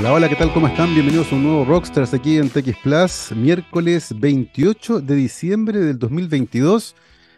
Hola, 0.00 0.14
hola, 0.14 0.28
¿qué 0.30 0.36
tal? 0.36 0.50
¿Cómo 0.54 0.66
están? 0.66 0.94
Bienvenidos 0.94 1.30
a 1.30 1.34
un 1.34 1.42
nuevo 1.42 1.62
Rockstars 1.66 2.14
aquí 2.14 2.38
en 2.38 2.48
TX 2.48 2.74
Plus, 2.82 3.32
miércoles 3.36 4.18
28 4.18 5.02
de 5.02 5.14
diciembre 5.14 5.78
del 5.78 5.98
2022. 5.98 6.96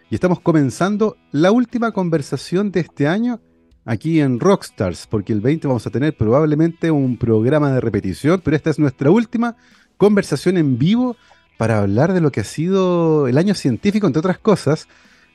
Y 0.08 0.14
estamos 0.14 0.38
comenzando 0.38 1.16
la 1.32 1.50
última 1.50 1.90
conversación 1.90 2.70
de 2.70 2.78
este 2.78 3.08
año 3.08 3.40
aquí 3.84 4.20
en 4.20 4.38
Rockstars, 4.38 5.08
porque 5.08 5.32
el 5.32 5.40
20 5.40 5.66
vamos 5.66 5.88
a 5.88 5.90
tener 5.90 6.16
probablemente 6.16 6.92
un 6.92 7.16
programa 7.16 7.72
de 7.72 7.80
repetición, 7.80 8.40
pero 8.44 8.56
esta 8.56 8.70
es 8.70 8.78
nuestra 8.78 9.10
última 9.10 9.56
conversación 9.96 10.56
en 10.56 10.78
vivo 10.78 11.16
para 11.58 11.80
hablar 11.80 12.12
de 12.12 12.20
lo 12.20 12.30
que 12.30 12.42
ha 12.42 12.44
sido 12.44 13.26
el 13.26 13.38
año 13.38 13.54
científico, 13.54 14.06
entre 14.06 14.20
otras 14.20 14.38
cosas, 14.38 14.86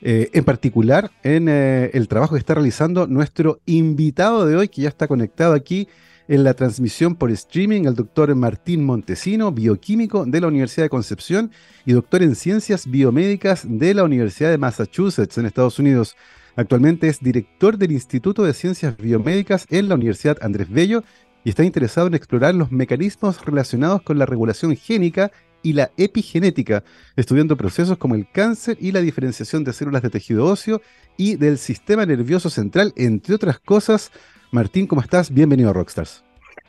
eh, 0.01 0.29
en 0.31 0.45
particular 0.45 1.11
en 1.23 1.49
eh, 1.49 1.91
el 1.93 2.07
trabajo 2.07 2.35
que 2.35 2.39
está 2.39 2.53
realizando 2.53 3.05
nuestro 3.05 3.59
invitado 3.65 4.45
de 4.45 4.55
hoy, 4.55 4.69
que 4.69 4.83
ya 4.83 4.87
está 4.87 5.09
conectado 5.09 5.55
aquí 5.55 5.89
en 6.27 6.43
la 6.43 6.53
transmisión 6.53 7.15
por 7.15 7.31
streaming 7.31 7.85
el 7.85 7.95
doctor 7.95 8.33
Martín 8.35 8.83
Montesino, 8.83 9.51
bioquímico 9.51 10.25
de 10.25 10.41
la 10.41 10.47
Universidad 10.47 10.85
de 10.85 10.89
Concepción 10.89 11.51
y 11.85 11.93
doctor 11.93 12.23
en 12.23 12.35
ciencias 12.35 12.89
biomédicas 12.89 13.65
de 13.67 13.93
la 13.93 14.03
Universidad 14.03 14.49
de 14.49 14.57
Massachusetts 14.57 15.37
en 15.37 15.45
Estados 15.45 15.79
Unidos. 15.79 16.15
Actualmente 16.55 17.07
es 17.07 17.19
director 17.19 17.77
del 17.77 17.91
Instituto 17.91 18.43
de 18.43 18.53
Ciencias 18.53 18.97
Biomédicas 18.97 19.65
en 19.69 19.89
la 19.89 19.95
Universidad 19.95 20.37
Andrés 20.41 20.69
Bello 20.69 21.03
y 21.43 21.49
está 21.49 21.63
interesado 21.63 22.07
en 22.07 22.15
explorar 22.15 22.55
los 22.55 22.71
mecanismos 22.71 23.45
relacionados 23.45 24.01
con 24.01 24.17
la 24.17 24.25
regulación 24.25 24.75
génica 24.75 25.31
y 25.63 25.73
la 25.73 25.91
epigenética, 25.97 26.83
estudiando 27.15 27.57
procesos 27.57 27.97
como 27.97 28.15
el 28.15 28.29
cáncer 28.29 28.77
y 28.79 28.91
la 28.91 29.01
diferenciación 29.01 29.63
de 29.63 29.73
células 29.73 30.01
de 30.01 30.09
tejido 30.09 30.45
óseo 30.45 30.81
y 31.15 31.35
del 31.35 31.57
sistema 31.57 32.05
nervioso 32.05 32.49
central, 32.49 32.93
entre 32.95 33.35
otras 33.35 33.59
cosas. 33.59 34.11
Martín, 34.51 34.87
¿cómo 34.87 35.01
estás? 35.01 35.31
Bienvenido 35.31 35.69
a 35.69 35.73
Rockstars. 35.73 36.26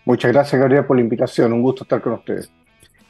Muchas 0.08 0.32
gracias, 0.32 0.58
Gabriel, 0.58 0.86
por 0.86 0.96
la 0.96 1.02
invitación. 1.02 1.52
Un 1.52 1.60
gusto 1.60 1.82
estar 1.82 2.00
con 2.00 2.14
ustedes. 2.14 2.50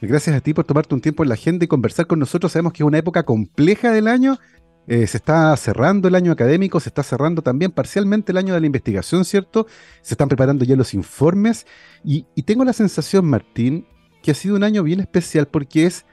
Gracias 0.00 0.34
a 0.34 0.40
ti 0.40 0.52
por 0.52 0.64
tomarte 0.64 0.96
un 0.96 1.00
tiempo 1.00 1.22
en 1.22 1.28
la 1.28 1.36
agenda 1.36 1.64
y 1.64 1.68
conversar 1.68 2.08
con 2.08 2.18
nosotros. 2.18 2.50
Sabemos 2.50 2.72
que 2.72 2.82
es 2.82 2.86
una 2.88 2.98
época 2.98 3.22
compleja 3.22 3.92
del 3.92 4.08
año. 4.08 4.36
Eh, 4.88 5.06
se 5.06 5.18
está 5.18 5.56
cerrando 5.56 6.08
el 6.08 6.16
año 6.16 6.32
académico, 6.32 6.80
se 6.80 6.88
está 6.88 7.04
cerrando 7.04 7.40
también 7.40 7.70
parcialmente 7.70 8.32
el 8.32 8.38
año 8.38 8.52
de 8.52 8.58
la 8.58 8.66
investigación, 8.66 9.24
¿cierto? 9.24 9.68
Se 10.02 10.14
están 10.14 10.26
preparando 10.26 10.64
ya 10.64 10.74
los 10.74 10.92
informes. 10.92 11.68
Y, 12.02 12.26
y 12.34 12.42
tengo 12.42 12.64
la 12.64 12.72
sensación, 12.72 13.26
Martín, 13.26 13.86
que 14.20 14.32
ha 14.32 14.34
sido 14.34 14.56
un 14.56 14.64
año 14.64 14.82
bien 14.82 14.98
especial 14.98 15.46
porque 15.46 15.86
es 15.86 16.04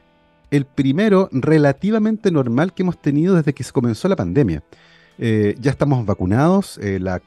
el 0.51 0.67
primero 0.67 1.29
relativamente 1.31 2.29
normal 2.29 2.75
que 2.75 2.83
hemos 2.83 3.01
tenido 3.01 3.33
desde 3.33 3.53
que 3.53 3.63
se 3.63 3.71
comenzó 3.71 4.07
la 4.07 4.15
pandemia. 4.15 4.63
Eh, 5.17 5.55
ya 5.59 5.71
estamos 5.71 6.05
vacunados, 6.05 6.77
eh, 6.81 6.99
la, 6.99 7.21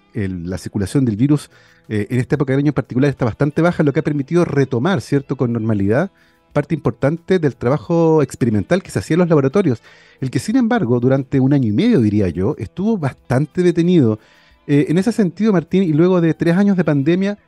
circulación 0.59 1.05
del 1.05 1.17
virus 1.17 1.51
eh, 1.89 2.07
en 2.11 2.21
esta 2.21 2.35
época 2.35 2.53
del 2.53 2.61
año 2.61 2.69
en 2.69 2.75
particular 2.75 3.09
está 3.09 3.25
bastante 3.25 3.63
baja, 3.63 3.83
lo 3.83 3.93
que 3.93 4.01
ha 4.01 4.05
permitido 4.05 4.45
retomar, 4.45 5.01
¿cierto?, 5.01 5.37
con 5.37 5.53
normalidad 5.53 6.11
parte 6.53 6.75
importante 6.75 7.39
del 7.39 7.57
trabajo 7.57 8.23
experimental 8.23 8.83
que 8.83 8.91
se 8.91 8.99
hacía 8.99 9.15
en 9.15 9.21
los 9.21 9.29
laboratorios, 9.29 9.83
el 10.21 10.31
que 10.31 10.39
sin 10.39 10.57
embargo 10.57 10.99
durante 10.99 11.41
un 11.41 11.53
año 11.53 11.69
y 11.69 11.73
medio, 11.73 12.01
diría 12.01 12.29
yo, 12.29 12.57
estuvo 12.59 12.97
bastante 12.99 13.63
detenido. 13.63 14.19
en 14.67 14.99
ese 14.99 15.13
sentido, 15.13 15.53
Martín, 15.53 15.83
y 15.83 15.93
luego 15.93 16.21
de 16.21 16.35
tres 16.35 16.57
años 16.57 16.77
de 16.77 16.85
pandemia, 16.85 17.39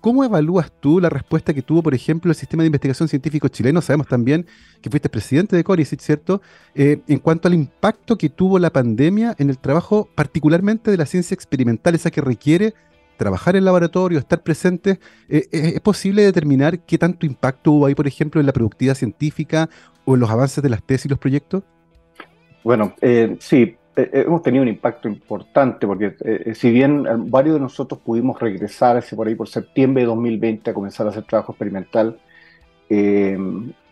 ¿Cómo 0.00 0.22
evalúas 0.22 0.70
tú 0.80 1.00
la 1.00 1.08
respuesta 1.08 1.52
que 1.52 1.62
tuvo, 1.62 1.82
por 1.82 1.94
ejemplo, 1.94 2.30
el 2.30 2.36
sistema 2.36 2.62
de 2.62 2.68
investigación 2.68 3.08
científico 3.08 3.48
chileno? 3.48 3.80
Sabemos 3.80 4.06
también 4.06 4.46
que 4.80 4.90
fuiste 4.90 5.08
presidente 5.08 5.56
de 5.56 5.64
Corisic, 5.64 6.00
¿cierto? 6.00 6.40
Eh, 6.74 7.00
en 7.08 7.18
cuanto 7.18 7.48
al 7.48 7.54
impacto 7.54 8.16
que 8.16 8.28
tuvo 8.28 8.58
la 8.58 8.70
pandemia 8.70 9.34
en 9.38 9.50
el 9.50 9.58
trabajo, 9.58 10.08
particularmente 10.14 10.92
de 10.92 10.96
la 10.96 11.06
ciencia 11.06 11.34
experimental, 11.34 11.96
esa 11.96 12.12
que 12.12 12.20
requiere 12.20 12.74
trabajar 13.16 13.56
en 13.56 13.64
laboratorio, 13.64 14.20
estar 14.20 14.42
presente, 14.42 15.00
eh, 15.28 15.48
eh, 15.50 15.72
¿es 15.74 15.80
posible 15.80 16.22
determinar 16.22 16.78
qué 16.80 16.96
tanto 16.96 17.26
impacto 17.26 17.72
hubo 17.72 17.86
ahí, 17.86 17.96
por 17.96 18.06
ejemplo, 18.06 18.40
en 18.40 18.46
la 18.46 18.52
productividad 18.52 18.94
científica 18.94 19.68
o 20.04 20.14
en 20.14 20.20
los 20.20 20.30
avances 20.30 20.62
de 20.62 20.70
las 20.70 20.82
tesis 20.82 21.06
y 21.06 21.08
los 21.08 21.18
proyectos? 21.18 21.64
Bueno, 22.64 22.94
sí, 23.00 23.06
eh, 23.06 23.38
eh, 23.52 23.77
hemos 24.12 24.42
tenido 24.42 24.62
un 24.62 24.68
impacto 24.68 25.08
importante, 25.08 25.86
porque 25.86 26.14
eh, 26.20 26.54
si 26.54 26.70
bien 26.70 27.30
varios 27.30 27.54
de 27.54 27.60
nosotros 27.60 28.00
pudimos 28.00 28.38
regresar 28.40 28.96
hacia 28.96 29.16
por 29.16 29.26
ahí 29.26 29.34
por 29.34 29.48
septiembre 29.48 30.02
de 30.02 30.06
2020 30.06 30.70
a 30.70 30.74
comenzar 30.74 31.06
a 31.06 31.10
hacer 31.10 31.24
trabajo 31.24 31.52
experimental, 31.52 32.18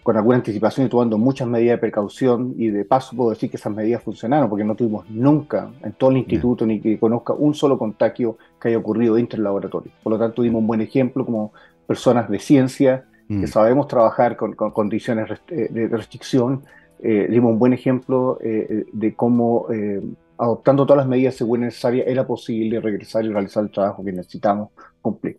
con 0.07 0.17
alguna 0.17 0.37
anticipación 0.37 0.87
y 0.87 0.89
tomando 0.89 1.19
muchas 1.19 1.49
medidas 1.49 1.75
de 1.75 1.79
precaución, 1.79 2.55
y 2.57 2.69
de 2.69 2.85
paso 2.85 3.17
puedo 3.17 3.31
decir 3.31 3.51
que 3.51 3.57
esas 3.57 3.75
medidas 3.75 4.05
funcionaron, 4.05 4.49
porque 4.49 4.63
no 4.63 4.77
tuvimos 4.77 5.11
nunca 5.11 5.69
en 5.83 5.95
todo 5.95 6.11
el 6.11 6.19
instituto 6.19 6.65
ni 6.65 6.81
que 6.81 6.97
conozca 6.97 7.33
un 7.33 7.55
solo 7.55 7.77
contagio 7.77 8.39
que 8.61 8.69
haya 8.69 8.79
ocurrido 8.79 9.17
dentro 9.17 9.37
del 9.37 9.43
laboratorio. 9.43 9.91
Por 10.05 10.13
lo 10.13 10.19
tanto, 10.21 10.43
dimos 10.43 10.61
un 10.61 10.69
buen 10.69 10.81
ejemplo 10.81 11.27
como 11.27 11.53
personas 11.89 12.31
de 12.31 12.39
ciencia, 12.39 13.05
que 13.27 13.35
mm. 13.35 13.47
sabemos 13.49 13.89
trabajar 13.89 14.37
con, 14.37 14.55
condiciones 14.55 15.29
de 15.49 15.89
restricción, 15.89 16.63
eh, 17.03 17.27
dimos 17.31 17.53
un 17.53 17.59
buen 17.59 17.73
ejemplo 17.73 18.39
eh, 18.43 18.85
de 18.93 19.15
cómo, 19.15 19.67
eh, 19.73 20.01
adoptando 20.39 20.87
todas 20.87 20.99
las 20.99 21.09
medidas 21.09 21.35
según 21.35 21.61
necesarias, 21.61 22.07
era 22.09 22.27
posible 22.27 22.81
regresar 22.81 23.25
y 23.25 23.29
realizar 23.29 23.65
el 23.65 23.71
trabajo 23.71 24.05
que 24.05 24.13
necesitamos 24.13 24.71
cumplir. 25.01 25.39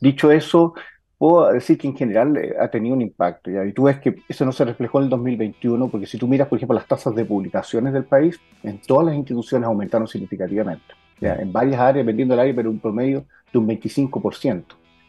Dicho 0.00 0.30
eso, 0.30 0.74
puedo 1.18 1.52
decir 1.52 1.78
que 1.78 1.88
en 1.88 1.96
general 1.96 2.38
ha 2.58 2.68
tenido 2.68 2.94
un 2.94 3.02
impacto. 3.02 3.50
¿ya? 3.50 3.64
Y 3.64 3.72
tú 3.72 3.84
ves 3.84 3.98
que 4.00 4.16
eso 4.28 4.44
no 4.44 4.52
se 4.52 4.64
reflejó 4.64 4.98
en 4.98 5.04
el 5.04 5.10
2021, 5.10 5.88
porque 5.88 6.06
si 6.06 6.18
tú 6.18 6.28
miras, 6.28 6.48
por 6.48 6.58
ejemplo, 6.58 6.74
las 6.74 6.86
tasas 6.86 7.14
de 7.14 7.24
publicaciones 7.24 7.92
del 7.92 8.04
país, 8.04 8.40
en 8.62 8.80
todas 8.80 9.06
las 9.06 9.14
instituciones 9.14 9.66
aumentaron 9.66 10.06
significativamente. 10.06 10.94
¿ya? 11.20 11.34
En 11.36 11.52
varias 11.52 11.80
áreas, 11.80 12.06
vendiendo 12.06 12.34
el 12.34 12.40
área, 12.40 12.54
pero 12.54 12.70
un 12.70 12.80
promedio 12.80 13.24
de 13.52 13.58
un 13.58 13.68
25%. 13.68 14.64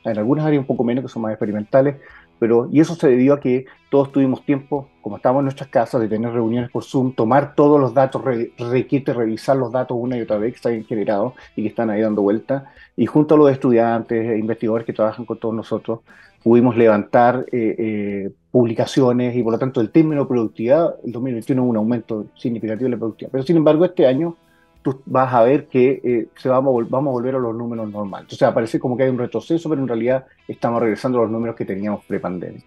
En 0.05 0.17
algunas 0.17 0.45
áreas 0.45 0.61
un 0.61 0.67
poco 0.67 0.83
menos, 0.83 1.03
que 1.03 1.09
son 1.09 1.21
más 1.21 1.31
experimentales, 1.31 1.95
pero, 2.39 2.67
y 2.71 2.81
eso 2.81 2.95
se 2.95 3.07
debió 3.07 3.35
a 3.35 3.39
que 3.39 3.65
todos 3.89 4.11
tuvimos 4.11 4.43
tiempo, 4.45 4.89
como 5.01 5.15
estábamos 5.15 5.41
en 5.41 5.45
nuestras 5.45 5.69
casas, 5.69 6.01
de 6.01 6.09
tener 6.09 6.31
reuniones 6.31 6.69
por 6.71 6.83
Zoom, 6.83 7.13
tomar 7.13 7.55
todos 7.55 7.79
los 7.79 7.93
datos, 7.93 8.21
requiere 8.23 9.13
revisar 9.13 9.55
los 9.55 9.71
datos 9.71 9.97
una 9.99 10.17
y 10.17 10.21
otra 10.21 10.37
vez 10.37 10.51
que 10.51 10.57
están 10.57 10.83
generados 10.83 11.33
y 11.55 11.61
que 11.61 11.69
están 11.69 11.89
ahí 11.89 12.01
dando 12.01 12.21
vuelta. 12.21 12.71
Y 12.97 13.05
junto 13.05 13.35
a 13.35 13.37
los 13.37 13.51
estudiantes 13.51 14.29
e 14.29 14.37
investigadores 14.37 14.85
que 14.85 14.93
trabajan 14.93 15.25
con 15.25 15.39
todos 15.39 15.55
nosotros, 15.55 15.99
pudimos 16.43 16.75
levantar 16.75 17.45
eh, 17.51 17.75
eh, 17.77 18.31
publicaciones 18.51 19.35
y 19.35 19.41
por 19.41 19.53
lo 19.53 19.59
tanto 19.59 19.79
el 19.79 19.89
término 19.91 20.27
productividad, 20.27 20.95
el 21.05 21.13
2021 21.13 21.63
hubo 21.63 21.69
un 21.69 21.77
aumento 21.77 22.25
significativo 22.35 22.85
de 22.85 22.91
la 22.91 22.97
productividad. 22.97 23.31
Pero 23.31 23.43
sin 23.45 23.57
embargo, 23.57 23.85
este 23.85 24.05
año 24.05 24.35
tú 24.83 25.01
vas 25.05 25.33
a 25.33 25.41
ver 25.43 25.67
que 25.67 26.01
eh, 26.03 26.27
se 26.35 26.49
vamos, 26.49 26.87
vamos 26.89 27.11
a 27.11 27.13
volver 27.13 27.35
a 27.35 27.39
los 27.39 27.55
números 27.55 27.89
normales. 27.89 28.31
O 28.31 28.35
sea, 28.35 28.53
parece 28.53 28.79
como 28.79 28.95
que 28.95 29.03
hay 29.03 29.09
un 29.09 29.17
retroceso, 29.17 29.69
pero 29.69 29.81
en 29.81 29.87
realidad 29.87 30.25
estamos 30.47 30.81
regresando 30.81 31.19
a 31.19 31.23
los 31.23 31.31
números 31.31 31.55
que 31.55 31.65
teníamos 31.65 32.03
pre-pandemia. 32.05 32.61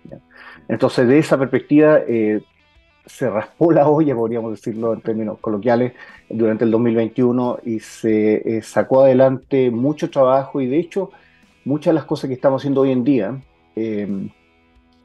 Entonces, 0.66 1.06
de 1.06 1.18
esa 1.18 1.38
perspectiva, 1.38 2.00
eh, 2.08 2.42
se 3.04 3.30
raspó 3.30 3.70
la 3.70 3.86
olla, 3.86 4.14
podríamos 4.14 4.50
decirlo 4.50 4.94
en 4.94 5.02
términos 5.02 5.38
coloquiales, 5.38 5.92
durante 6.28 6.64
el 6.64 6.70
2021 6.72 7.60
y 7.64 7.78
se 7.78 8.56
eh, 8.56 8.62
sacó 8.62 9.02
adelante 9.02 9.70
mucho 9.70 10.10
trabajo 10.10 10.60
y 10.60 10.66
de 10.66 10.78
hecho 10.78 11.10
muchas 11.64 11.92
de 11.92 11.94
las 11.94 12.04
cosas 12.04 12.26
que 12.26 12.34
estamos 12.34 12.62
haciendo 12.62 12.80
hoy 12.80 12.90
en 12.90 13.04
día 13.04 13.40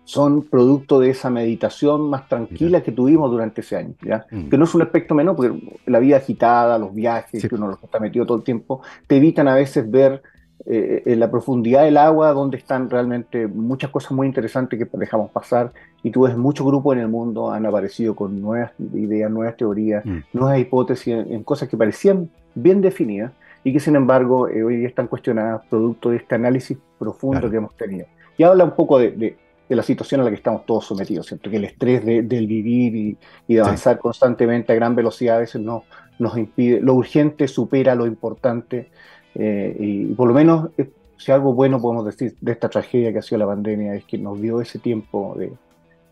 son 0.03 0.43
producto 0.43 0.99
de 0.99 1.09
esa 1.11 1.29
meditación 1.29 2.09
más 2.09 2.27
tranquila 2.27 2.81
que 2.81 2.91
tuvimos 2.91 3.29
durante 3.31 3.61
ese 3.61 3.77
año, 3.77 3.93
¿ya? 4.01 4.25
Mm. 4.31 4.49
Que 4.49 4.57
no 4.57 4.65
es 4.65 4.75
un 4.75 4.81
aspecto 4.81 5.15
menor, 5.15 5.35
porque 5.35 5.79
la 5.85 5.99
vida 5.99 6.17
agitada, 6.17 6.77
los 6.77 6.93
viajes, 6.93 7.47
que 7.47 7.55
uno 7.55 7.67
los 7.67 7.81
está 7.81 7.99
metido 7.99 8.25
todo 8.25 8.37
el 8.37 8.43
tiempo, 8.43 8.81
te 9.07 9.17
evitan 9.17 9.47
a 9.47 9.55
veces 9.55 9.89
ver 9.89 10.21
eh, 10.65 11.01
en 11.05 11.19
la 11.19 11.31
profundidad 11.31 11.83
del 11.83 11.97
agua 11.97 12.33
donde 12.33 12.57
están 12.57 12.87
realmente 12.89 13.47
muchas 13.47 13.89
cosas 13.89 14.11
muy 14.11 14.27
interesantes 14.27 14.77
que 14.77 14.97
dejamos 14.97 15.31
pasar 15.31 15.71
y 16.03 16.11
tú 16.11 16.21
ves 16.21 16.37
muchos 16.37 16.67
grupos 16.67 16.95
en 16.95 17.01
el 17.01 17.07
mundo 17.07 17.51
han 17.51 17.65
aparecido 17.65 18.15
con 18.15 18.39
nuevas 18.39 18.71
ideas, 18.93 19.31
nuevas 19.31 19.57
teorías, 19.57 20.05
mm. 20.05 20.19
nuevas 20.33 20.59
hipótesis 20.59 21.15
en, 21.15 21.43
cosas 21.43 21.67
que 21.67 21.77
parecían 21.77 22.29
bien 22.53 22.79
definidas 22.79 23.31
y 23.63 23.73
que 23.73 23.79
sin 23.79 23.95
embargo 23.95 24.47
eh, 24.49 24.63
hoy 24.63 24.77
día 24.77 24.87
están 24.87 25.07
cuestionadas 25.07 25.63
producto 25.67 26.11
de 26.11 26.17
este 26.17 26.35
análisis 26.35 26.77
profundo 26.99 27.49
que 27.49 27.57
hemos 27.57 27.75
tenido. 27.75 28.05
Y 28.37 28.43
habla 28.43 28.63
un 28.63 28.75
poco 28.75 28.99
de 28.99 29.11
de 29.11 29.37
la 29.75 29.83
situación 29.83 30.21
a 30.21 30.23
la 30.25 30.29
que 30.29 30.35
estamos 30.35 30.65
todos 30.65 30.85
sometidos, 30.85 31.27
¿cierto? 31.27 31.49
Que 31.49 31.57
el 31.57 31.65
estrés 31.65 32.05
del 32.05 32.47
vivir 32.47 33.17
y, 33.47 33.53
de 33.53 33.61
avanzar 33.61 33.99
constantemente 33.99 34.73
a 34.73 34.75
gran 34.75 34.95
velocidad 34.95 35.37
a 35.37 35.39
veces 35.39 35.61
no, 35.61 35.83
nos 36.19 36.37
impide, 36.37 36.79
lo 36.79 36.93
urgente 36.93 37.47
supera 37.47 37.95
lo 37.95 38.05
importante 38.05 38.89
eh, 39.35 39.75
y, 39.79 40.05
por 40.13 40.27
lo 40.27 40.33
menos 40.33 40.69
eh, 40.77 40.89
si 41.17 41.31
algo 41.31 41.53
bueno 41.53 41.79
podemos 41.79 42.05
decir 42.05 42.35
de 42.41 42.51
esta 42.51 42.69
tragedia 42.69 43.11
que 43.11 43.19
ha 43.19 43.21
sido 43.21 43.39
la 43.39 43.47
pandemia 43.47 43.95
es 43.95 44.05
que 44.05 44.17
nos 44.17 44.41
dio 44.41 44.61
ese 44.61 44.79
tiempo 44.79 45.35
de 45.37 45.51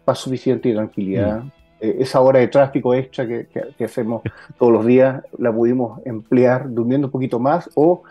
paz 0.06 0.20
suficiente 0.20 0.70
y 0.70 0.74
tranquilidad. 0.74 1.44
Mm. 1.44 1.52
Eh, 1.82 1.96
esa 2.00 2.22
hora 2.22 2.40
de 2.40 2.48
tráfico 2.48 2.94
extra 2.94 3.28
que, 3.28 3.48
que, 3.78 3.84
hacemos 3.84 4.22
todos 4.58 4.72
los 4.72 4.86
días 4.86 5.24
la 5.38 5.54
pudimos 5.54 6.00
emplear 6.06 6.74
durmiendo 6.74 7.08
un 7.08 7.12
poquito 7.12 7.40
más 7.40 7.70
o 7.76 8.04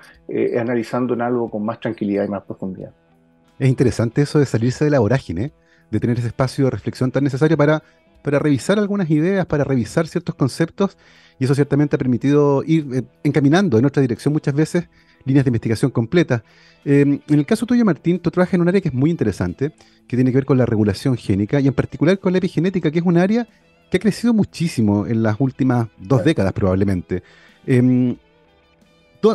analizando 0.59 1.15
en 1.15 1.23
algo 1.23 1.51
con 1.51 1.65
más 1.65 1.81
tranquilidad 1.81 2.25
y 2.25 2.29
más 2.29 2.43
profundidad. 2.43 2.93
Es 3.59 3.69
interesante 3.69 4.23
eso 4.23 4.39
de 4.39 4.47
salirse 4.47 4.85
de 4.85 4.91
la 4.91 5.01
vorágine, 5.01 5.53
de 5.91 6.01
tener 6.01 6.19
ese 6.19 6.29
espacio 6.29 6.67
de 6.67 6.71
reflexión 6.71 7.11
tan 7.11 7.25
necesario 7.25 7.57
para, 7.57 7.83
para 8.23 8.39
revisar 8.39 8.79
algunas 8.79 9.11
ideas, 9.11 9.47
para 9.47 9.65
revisar 9.65 10.07
ciertos 10.07 10.35
conceptos, 10.35 10.97
y 11.39 11.45
eso 11.45 11.55
ciertamente 11.55 11.97
ha 11.97 11.99
permitido 11.99 12.63
ir 12.65 12.87
eh, 12.93 13.03
encaminando 13.25 13.79
en 13.79 13.85
otra 13.85 14.01
dirección 14.01 14.33
muchas 14.33 14.55
veces 14.55 14.89
líneas 15.25 15.45
de 15.45 15.51
investigación 15.51 15.91
completas. 15.91 16.43
Em, 16.85 17.21
en 17.29 17.39
el 17.39 17.47
caso 17.47 17.67
tuyo, 17.67 17.85
Martín, 17.85 18.19
tú 18.19 18.31
trabajas 18.31 18.55
en 18.55 18.61
un 18.61 18.69
área 18.69 18.81
que 18.81 18.89
es 18.89 18.95
muy 18.95 19.11
interesante, 19.11 19.73
que 20.07 20.17
tiene 20.17 20.31
que 20.31 20.37
ver 20.37 20.47
con 20.47 20.59
la 20.59 20.67
regulación 20.67 21.17
génica 21.17 21.61
y 21.61 21.67
en 21.67 21.75
particular 21.75 22.19
con 22.19 22.33
la 22.33 22.39
epigenética, 22.39 22.91
que 22.91 23.01
es 23.01 23.05
un 23.05 23.19
área 23.19 23.49
que 23.91 23.97
ha 23.97 24.01
crecido 24.01 24.35
muchísimo 24.35 25.07
en 25.07 25.23
las 25.23 25.37
últimas 25.39 25.89
dos 25.99 26.25
décadas 26.25 26.53
probablemente. 26.53 27.23
Em, 27.67 28.17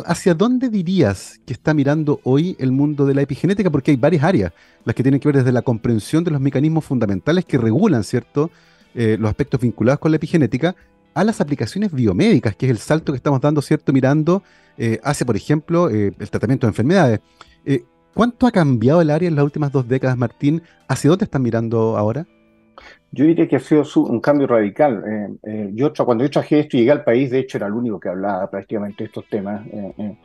¿Hacia 0.06 0.32
dónde 0.32 0.70
dirías 0.70 1.38
que 1.44 1.52
está 1.52 1.74
mirando 1.74 2.18
hoy 2.24 2.56
el 2.58 2.72
mundo 2.72 3.04
de 3.04 3.14
la 3.14 3.20
epigenética? 3.20 3.70
Porque 3.70 3.90
hay 3.90 3.98
varias 3.98 4.24
áreas, 4.24 4.52
las 4.84 4.94
que 4.94 5.02
tienen 5.02 5.20
que 5.20 5.28
ver 5.28 5.36
desde 5.36 5.52
la 5.52 5.60
comprensión 5.60 6.24
de 6.24 6.30
los 6.30 6.40
mecanismos 6.40 6.86
fundamentales 6.86 7.44
que 7.44 7.58
regulan, 7.58 8.02
¿cierto?, 8.02 8.50
eh, 8.94 9.16
los 9.20 9.28
aspectos 9.28 9.60
vinculados 9.60 9.98
con 10.00 10.10
la 10.10 10.16
epigenética, 10.16 10.74
a 11.12 11.22
las 11.22 11.40
aplicaciones 11.40 11.92
biomédicas, 11.92 12.56
que 12.56 12.64
es 12.64 12.70
el 12.70 12.78
salto 12.78 13.12
que 13.12 13.18
estamos 13.18 13.42
dando, 13.42 13.60
¿cierto?, 13.60 13.92
mirando 13.92 14.42
eh, 14.78 15.00
hacia, 15.04 15.26
por 15.26 15.36
ejemplo, 15.36 15.90
eh, 15.90 16.14
el 16.18 16.30
tratamiento 16.30 16.66
de 16.66 16.70
enfermedades. 16.70 17.20
¿Cuánto 18.14 18.46
ha 18.46 18.52
cambiado 18.52 19.02
el 19.02 19.10
área 19.10 19.28
en 19.28 19.34
las 19.34 19.44
últimas 19.44 19.72
dos 19.72 19.88
décadas, 19.88 20.16
Martín? 20.16 20.62
¿Hacia 20.88 21.10
dónde 21.10 21.24
están 21.24 21.42
mirando 21.42 21.98
ahora? 21.98 22.26
Yo 23.14 23.24
diría 23.26 23.46
que 23.46 23.56
ha 23.56 23.60
sido 23.60 23.84
un 24.06 24.20
cambio 24.20 24.48
radical. 24.48 25.04
Eh, 25.06 25.28
eh, 25.44 25.70
yo, 25.72 25.92
cuando 26.04 26.24
yo 26.24 26.30
traje 26.30 26.58
esto 26.58 26.76
y 26.76 26.80
llegué 26.80 26.90
al 26.90 27.04
país, 27.04 27.30
de 27.30 27.38
hecho 27.38 27.58
era 27.58 27.68
el 27.68 27.72
único 27.72 28.00
que 28.00 28.08
hablaba 28.08 28.50
prácticamente 28.50 29.04
de 29.04 29.06
estos 29.06 29.28
temas. 29.28 29.64
Eh, 29.68 30.16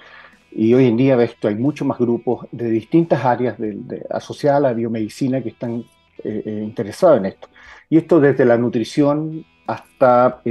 y 0.51 0.73
hoy 0.73 0.87
en 0.87 0.97
día 0.97 1.21
esto, 1.21 1.47
hay 1.47 1.55
muchos 1.55 1.87
más 1.87 1.99
grupos 1.99 2.47
de 2.51 2.67
distintas 2.71 3.23
áreas 3.23 3.59
de, 3.59 4.03
asociadas 4.09 4.57
a 4.57 4.61
la 4.61 4.73
biomedicina 4.73 5.41
que 5.41 5.49
están 5.49 5.83
interesados 6.23 7.19
en 7.19 7.27
esto. 7.27 7.47
Y 7.89 7.97
esto 7.97 8.19
desde 8.19 8.43
la 8.43 8.57
nutrición 8.57 9.45
hasta 9.67 10.41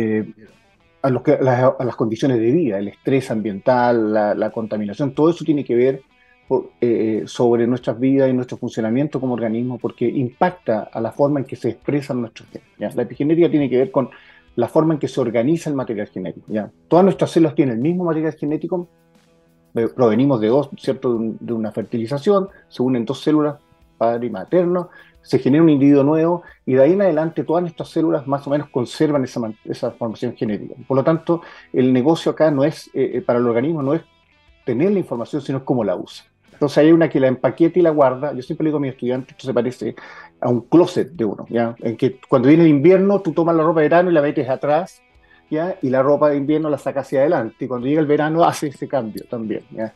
a, 1.02 1.11
las 1.11 1.96
condiciones 1.96 2.38
de 2.38 2.52
vida, 2.52 2.79
el 2.79 2.88
estrés 2.88 3.31
ambiental, 3.32 4.14
la 4.14 4.50
contaminación, 4.50 5.12
todo 5.12 5.31
eso 5.31 5.44
tiene 5.44 5.64
que 5.64 5.75
ver 5.75 6.02
eh, 6.81 7.25
sobre 7.27 7.67
nuestras 7.67 8.00
vidas 8.00 8.31
y 8.31 8.33
nuestro 8.33 8.56
funcionamiento 8.56 9.21
como 9.21 9.35
organismo, 9.35 9.79
porque 9.79 10.09
impacta 10.09 10.89
a 10.93 11.00
la 11.00 11.12
forma 11.12 11.41
en 11.41 11.47
que 11.47 11.56
se 11.56 11.71
expresan 11.71 12.21
nuestros 12.21 12.49
genes. 12.49 12.95
La 12.97 13.03
epigenética 13.03 13.50
tiene 13.50 13.69
que 13.69 13.77
ver 13.77 13.91
con 13.91 14.09
la 14.56 14.67
forma 14.67 14.95
en 14.95 15.00
que 15.00 15.09
se 15.09 15.21
organiza 15.21 15.69
el 15.69 15.77
material 15.77 16.09
genético. 16.09 16.47
¿ya? 16.50 16.71
Todas 16.89 17.05
nuestras 17.05 17.31
células 17.31 17.55
tienen 17.55 17.77
el 17.77 17.81
mismo 17.81 18.05
material 18.05 18.33
genético, 18.33 18.89
eh, 19.75 19.89
provenimos 19.95 20.41
de 20.41 20.49
dos, 20.49 20.71
¿cierto? 20.79 21.19
De, 21.19 21.53
una 21.53 21.71
fertilización, 21.71 22.49
se 22.69 22.83
unen 22.83 23.05
dos 23.05 23.21
células, 23.21 23.56
padre 23.99 24.29
y 24.29 24.31
materno, 24.31 24.89
se 25.21 25.39
genera 25.39 25.62
un 25.62 25.69
individuo 25.69 26.03
nuevo 26.03 26.43
y 26.65 26.75
de 26.75 26.83
ahí 26.83 26.93
en 26.93 27.03
adelante 27.03 27.45
todas 27.45 27.62
nuestras 27.62 27.91
células 27.91 28.27
más 28.27 28.47
o 28.47 28.50
menos 28.50 28.71
conservan 28.71 29.23
esa, 29.25 29.41
esa 29.65 29.91
formación 29.91 30.35
genética. 30.35 30.75
Por 30.87 30.97
lo 30.97 31.05
tanto, 31.05 31.43
el 31.73 31.93
negocio 31.93 32.33
acá 32.33 32.50
no 32.50 32.65
es, 32.65 32.91
eh, 32.95 33.23
para 33.25 33.39
el 33.39 33.47
organismo, 33.47 33.83
no 33.83 33.93
es 33.93 34.03
tener 34.65 34.91
la 34.93 34.99
información, 34.99 35.43
sino 35.43 35.65
cómo 35.65 35.85
la 35.85 35.97
usa. 35.97 36.25
Entonces 36.58 36.78
hay 36.78 36.90
una 36.90 37.08
que 37.08 37.20
la 37.20 37.28
empaqueta 37.28 37.78
y 37.78 37.82
la 37.82 37.90
guarda. 37.90 38.32
Yo 38.32 38.43
siempre 38.43 38.64
le 38.64 38.70
digo 38.70 38.78
a 38.78 38.81
mis 38.81 38.90
estudiantes, 38.90 39.31
esto 39.31 39.46
se 39.46 39.55
parece 39.55 39.94
a 40.40 40.49
un 40.49 40.62
closet 40.62 41.12
de 41.12 41.25
uno, 41.25 41.46
¿ya? 41.49 41.76
En 41.78 41.96
que 41.96 42.19
cuando 42.28 42.49
viene 42.49 42.64
el 42.64 42.69
invierno, 42.69 43.20
tú 43.20 43.32
tomas 43.32 43.55
la 43.55 43.62
ropa 43.62 43.81
de 43.81 43.84
verano 43.84 44.10
y 44.10 44.12
la 44.12 44.20
metes 44.20 44.49
atrás, 44.49 45.00
¿ya? 45.49 45.76
Y 45.82 45.88
la 45.88 46.02
ropa 46.02 46.31
de 46.31 46.37
invierno 46.37 46.69
la 46.69 46.78
sacas 46.78 47.06
hacia 47.06 47.20
adelante. 47.20 47.64
Y 47.64 47.69
cuando 47.69 47.87
llega 47.87 48.00
el 48.00 48.08
verano, 48.08 48.43
hace 48.44 48.66
ese 48.66 48.88
cambio 48.88 49.25
también, 49.31 49.62
¿ya? 49.70 49.94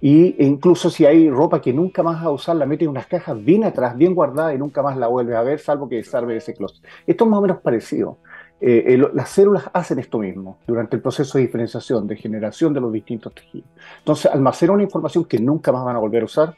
Y 0.00 0.34
e 0.38 0.46
incluso 0.46 0.88
si 0.88 1.04
hay 1.04 1.28
ropa 1.28 1.60
que 1.60 1.74
nunca 1.74 2.02
más 2.02 2.16
vas 2.16 2.24
a 2.24 2.30
usar, 2.30 2.56
la 2.56 2.64
metes 2.64 2.86
en 2.86 2.90
unas 2.90 3.06
cajas 3.06 3.44
bien 3.44 3.64
atrás, 3.64 3.94
bien 3.94 4.14
guardada 4.14 4.54
y 4.54 4.58
nunca 4.58 4.82
más 4.82 4.96
la 4.96 5.08
vuelves 5.08 5.36
a 5.36 5.42
ver, 5.42 5.58
salvo 5.58 5.90
que 5.90 5.96
desarme 5.96 6.36
ese 6.36 6.54
closet. 6.54 6.82
Esto 7.06 7.24
es 7.24 7.30
más 7.30 7.38
o 7.38 7.42
menos 7.42 7.58
parecido. 7.58 8.16
Eh, 8.60 8.98
las 9.14 9.30
células 9.30 9.70
hacen 9.72 10.00
esto 10.00 10.18
mismo 10.18 10.58
durante 10.66 10.96
el 10.96 11.02
proceso 11.02 11.38
de 11.38 11.44
diferenciación, 11.44 12.08
de 12.08 12.16
generación 12.16 12.72
de 12.74 12.80
los 12.80 12.92
distintos 12.92 13.32
tejidos. 13.34 13.68
Entonces, 13.98 14.30
almacenan 14.32 14.74
una 14.74 14.82
información 14.82 15.24
que 15.24 15.38
nunca 15.38 15.70
más 15.70 15.84
van 15.84 15.96
a 15.96 16.00
volver 16.00 16.22
a 16.22 16.24
usar 16.24 16.54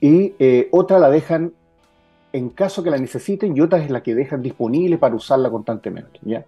y 0.00 0.34
eh, 0.38 0.68
otra 0.70 0.98
la 0.98 1.10
dejan 1.10 1.52
en 2.32 2.50
caso 2.50 2.84
que 2.84 2.90
la 2.90 2.96
necesiten 2.96 3.56
y 3.56 3.60
otra 3.60 3.82
es 3.82 3.90
la 3.90 4.02
que 4.02 4.14
dejan 4.14 4.40
disponible 4.40 4.98
para 4.98 5.16
usarla 5.16 5.50
constantemente. 5.50 6.20
¿ya? 6.22 6.44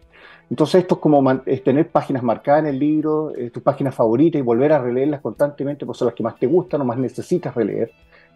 Entonces, 0.48 0.82
esto 0.82 0.94
es 0.94 1.00
como 1.00 1.40
tener 1.64 1.88
páginas 1.88 2.22
marcadas 2.22 2.60
en 2.60 2.66
el 2.68 2.78
libro, 2.78 3.34
eh, 3.36 3.50
tus 3.50 3.64
páginas 3.64 3.94
favoritas 3.94 4.38
y 4.38 4.42
volver 4.42 4.72
a 4.72 4.78
releerlas 4.78 5.20
constantemente, 5.20 5.84
porque 5.84 5.98
son 5.98 6.06
las 6.06 6.14
que 6.14 6.22
más 6.22 6.38
te 6.38 6.46
gustan 6.46 6.82
o 6.82 6.84
más 6.84 6.98
necesitas 6.98 7.52
releer 7.54 7.90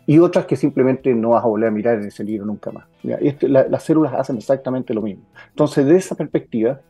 y 0.07 0.19
otras 0.19 0.47
que 0.47 0.57
simplemente 0.57 1.13
no 1.15 1.31
vas 1.31 1.45
a 1.45 1.49
volver 1.49 1.69
a 1.69 1.73
mirar 1.73 1.99
en 1.99 2.07
ese 2.07 2.23
libro 2.23 2.47
nunca 2.47 2.71
más. 2.71 2.85
Este, 3.21 3.49
las 3.49 3.83
células 3.83 4.15
hacen 4.15 4.37
exactamente 4.37 4.95
lo 4.95 5.03
mismo. 5.03 5.25
Entonces, 5.49 5.85
de 5.85 5.97
esa 5.97 6.15
perspectiva, 6.15 6.81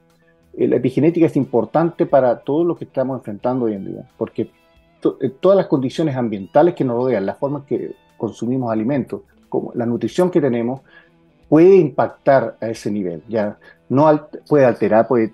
eh, 0.57 0.69
la 0.69 0.77
epigenética 0.77 1.27
es 1.27 1.37
importante 1.37 2.05
para 2.07 2.41
todo 2.41 2.65
lo 2.65 2.77
que 2.77 2.85
estamos 2.85 3.19
enfrentando 3.19 3.67
hoy 3.67 3.75
en 3.75 3.87
día, 3.87 4.11
porque 4.19 4.51
eh, 5.21 5.31
todas 5.41 5.57
las 5.57 5.67
condiciones 5.67 6.15
ambientales 6.17 6.75
que 6.75 6.85
nos 6.85 6.97
rodean, 6.97 7.25
la 7.25 7.35
forma 7.35 7.65
que 7.65 7.95
consumimos 8.17 8.71
alimentos, 8.71 9.23
como 9.49 9.73
la 9.75 9.87
nutrición 9.87 10.31
que 10.31 10.41
tenemos, 10.41 10.83
puede 11.49 11.77
impactar 11.77 12.57
a 12.61 12.69
ese 12.69 12.91
nivel. 12.91 13.23
Ya 13.29 13.59
no 13.89 14.29
puede 14.49 14.65
alterar, 14.67 15.07
puede 15.07 15.33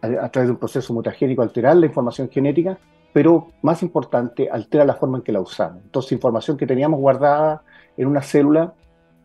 a, 0.00 0.28
través 0.28 0.48
de 0.48 0.52
un 0.52 0.58
proceso 0.58 0.92
mutagénico 0.92 1.42
alterar 1.42 1.76
la 1.76 1.86
información 1.86 2.28
genética, 2.28 2.78
pero 3.12 3.48
más 3.62 3.82
importante, 3.82 4.48
altera 4.50 4.84
la 4.84 4.94
forma 4.94 5.18
en 5.18 5.24
que 5.24 5.32
la 5.32 5.40
usamos. 5.40 5.82
Entonces, 5.82 6.12
información 6.12 6.56
que 6.56 6.66
teníamos 6.66 7.00
guardada 7.00 7.62
en 7.96 8.08
una 8.08 8.22
célula 8.22 8.74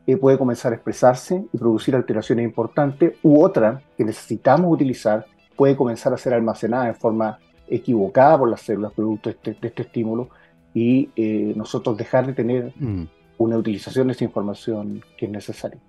eh, 0.06 0.18
puede 0.18 0.38
comenzar 0.38 0.72
a 0.72 0.76
expresarse 0.76 1.46
y 1.52 1.58
producir 1.58 1.96
alteraciones 1.96 2.46
importantes, 2.46 3.16
u 3.24 3.44
otra 3.44 3.82
que 3.98 4.04
necesitamos 4.04 4.72
utilizar 4.72 5.26
puede 5.56 5.76
comenzar 5.76 6.14
a 6.14 6.18
ser 6.18 6.34
almacenada 6.34 6.88
en 6.88 6.96
forma 6.96 7.40
equivocada 7.68 8.38
por 8.38 8.50
las 8.50 8.62
células 8.62 8.94
producto 8.94 9.30
de 9.30 9.36
este, 9.36 9.68
este 9.68 9.82
estímulo 9.82 10.30
y 10.74 11.10
eh, 11.16 11.54
nosotros 11.56 11.98
dejar 11.98 12.28
de 12.28 12.34
tener 12.34 12.74
mm. 12.76 13.04
una 13.40 13.58
utilización 13.58 14.08
de 14.08 14.14
esa 14.14 14.24
información 14.24 15.02
que 15.18 15.26
es 15.26 15.32
necesaria. 15.32 15.80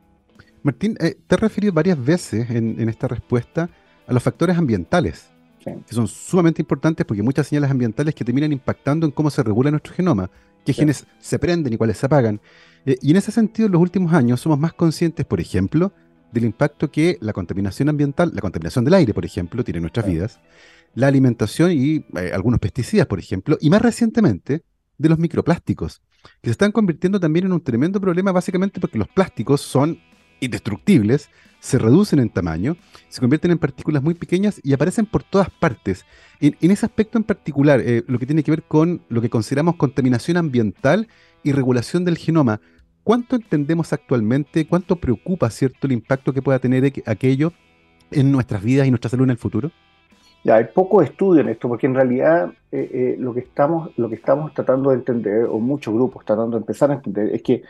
Martín, 0.63 0.97
eh, 1.01 1.17
te 1.27 1.35
has 1.35 1.41
referido 1.41 1.73
varias 1.73 2.03
veces 2.03 2.51
en, 2.51 2.81
en 2.81 2.89
esta 2.89 3.07
respuesta 3.07 3.69
a 4.07 4.13
los 4.13 4.23
factores 4.23 4.57
ambientales 4.57 5.31
que 5.87 5.95
son 5.95 6.07
sumamente 6.09 6.63
importantes 6.63 7.07
porque 7.07 7.21
hay 7.21 7.25
muchas 7.25 7.47
señales 7.47 7.71
ambientales 7.71 8.15
que 8.15 8.25
terminan 8.25 8.53
impactando 8.53 9.07
en 9.07 9.13
cómo 9.13 9.31
se 9.31 9.43
regula 9.43 9.71
nuestro 9.71 9.95
genoma, 9.95 10.31
qué 10.65 10.73
genes 10.73 11.07
se 11.19 11.39
prenden 11.39 11.73
y 11.73 11.77
cuáles 11.77 11.99
se 11.99 12.07
apagan. 12.07 12.41
Eh, 12.87 12.97
y 13.01 13.11
en 13.11 13.17
ese 13.17 13.33
sentido, 13.33 13.67
en 13.67 13.73
los 13.73 13.81
últimos 13.81 14.13
años 14.13 14.41
somos 14.41 14.59
más 14.59 14.73
conscientes, 14.73 15.27
por 15.27 15.41
ejemplo, 15.41 15.93
del 16.33 16.45
impacto 16.45 16.91
que 16.91 17.19
la 17.21 17.33
contaminación 17.33 17.89
ambiental, 17.89 18.33
la 18.35 18.41
contaminación 18.41 18.85
del 18.85 18.95
aire, 18.95 19.15
por 19.15 19.25
ejemplo, 19.25 19.65
tiene 19.65 19.79
en 19.79 19.83
nuestras 19.83 20.07
vidas, 20.07 20.41
la 20.95 21.07
alimentación 21.07 21.73
y 21.73 22.05
eh, 22.17 22.31
algunos 22.35 22.61
pesticidas, 22.61 23.07
por 23.07 23.19
ejemplo, 23.19 23.57
y 23.61 23.71
más 23.71 23.83
recientemente, 23.83 24.63
de 24.99 25.09
los 25.09 25.19
microplásticos, 25.19 26.03
que 26.43 26.49
se 26.49 26.51
están 26.51 26.73
convirtiendo 26.73 27.21
también 27.21 27.47
en 27.47 27.53
un 27.53 27.61
tremendo 27.63 28.01
problema 28.01 28.33
básicamente 28.33 28.81
porque 28.81 28.99
los 28.99 29.09
plásticos 29.09 29.61
son 29.61 30.01
indestructibles, 30.41 31.31
se 31.61 31.79
reducen 31.79 32.19
en 32.21 32.31
tamaño, 32.31 32.77
se 33.09 33.21
convierten 33.21 33.51
en 33.51 33.59
partículas 33.59 34.03
muy 34.03 34.15
pequeñas 34.15 34.61
y 34.63 34.73
aparecen 34.73 35.07
por 35.07 35.23
todas 35.23 35.51
partes. 35.51 36.05
En, 36.41 36.55
ese 36.61 36.87
aspecto 36.87 37.19
en 37.19 37.25
particular, 37.25 37.81
eh, 37.81 38.05
lo 38.07 38.19
que 38.19 38.27
tiene 38.27 38.43
que 38.43 38.51
ver 38.51 38.63
con 38.63 39.03
lo 39.09 39.21
que 39.21 39.31
consideramos 39.31 39.77
contaminación 39.77 40.37
ambiental 40.37 41.09
y 41.43 41.53
regulación 41.53 42.05
del 42.05 42.19
genoma, 42.19 42.61
¿cuánto 43.03 43.37
entendemos 43.37 43.93
actualmente, 43.93 44.67
cuánto 44.67 44.97
preocupa 44.97 45.51
cierto 45.51 45.87
el 45.87 45.93
impacto 45.93 46.33
que 46.33 46.43
pueda 46.43 46.59
tener 46.59 46.93
aquello 47.07 47.53
en 48.11 48.31
nuestras 48.31 48.63
vidas 48.63 48.87
y 48.87 48.91
nuestra 48.91 49.11
salud 49.11 49.25
en 49.25 49.31
el 49.31 49.39
futuro? 49.39 49.71
Ya, 50.45 50.55
hay 50.57 50.67
poco 50.73 51.03
estudio 51.03 51.41
en 51.41 51.49
esto, 51.49 51.69
porque 51.69 51.87
en 51.87 51.95
realidad 51.95 52.53
eh, 52.71 52.91
eh, 52.93 53.17
lo, 53.19 53.35
que 53.35 53.41
estamos, 53.41 53.91
lo 53.99 54.09
que 54.09 54.15
estamos 54.15 54.55
tratando 54.55 54.91
de 54.91 54.97
entender, 54.97 55.45
o 55.45 55.59
muchos 55.59 55.93
grupos 55.93 56.25
tratando 56.25 56.57
de 56.57 56.61
empezar 56.61 56.91
a 56.93 56.95
entender, 56.95 57.35
es 57.35 57.43
que 57.43 57.63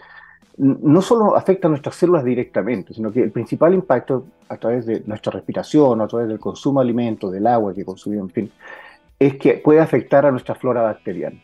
no 0.58 1.00
solo 1.02 1.36
afecta 1.36 1.68
a 1.68 1.70
nuestras 1.70 1.94
células 1.94 2.24
directamente, 2.24 2.92
sino 2.92 3.12
que 3.12 3.22
el 3.22 3.30
principal 3.30 3.74
impacto 3.74 4.26
a 4.48 4.56
través 4.56 4.86
de 4.86 5.02
nuestra 5.06 5.32
respiración, 5.32 6.00
a 6.00 6.08
través 6.08 6.28
del 6.28 6.40
consumo 6.40 6.80
de 6.80 6.84
alimentos, 6.84 7.30
del 7.32 7.46
agua 7.46 7.72
que 7.72 7.84
consumimos, 7.84 8.30
en 8.30 8.34
fin, 8.34 8.52
es 9.18 9.36
que 9.36 9.54
puede 9.54 9.80
afectar 9.80 10.26
a 10.26 10.30
nuestra 10.32 10.56
flora 10.56 10.82
bacteriana. 10.82 11.40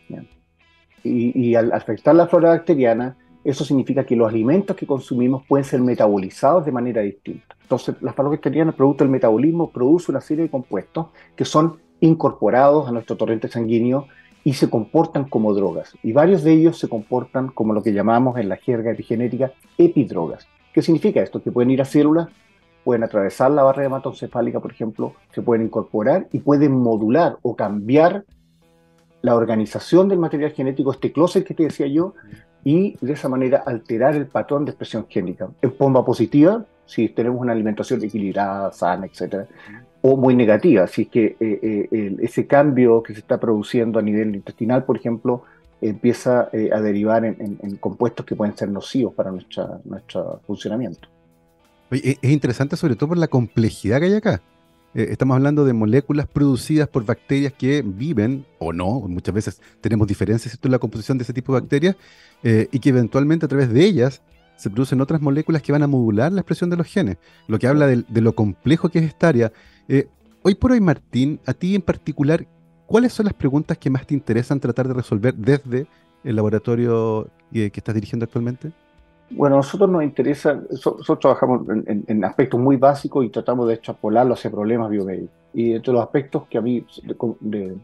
Y, 1.04 1.54
al 1.54 1.72
afectar 1.72 2.14
la 2.14 2.26
flora 2.26 2.50
bacteriana, 2.50 3.16
eso 3.44 3.62
significa 3.64 4.04
que 4.04 4.16
los 4.16 4.28
alimentos 4.28 4.74
que 4.74 4.86
consumimos 4.86 5.44
pueden 5.46 5.64
ser 5.64 5.80
metabolizados 5.80 6.64
de 6.64 6.72
manera 6.72 7.02
distinta. 7.02 7.54
Entonces, 7.60 7.94
la 8.00 8.14
flora 8.14 8.30
bacteriana, 8.30 8.72
producto 8.72 9.04
del 9.04 9.10
metabolismo, 9.10 9.70
produce 9.70 10.10
una 10.10 10.22
serie 10.22 10.44
de 10.44 10.50
compuestos 10.50 11.08
que 11.36 11.44
son 11.44 11.78
incorporados 12.00 12.88
a 12.88 12.92
nuestro 12.92 13.16
torrente 13.16 13.48
sanguíneo 13.48 14.08
y 14.44 14.52
se 14.52 14.68
comportan 14.68 15.24
como 15.24 15.54
drogas. 15.54 15.96
Y 16.02 16.12
varios 16.12 16.44
de 16.44 16.52
ellos 16.52 16.78
se 16.78 16.88
comportan 16.88 17.48
como 17.48 17.72
lo 17.72 17.82
que 17.82 17.94
llamamos 17.94 18.38
en 18.38 18.50
la 18.50 18.56
jerga 18.56 18.92
epigenética 18.92 19.52
epidrogas. 19.78 20.46
¿Qué 20.72 20.82
significa 20.82 21.22
esto? 21.22 21.42
Que 21.42 21.50
pueden 21.50 21.70
ir 21.70 21.80
a 21.80 21.86
células, 21.86 22.28
pueden 22.84 23.02
atravesar 23.02 23.50
la 23.50 23.62
barrera 23.62 23.86
hematocefálica, 23.86 24.60
por 24.60 24.70
ejemplo, 24.70 25.14
se 25.32 25.40
pueden 25.40 25.64
incorporar 25.64 26.28
y 26.30 26.40
pueden 26.40 26.72
modular 26.72 27.38
o 27.40 27.56
cambiar 27.56 28.24
la 29.22 29.34
organización 29.34 30.10
del 30.10 30.18
material 30.18 30.52
genético, 30.52 30.92
este 30.92 31.10
closet 31.10 31.46
que 31.46 31.54
te 31.54 31.62
decía 31.62 31.86
yo, 31.86 32.14
y 32.62 32.96
de 33.00 33.14
esa 33.14 33.28
manera 33.30 33.62
alterar 33.64 34.14
el 34.14 34.26
patrón 34.26 34.66
de 34.66 34.72
expresión 34.72 35.06
génica. 35.08 35.48
En 35.62 35.72
forma 35.72 36.04
positiva, 36.04 36.66
si 36.84 37.08
tenemos 37.08 37.40
una 37.40 37.52
alimentación 37.52 38.04
equilibrada, 38.04 38.70
sana, 38.72 39.06
etc 39.06 39.48
o 40.06 40.18
muy 40.18 40.36
negativa. 40.36 40.84
Así 40.84 41.06
que 41.06 41.36
ese 42.20 42.46
cambio 42.46 43.02
que 43.02 43.14
se 43.14 43.20
está 43.20 43.40
produciendo 43.40 43.98
a 43.98 44.02
nivel 44.02 44.34
intestinal, 44.34 44.84
por 44.84 44.98
ejemplo, 44.98 45.44
empieza 45.80 46.50
a 46.50 46.80
derivar 46.80 47.24
en, 47.24 47.76
compuestos 47.80 48.26
que 48.26 48.36
pueden 48.36 48.54
ser 48.54 48.68
nocivos 48.68 49.14
para 49.14 49.32
nuestro 49.32 50.40
funcionamiento. 50.46 51.08
es 51.90 52.18
interesante 52.22 52.76
sobre 52.76 52.96
todo 52.96 53.08
por 53.10 53.18
la 53.18 53.28
complejidad 53.28 54.00
que 54.00 54.06
hay 54.06 54.14
acá. 54.14 54.42
Eh, 54.94 55.08
estamos 55.10 55.34
hablando 55.34 55.64
de 55.64 55.72
moléculas 55.72 56.28
producidas 56.28 56.86
por 56.88 57.04
bacterias 57.04 57.52
que 57.52 57.82
viven, 57.82 58.46
o 58.58 58.72
no, 58.72 59.00
muchas 59.00 59.34
veces 59.34 59.60
tenemos 59.80 60.06
diferencias 60.06 60.56
en 60.62 60.70
la 60.70 60.78
composición 60.78 61.18
de 61.18 61.24
ese 61.24 61.32
tipo 61.32 61.52
de 61.52 61.60
bacterias, 61.60 61.96
eh, 62.44 62.68
y 62.70 62.78
que 62.78 62.90
eventualmente 62.90 63.46
a 63.46 63.48
través 63.48 63.72
de 63.72 63.84
ellas 63.84 64.22
se 64.56 64.70
producen 64.70 65.00
otras 65.00 65.20
moléculas 65.20 65.62
que 65.62 65.72
van 65.72 65.82
a 65.82 65.88
modular 65.88 66.32
la 66.32 66.42
expresión 66.42 66.70
de 66.70 66.76
los 66.76 66.86
genes, 66.86 67.16
lo 67.48 67.58
que 67.58 67.66
habla 67.66 67.88
de, 67.88 68.20
lo 68.20 68.34
complejo 68.36 68.88
que 68.88 69.00
es 69.00 69.06
esta 69.06 69.28
área. 69.28 69.52
Eh, 69.88 70.08
hoy 70.42 70.54
por 70.54 70.72
hoy, 70.72 70.80
Martín, 70.80 71.40
a 71.46 71.52
ti 71.52 71.74
en 71.74 71.82
particular, 71.82 72.46
¿cuáles 72.86 73.12
son 73.12 73.26
las 73.26 73.34
preguntas 73.34 73.78
que 73.78 73.90
más 73.90 74.06
te 74.06 74.14
interesan 74.14 74.60
tratar 74.60 74.88
de 74.88 74.94
resolver 74.94 75.34
desde 75.34 75.86
el 76.22 76.36
laboratorio 76.36 77.28
que 77.52 77.70
estás 77.72 77.94
dirigiendo 77.94 78.24
actualmente? 78.24 78.72
Bueno, 79.30 79.56
a 79.56 79.58
nosotros 79.58 79.88
nos 79.88 80.02
interesa, 80.02 80.60
nosotros 80.70 81.18
trabajamos 81.18 81.66
en, 81.86 82.24
aspectos 82.24 82.60
muy 82.60 82.76
básicos 82.76 83.24
y 83.24 83.30
tratamos 83.30 83.66
de 83.68 83.74
extrapolarlo 83.74 84.34
hacia 84.34 84.50
problemas 84.50 84.90
biomédicos. 84.90 85.34
Y 85.52 85.72
entre 85.72 85.92
los 85.92 86.02
aspectos 86.02 86.44
que 86.48 86.58
a 86.58 86.60
mí 86.60 86.86
de, 87.40 87.76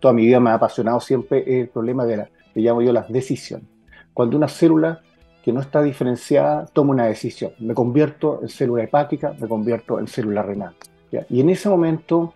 toda 0.00 0.14
mi 0.14 0.26
vida 0.26 0.40
me 0.40 0.50
ha 0.50 0.54
apasionado 0.54 1.00
siempre 1.00 1.40
es 1.40 1.64
el 1.64 1.68
problema 1.68 2.04
de 2.06 2.16
la, 2.16 2.28
que 2.54 2.60
llamo 2.60 2.82
yo 2.82 2.92
las 2.92 3.08
decisiones. 3.08 3.66
Cuando 4.14 4.36
una 4.36 4.48
célula 4.48 5.00
que 5.42 5.52
no 5.52 5.60
está 5.60 5.82
diferenciada 5.82 6.66
toma 6.66 6.92
una 6.92 7.06
decisión, 7.06 7.52
me 7.58 7.74
convierto 7.74 8.40
en 8.42 8.48
célula 8.48 8.82
hepática, 8.82 9.34
me 9.38 9.48
convierto 9.48 9.98
en 9.98 10.06
célula 10.06 10.42
renal. 10.42 10.74
Y 11.28 11.40
en 11.40 11.50
ese 11.50 11.68
momento, 11.68 12.34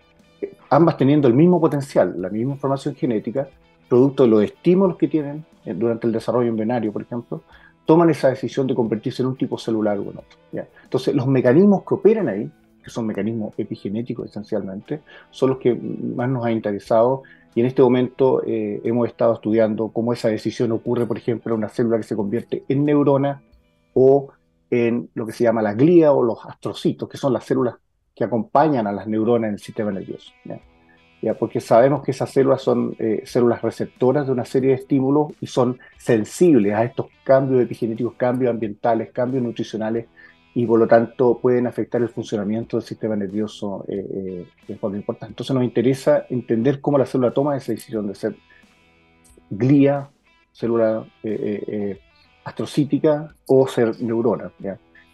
ambas 0.69 0.97
teniendo 0.97 1.27
el 1.27 1.33
mismo 1.33 1.59
potencial, 1.59 2.15
la 2.21 2.29
misma 2.29 2.53
información 2.53 2.95
genética, 2.95 3.47
producto 3.87 4.23
de 4.23 4.29
los 4.29 4.43
estímulos 4.43 4.97
que 4.97 5.07
tienen 5.07 5.45
eh, 5.65 5.73
durante 5.73 6.07
el 6.07 6.13
desarrollo 6.13 6.49
embrionario, 6.49 6.91
por 6.91 7.01
ejemplo, 7.01 7.43
toman 7.85 8.09
esa 8.09 8.29
decisión 8.29 8.67
de 8.67 8.75
convertirse 8.75 9.21
en 9.21 9.29
un 9.29 9.37
tipo 9.37 9.57
celular 9.57 9.97
o 9.99 10.03
en 10.03 10.17
otro. 10.17 10.39
Entonces, 10.83 11.13
los 11.13 11.27
mecanismos 11.27 11.83
que 11.87 11.93
operan 11.93 12.27
ahí, 12.27 12.49
que 12.83 12.89
son 12.89 13.05
mecanismos 13.05 13.53
epigenéticos 13.57 14.29
esencialmente, 14.29 15.01
son 15.29 15.51
los 15.51 15.59
que 15.59 15.75
más 15.75 16.29
nos 16.29 16.45
han 16.45 16.53
interesado 16.53 17.23
y 17.55 17.61
en 17.61 17.67
este 17.67 17.81
momento 17.81 18.43
eh, 18.45 18.81
hemos 18.83 19.07
estado 19.07 19.33
estudiando 19.33 19.87
cómo 19.87 20.11
esa 20.11 20.27
decisión 20.27 20.73
ocurre, 20.73 21.05
por 21.05 21.17
ejemplo, 21.17 21.53
en 21.53 21.59
una 21.59 21.69
célula 21.69 21.97
que 21.97 22.03
se 22.03 22.15
convierte 22.15 22.65
en 22.67 22.83
neurona 22.83 23.41
o 23.93 24.27
en 24.69 25.09
lo 25.13 25.25
que 25.25 25.31
se 25.31 25.45
llama 25.45 25.61
la 25.61 25.73
glía 25.73 26.11
o 26.11 26.21
los 26.21 26.45
astrocitos, 26.45 27.07
que 27.07 27.17
son 27.17 27.31
las 27.31 27.45
células 27.45 27.75
que 28.15 28.23
acompañan 28.23 28.87
a 28.87 28.91
las 28.91 29.07
neuronas 29.07 29.49
en 29.49 29.53
el 29.55 29.59
sistema 29.59 29.91
nervioso 29.91 30.31
porque 31.33 31.59
sabemos 31.59 32.03
que 32.03 32.11
esas 32.11 32.29
células 32.29 32.61
son 32.61 32.95
eh, 32.99 33.23
células 33.25 33.61
receptoras 33.61 34.27
de 34.27 34.31
una 34.31 34.45
serie 34.45 34.69
de 34.69 34.75
estímulos 34.75 35.33
y 35.41 35.47
son 35.47 35.79
sensibles 35.97 36.73
a 36.75 36.83
estos 36.83 37.07
cambios 37.23 37.63
epigenéticos, 37.63 38.13
cambios 38.13 38.51
ambientales, 38.51 39.11
cambios 39.11 39.43
nutricionales, 39.43 40.05
y 40.53 40.65
por 40.65 40.79
lo 40.79 40.87
tanto 40.87 41.39
pueden 41.41 41.67
afectar 41.67 42.01
el 42.01 42.09
funcionamiento 42.09 42.77
del 42.77 42.85
sistema 42.85 43.15
nervioso 43.15 43.83
eh, 43.89 44.05
eh, 44.09 44.47
de 44.67 44.75
forma 44.77 44.97
importante. 44.97 45.31
Entonces 45.31 45.53
nos 45.53 45.63
interesa 45.63 46.25
entender 46.29 46.79
cómo 46.79 46.97
la 46.97 47.05
célula 47.05 47.31
toma 47.31 47.57
esa 47.57 47.73
decisión 47.73 48.07
de 48.07 48.15
ser 48.15 48.35
glía, 49.49 50.09
célula 50.53 51.05
astrocítica 52.45 53.33
o 53.47 53.67
ser 53.67 53.99
neurona. 54.01 54.51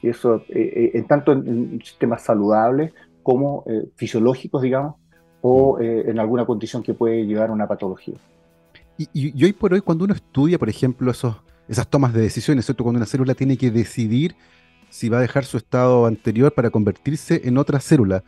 Y 0.02 0.10
eso, 0.10 0.44
en 0.50 1.06
tanto 1.08 1.32
en, 1.32 1.80
sistemas 1.84 2.24
saludables 2.24 2.94
como 3.24 3.64
fisiológicos, 3.96 4.62
digamos, 4.62 4.96
o 5.42 5.80
eh, 5.80 6.06
en 6.08 6.20
alguna 6.20 6.46
condición 6.46 6.84
que 6.84 6.94
puede 6.94 7.26
llevar 7.26 7.50
a 7.50 7.54
una 7.54 7.68
patología. 7.68 8.16
Y, 9.14 9.44
hoy 9.44 9.54
por 9.54 9.74
hoy, 9.74 9.82
cuando 9.82 10.06
uno 10.06 10.14
estudia, 10.14 10.60
por 10.60 10.70
ejemplo, 10.70 11.10
esos, 11.10 11.36
esas 11.68 11.88
tomas 11.88 12.14
de 12.14 12.22
decisiones, 12.22 12.66
¿cierto? 12.66 12.84
cuando 12.84 12.98
una 12.98 13.08
célula 13.08 13.34
tiene 13.34 13.58
que 13.58 13.72
decidir 13.72 14.36
si 14.90 15.10
va 15.10 15.18
a 15.18 15.22
dejar 15.22 15.44
su 15.46 15.58
estado 15.58 16.06
anterior 16.06 16.54
para 16.54 16.70
convertirse 16.70 17.42
en 17.46 17.58
otra 17.58 17.80
célula, 17.80 18.24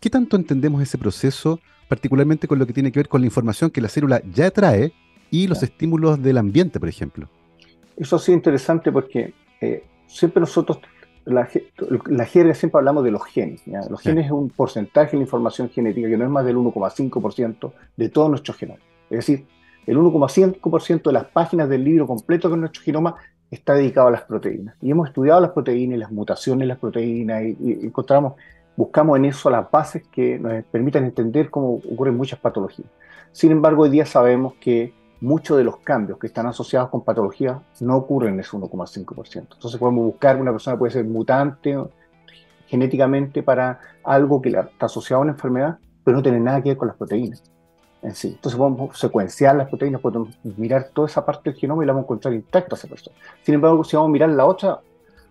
¿qué, 0.00 0.10
tanto 0.10 0.36
entendemos 0.36 0.82
ese 0.82 0.98
proceso, 0.98 1.60
particularmente 1.88 2.48
con 2.48 2.58
lo 2.58 2.66
que 2.66 2.72
tiene 2.72 2.90
que 2.90 2.98
ver 2.98 3.08
con 3.08 3.20
la 3.20 3.26
información 3.26 3.70
que 3.70 3.80
la 3.80 3.88
célula 3.88 4.22
ya 4.32 4.50
trae 4.50 4.92
y 5.30 5.46
los 5.46 5.62
estímulos 5.62 6.20
del 6.20 6.38
ambiente, 6.38 6.80
por 6.80 6.88
ejemplo? 6.88 7.28
Eso 7.96 8.18
sí 8.18 8.32
es 8.32 8.36
interesante 8.36 8.90
porque 8.90 9.34
eh, 9.60 9.84
siempre 10.12 10.40
nosotros 10.40 10.78
la, 11.24 11.48
la 12.06 12.24
jerga 12.24 12.54
siempre 12.54 12.78
hablamos 12.78 13.04
de 13.04 13.10
los 13.10 13.24
genes. 13.24 13.62
Los 13.88 14.00
genes 14.00 14.26
es 14.26 14.32
un 14.32 14.50
porcentaje 14.50 15.12
de 15.12 15.18
la 15.18 15.22
información 15.22 15.68
genética 15.68 16.08
que 16.08 16.16
no 16.16 16.24
es 16.24 16.30
más 16.30 16.44
del 16.44 16.56
1,5% 16.56 17.72
de 17.96 18.08
todo 18.08 18.28
nuestro 18.28 18.54
genoma. 18.54 18.80
Es 19.10 19.18
decir, 19.18 19.46
el 19.86 19.98
1,5% 19.98 21.02
de 21.02 21.12
las 21.12 21.24
páginas 21.26 21.68
del 21.68 21.84
libro 21.84 22.06
completo 22.06 22.48
de 22.48 22.56
nuestro 22.56 22.82
genoma 22.82 23.16
está 23.50 23.74
dedicado 23.74 24.08
a 24.08 24.10
las 24.10 24.22
proteínas. 24.22 24.74
Y 24.80 24.90
hemos 24.90 25.08
estudiado 25.08 25.40
las 25.40 25.50
proteínas 25.50 25.96
y 25.96 26.00
las 26.00 26.10
mutaciones 26.10 26.60
de 26.60 26.66
las 26.66 26.78
proteínas 26.78 27.42
y, 27.42 27.78
encontramos, 27.82 28.34
buscamos 28.76 29.18
en 29.18 29.26
eso 29.26 29.50
las 29.50 29.70
bases 29.70 30.02
que 30.10 30.38
nos 30.38 30.64
permitan 30.64 31.04
entender 31.04 31.50
cómo 31.50 31.74
ocurren 31.74 32.16
muchas 32.16 32.38
patologías. 32.38 32.88
Sin 33.30 33.52
embargo, 33.52 33.82
hoy 33.82 33.90
día 33.90 34.06
sabemos 34.06 34.54
que 34.54 34.92
muchos 35.22 35.56
de 35.56 35.64
los 35.64 35.78
cambios 35.78 36.18
que 36.18 36.26
están 36.26 36.46
asociados 36.46 36.90
con 36.90 37.04
patologías 37.04 37.58
no 37.80 37.96
ocurren 37.96 38.34
en 38.34 38.40
ese 38.40 38.56
1,5%. 38.56 39.46
Entonces 39.52 39.78
podemos 39.78 40.04
buscar, 40.04 40.40
una 40.40 40.50
persona 40.50 40.76
puede 40.76 40.92
ser 40.92 41.04
mutante 41.04 41.78
genéticamente 42.66 43.42
para 43.42 43.78
algo 44.02 44.42
que 44.42 44.50
está 44.50 44.86
asociado 44.86 45.20
a 45.20 45.22
una 45.22 45.32
enfermedad, 45.32 45.78
pero 46.02 46.16
no 46.16 46.22
tiene 46.22 46.40
nada 46.40 46.60
que 46.60 46.70
ver 46.70 46.76
con 46.76 46.88
las 46.88 46.96
proteínas 46.96 47.44
en 48.02 48.16
sí. 48.16 48.28
Entonces 48.28 48.58
podemos 48.58 48.98
secuenciar 48.98 49.54
las 49.54 49.68
proteínas, 49.68 50.00
podemos 50.00 50.36
mirar 50.42 50.88
toda 50.92 51.06
esa 51.06 51.24
parte 51.24 51.50
del 51.50 51.58
genoma 51.58 51.84
y 51.84 51.86
la 51.86 51.92
vamos 51.92 52.04
a 52.04 52.06
encontrar 52.06 52.34
intacta 52.34 52.74
a 52.74 52.78
esa 52.78 52.88
persona. 52.88 53.16
Sin 53.42 53.54
embargo, 53.54 53.84
si 53.84 53.94
vamos 53.94 54.08
a 54.08 54.12
mirar 54.12 54.30
la 54.30 54.44
otra, 54.44 54.80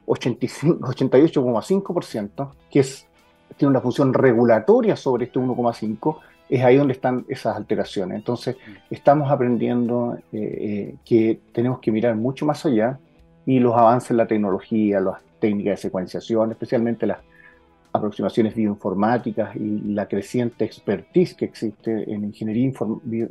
88,5%, 0.07 2.51
que 2.69 2.79
es, 2.79 3.05
tiene 3.57 3.71
una 3.71 3.81
función 3.81 4.13
regulatoria 4.13 4.95
sobre 4.95 5.25
este 5.25 5.37
1,5%, 5.37 6.17
es 6.51 6.61
ahí 6.65 6.75
donde 6.75 6.93
están 6.93 7.25
esas 7.29 7.55
alteraciones. 7.55 8.17
Entonces, 8.17 8.57
mm. 8.57 8.93
estamos 8.93 9.31
aprendiendo 9.31 10.17
eh, 10.33 10.39
eh, 10.41 10.95
que 11.05 11.39
tenemos 11.53 11.79
que 11.79 11.93
mirar 11.93 12.15
mucho 12.17 12.45
más 12.45 12.65
allá 12.65 12.99
y 13.45 13.59
los 13.59 13.73
avances 13.73 14.11
en 14.11 14.17
la 14.17 14.27
tecnología, 14.27 14.99
las 14.99 15.21
técnicas 15.39 15.71
de 15.71 15.77
secuenciación, 15.77 16.51
especialmente 16.51 17.07
las 17.07 17.19
aproximaciones 17.93 18.53
bioinformáticas 18.53 19.55
y 19.55 19.79
la 19.93 20.07
creciente 20.07 20.65
expertise 20.65 21.33
que 21.35 21.45
existe 21.45 22.11
en 22.11 22.25
ingeniería 22.25 22.71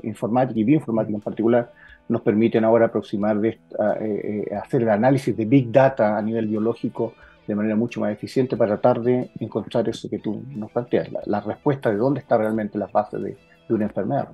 informática 0.02 0.58
y 0.58 0.64
bioinformática 0.64 1.14
en 1.14 1.22
particular, 1.22 1.72
nos 2.08 2.22
permiten 2.22 2.64
ahora 2.64 2.86
aproximar, 2.86 3.38
de, 3.38 3.58
eh, 4.00 4.44
hacer 4.62 4.82
el 4.82 4.88
análisis 4.88 5.36
de 5.36 5.44
Big 5.44 5.70
Data 5.70 6.16
a 6.16 6.22
nivel 6.22 6.46
biológico 6.46 7.14
de 7.50 7.56
manera 7.56 7.74
mucho 7.74 8.00
más 8.00 8.12
eficiente 8.12 8.56
para 8.56 8.78
tratar 8.78 9.02
de 9.02 9.28
encontrar 9.40 9.88
eso 9.88 10.08
que 10.08 10.20
tú 10.20 10.40
nos 10.50 10.70
planteas, 10.70 11.08
la, 11.26 11.40
respuesta 11.40 11.90
de 11.90 11.96
dónde 11.96 12.20
está 12.20 12.38
realmente 12.38 12.78
la 12.78 12.86
base 12.86 13.18
de, 13.18 13.36
una 13.70 13.86
enfermedad. 13.86 14.28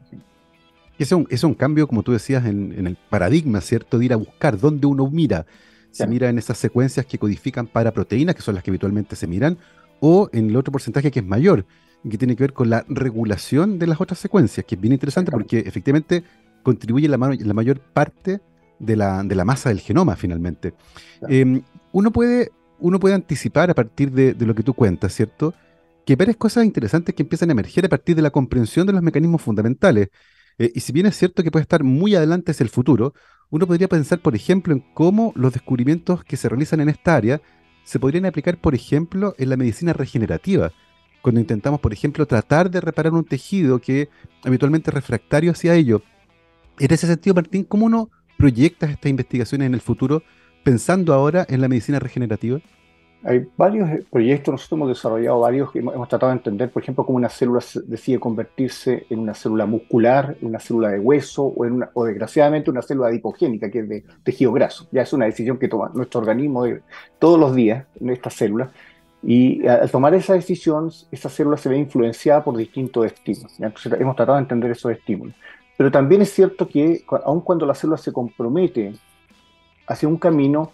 Es 0.98 1.12
un, 1.12 1.26
es 1.30 1.42
un 1.42 1.54
cambio, 1.54 1.88
como 1.88 2.02
tú 2.02 2.12
decías, 2.12 2.44
en, 2.44 2.86
el 2.86 2.96
paradigma, 3.08 3.62
¿cierto? 3.62 3.98
De 3.98 4.04
ir 4.04 4.12
a 4.12 4.16
buscar 4.16 4.58
dónde 4.58 4.86
uno 4.86 5.10
mira. 5.10 5.46
Se 5.90 6.06
mira 6.06 6.28
en 6.28 6.36
esas 6.36 6.58
secuencias 6.58 7.06
que 7.06 7.18
codifican 7.18 7.66
para 7.66 7.90
proteínas, 7.90 8.34
que 8.34 8.42
son 8.42 8.54
las 8.54 8.62
que 8.62 8.70
habitualmente 8.70 9.16
se 9.16 9.26
miran, 9.26 9.56
o 10.00 10.28
en 10.32 10.50
el 10.50 10.56
otro 10.56 10.72
porcentaje 10.72 11.10
que 11.10 11.20
es 11.20 11.26
mayor, 11.26 11.64
que 12.08 12.18
tiene 12.18 12.36
que 12.36 12.42
ver 12.42 12.52
con 12.52 12.68
la 12.68 12.84
regulación 12.86 13.78
de 13.78 13.86
las 13.86 13.98
otras 13.98 14.18
secuencias, 14.18 14.66
que 14.66 14.74
es 14.74 14.80
bien 14.80 14.92
interesante 14.92 15.30
porque 15.30 15.60
efectivamente 15.60 16.22
contribuye 16.62 17.08
la, 17.08 17.16
la 17.16 17.54
mayor 17.54 17.80
parte 17.80 18.40
de 18.78 18.96
la, 18.96 19.22
de 19.22 19.34
la, 19.34 19.44
masa 19.46 19.70
del 19.70 19.80
genoma 19.80 20.16
finalmente. 20.16 20.74
Em, 21.28 21.62
uno 21.92 22.10
puede 22.10 22.52
uno 22.78 23.00
puede 23.00 23.14
anticipar 23.14 23.70
a 23.70 23.74
partir 23.74 24.10
de, 24.10 24.34
lo 24.44 24.54
que 24.54 24.62
tú 24.62 24.74
cuentas, 24.74 25.14
¿cierto? 25.14 25.54
Que 26.04 26.16
varias 26.16 26.36
cosas 26.36 26.64
interesantes 26.64 27.14
que 27.14 27.22
empiezan 27.22 27.50
a 27.50 27.52
emerger 27.52 27.86
a 27.86 27.88
partir 27.88 28.16
de 28.16 28.22
la 28.22 28.30
comprensión 28.30 28.86
de 28.86 28.92
los 28.92 29.02
mecanismos 29.02 29.42
fundamentales. 29.42 30.08
Eh, 30.58 30.72
y 30.74 30.80
si 30.80 30.92
bien 30.92 31.06
es 31.06 31.16
cierto 31.16 31.42
que 31.42 31.50
puede 31.50 31.62
estar 31.62 31.82
muy 31.82 32.14
adelante 32.14 32.52
hacia 32.52 32.64
el 32.64 32.70
futuro, 32.70 33.14
uno 33.50 33.66
podría 33.66 33.88
pensar, 33.88 34.20
por 34.20 34.34
ejemplo, 34.34 34.72
en 34.72 34.80
cómo 34.94 35.32
los 35.36 35.52
descubrimientos 35.52 36.24
que 36.24 36.36
se 36.36 36.48
realizan 36.48 36.80
en 36.80 36.88
esta 36.88 37.16
área 37.16 37.40
se 37.84 38.00
podrían 38.00 38.26
aplicar, 38.26 38.60
por 38.60 38.74
ejemplo, 38.74 39.34
en 39.38 39.50
la 39.50 39.56
medicina 39.56 39.92
regenerativa. 39.92 40.72
Cuando 41.22 41.40
intentamos, 41.40 41.80
por 41.80 41.92
ejemplo, 41.92 42.26
tratar 42.26 42.70
de 42.70 42.80
reparar 42.80 43.12
un 43.12 43.24
tejido 43.24 43.80
que 43.80 44.08
habitualmente 44.44 44.90
es 44.90 44.94
refractario 44.94 45.52
hacia 45.52 45.74
ello. 45.74 46.02
En 46.78 46.92
ese 46.92 47.06
sentido, 47.06 47.34
Martín, 47.34 47.64
¿cómo 47.64 47.86
uno 47.86 48.10
proyecta 48.36 48.86
estas 48.86 49.10
investigaciones 49.10 49.66
en 49.66 49.74
el 49.74 49.80
futuro 49.80 50.22
pensando 50.66 51.14
ahora 51.14 51.46
en 51.48 51.60
la 51.60 51.68
medicina 51.68 52.00
regenerativa? 52.00 52.58
Hay 53.22 53.46
varios 53.56 53.88
eh, 53.88 54.04
proyectos, 54.10 54.50
nosotros 54.50 54.76
hemos 54.76 54.88
desarrollado 54.88 55.38
varios 55.38 55.70
que 55.70 55.78
hemos, 55.78 56.08
tratado 56.08 56.30
de 56.30 56.38
entender, 56.38 56.70
por 56.70 56.82
ejemplo, 56.82 57.06
cómo 57.06 57.18
una 57.18 57.28
célula 57.28 57.60
decide 57.86 58.18
convertirse 58.18 59.06
en 59.08 59.20
una 59.20 59.34
célula 59.34 59.64
muscular, 59.64 60.36
una 60.42 60.58
célula 60.58 60.88
de 60.88 60.98
hueso 60.98 61.44
o, 61.44 61.64
en 61.66 61.74
una, 61.74 61.90
o 61.94 62.04
desgraciadamente 62.04 62.68
una 62.68 62.82
célula 62.82 63.06
adipogénica, 63.06 63.70
que 63.70 63.78
es 63.78 63.88
de 63.88 64.04
tejido 64.24 64.52
graso. 64.52 64.88
Ya 64.90 65.02
es 65.02 65.12
una 65.12 65.26
decisión 65.26 65.56
que 65.56 65.68
toma 65.68 65.92
nuestro 65.94 66.18
organismo 66.18 66.64
todos 67.20 67.38
los 67.38 67.54
días, 67.54 67.86
en 68.00 68.10
estas 68.10 68.34
células, 68.34 68.70
Y 69.22 69.64
al 69.68 69.88
tomar 69.88 70.14
esa 70.14 70.34
decisión, 70.34 70.90
esa 71.12 71.28
célula 71.28 71.56
se 71.58 71.68
ve 71.68 71.78
influenciada 71.78 72.42
por 72.42 72.56
distintos 72.56 73.06
estímulos. 73.06 73.52
Hemos 74.00 74.16
tratado 74.16 74.34
de 74.34 74.42
entender 74.42 74.72
esos 74.72 74.90
estímulos. 74.90 75.34
Pero 75.76 75.90
también 75.92 76.22
es 76.22 76.32
cierto 76.32 76.66
que, 76.66 77.04
aun 77.24 77.40
cuando 77.40 77.66
la 77.66 77.74
célula 77.74 77.98
se 77.98 78.12
compromete 78.12 78.94
hacia 79.86 80.08
un 80.08 80.16
camino, 80.16 80.72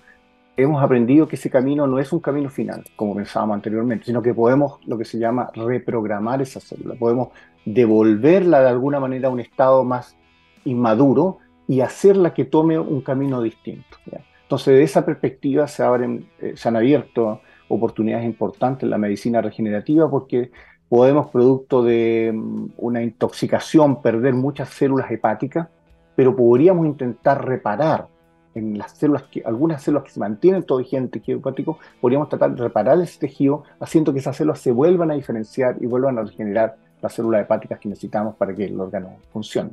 hemos 0.56 0.82
aprendido 0.82 1.28
que 1.28 1.36
ese 1.36 1.50
camino 1.50 1.86
no 1.86 1.98
es 1.98 2.12
un 2.12 2.20
camino 2.20 2.50
final, 2.50 2.84
como 2.96 3.14
pensábamos 3.14 3.54
anteriormente, 3.54 4.06
sino 4.06 4.22
que 4.22 4.34
podemos 4.34 4.78
lo 4.86 4.98
que 4.98 5.04
se 5.04 5.18
llama 5.18 5.50
reprogramar 5.54 6.42
esa 6.42 6.60
célula, 6.60 6.94
podemos 6.94 7.28
devolverla 7.64 8.60
de 8.60 8.68
alguna 8.68 9.00
manera 9.00 9.28
a 9.28 9.30
un 9.30 9.40
estado 9.40 9.84
más 9.84 10.16
inmaduro 10.64 11.38
y 11.66 11.80
hacerla 11.80 12.34
que 12.34 12.44
tome 12.44 12.78
un 12.78 13.00
camino 13.00 13.40
distinto. 13.40 13.96
Entonces, 14.42 14.74
de 14.74 14.82
esa 14.82 15.06
perspectiva 15.06 15.66
se, 15.66 15.82
abren, 15.82 16.26
eh, 16.40 16.52
se 16.56 16.68
han 16.68 16.76
abierto 16.76 17.40
oportunidades 17.68 18.26
importantes 18.26 18.82
en 18.82 18.90
la 18.90 18.98
medicina 18.98 19.40
regenerativa 19.40 20.10
porque 20.10 20.50
podemos, 20.88 21.30
producto 21.30 21.82
de 21.82 22.32
mm, 22.34 22.72
una 22.76 23.02
intoxicación, 23.02 24.02
perder 24.02 24.34
muchas 24.34 24.68
células 24.68 25.10
hepáticas, 25.10 25.68
pero 26.14 26.36
podríamos 26.36 26.84
intentar 26.84 27.46
reparar 27.46 28.08
en 28.54 28.78
las 28.78 28.92
células, 28.92 29.24
que, 29.24 29.42
algunas 29.44 29.82
células 29.82 30.04
que 30.04 30.10
se 30.10 30.20
mantienen 30.20 30.62
todo 30.62 30.78
vigente 30.78 31.18
tejido 31.18 31.38
hepático, 31.38 31.78
podríamos 32.00 32.28
tratar 32.28 32.54
de 32.54 32.62
reparar 32.62 33.00
ese 33.00 33.18
tejido 33.18 33.64
haciendo 33.80 34.12
que 34.12 34.18
esas 34.18 34.36
células 34.36 34.60
se 34.60 34.72
vuelvan 34.72 35.10
a 35.10 35.14
diferenciar 35.14 35.76
y 35.80 35.86
vuelvan 35.86 36.18
a 36.18 36.22
regenerar 36.22 36.76
las 37.00 37.12
células 37.12 37.42
hepáticas 37.42 37.78
que 37.78 37.88
necesitamos 37.88 38.36
para 38.36 38.54
que 38.54 38.64
el 38.64 38.80
órgano 38.80 39.16
funcione. 39.32 39.70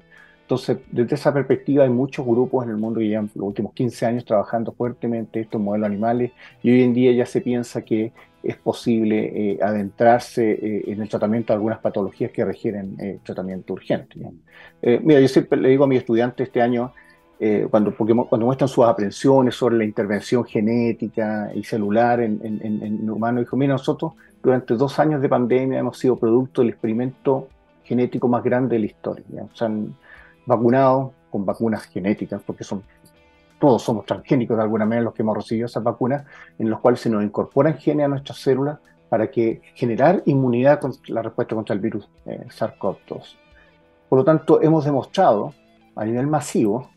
Entonces, 0.50 0.80
desde 0.92 1.14
esa 1.14 1.32
perspectiva 1.32 1.84
hay 1.84 1.92
muchos 1.92 2.26
grupos 2.26 2.66
en 2.66 2.72
el 2.72 2.78
mundo 2.78 3.00
que 3.00 3.08
llevan 3.08 3.30
los 3.36 3.46
últimos 3.46 3.72
15 3.74 4.06
años 4.08 4.26
trabajando 4.26 4.72
fuertemente 4.72 5.42
estos 5.42 5.62
modelos 5.62 5.86
animales 5.86 6.32
y 6.64 6.72
hoy 6.72 6.82
en 6.82 6.96
día 6.96 7.12
ya 7.12 7.28
se 7.28 7.42
piensa 7.42 7.84
que 7.84 8.12
es 8.42 8.58
posible 8.58 9.52
eh, 9.52 9.60
adentrarse 9.62 10.52
eh, 10.52 10.84
en 10.88 11.04
el 11.04 11.08
tratamiento 11.08 11.54
de 11.54 11.58
algunas 11.58 11.78
patologías 11.78 12.32
que 12.32 12.44
requieren 12.44 12.96
eh, 13.00 13.20
tratamiento 13.22 13.74
urgente. 13.74 14.20
mira, 14.82 15.20
yo 15.20 15.28
siempre 15.28 15.60
le 15.60 15.70
digo 15.70 15.84
a 15.84 15.88
mis 15.88 16.00
estudiantes 16.00 16.48
este 16.48 16.64
año, 16.64 16.94
cuando, 17.72 17.96
cuando 17.96 18.46
muestran 18.46 18.68
sus 18.68 18.86
aprensiones 18.86 19.56
sobre 19.56 19.78
la 19.78 19.86
intervención 19.86 20.44
genética 20.44 21.52
y 21.56 21.64
celular 21.64 22.20
en, 22.20 22.40
en, 22.44 22.84
en 22.84 23.10
humanos, 23.10 23.46
dijo, 23.46 23.56
mira, 23.56 23.74
nosotros 23.74 24.14
durante 24.44 24.76
dos 24.76 25.00
años 25.00 25.22
de 25.22 25.30
pandemia 25.30 25.80
hemos 25.80 25.98
sido 25.98 26.18
producto 26.18 26.62
del 26.62 26.72
experimento 26.72 27.48
genético 27.84 28.28
más 28.28 28.44
grande 28.44 28.76
de 28.76 28.80
la 28.80 28.86
historia. 28.86 29.26
O 29.52 29.56
sea, 29.56 29.72
vacunados 30.46 31.12
con 31.30 31.46
vacunas 31.46 31.84
genéticas, 31.86 32.42
porque 32.46 32.64
son 32.64 32.84
todos 33.60 33.82
somos 33.82 34.06
transgénicos 34.06 34.56
de 34.56 34.64
alguna 34.64 34.86
manera 34.86 35.04
los 35.04 35.14
que 35.14 35.22
hemos 35.22 35.36
recibido 35.36 35.66
esas 35.66 35.84
vacunas, 35.84 36.26
en 36.58 36.70
los 36.70 36.80
cuales 36.80 37.02
se 37.02 37.10
nos 37.10 37.24
incorporan 37.24 37.78
genes 37.78 38.06
a 38.06 38.08
nuestras 38.08 38.38
células 38.38 38.80
para 39.10 39.30
que 39.30 39.62
generar 39.76 40.24
inmunidad 40.26 40.80
con 40.80 40.94
la 41.08 41.22
respuesta 41.22 41.56
contra 41.56 41.74
el 41.74 41.82
virus 41.82 42.08
eh, 42.26 42.46
SARS-CoV-2. 42.48 43.36
Por 44.08 44.20
lo 44.20 44.24
tanto, 44.24 44.62
hemos 44.62 44.86
demostrado 44.86 45.54
a 45.96 46.06
nivel 46.06 46.28
masivo, 46.28 46.90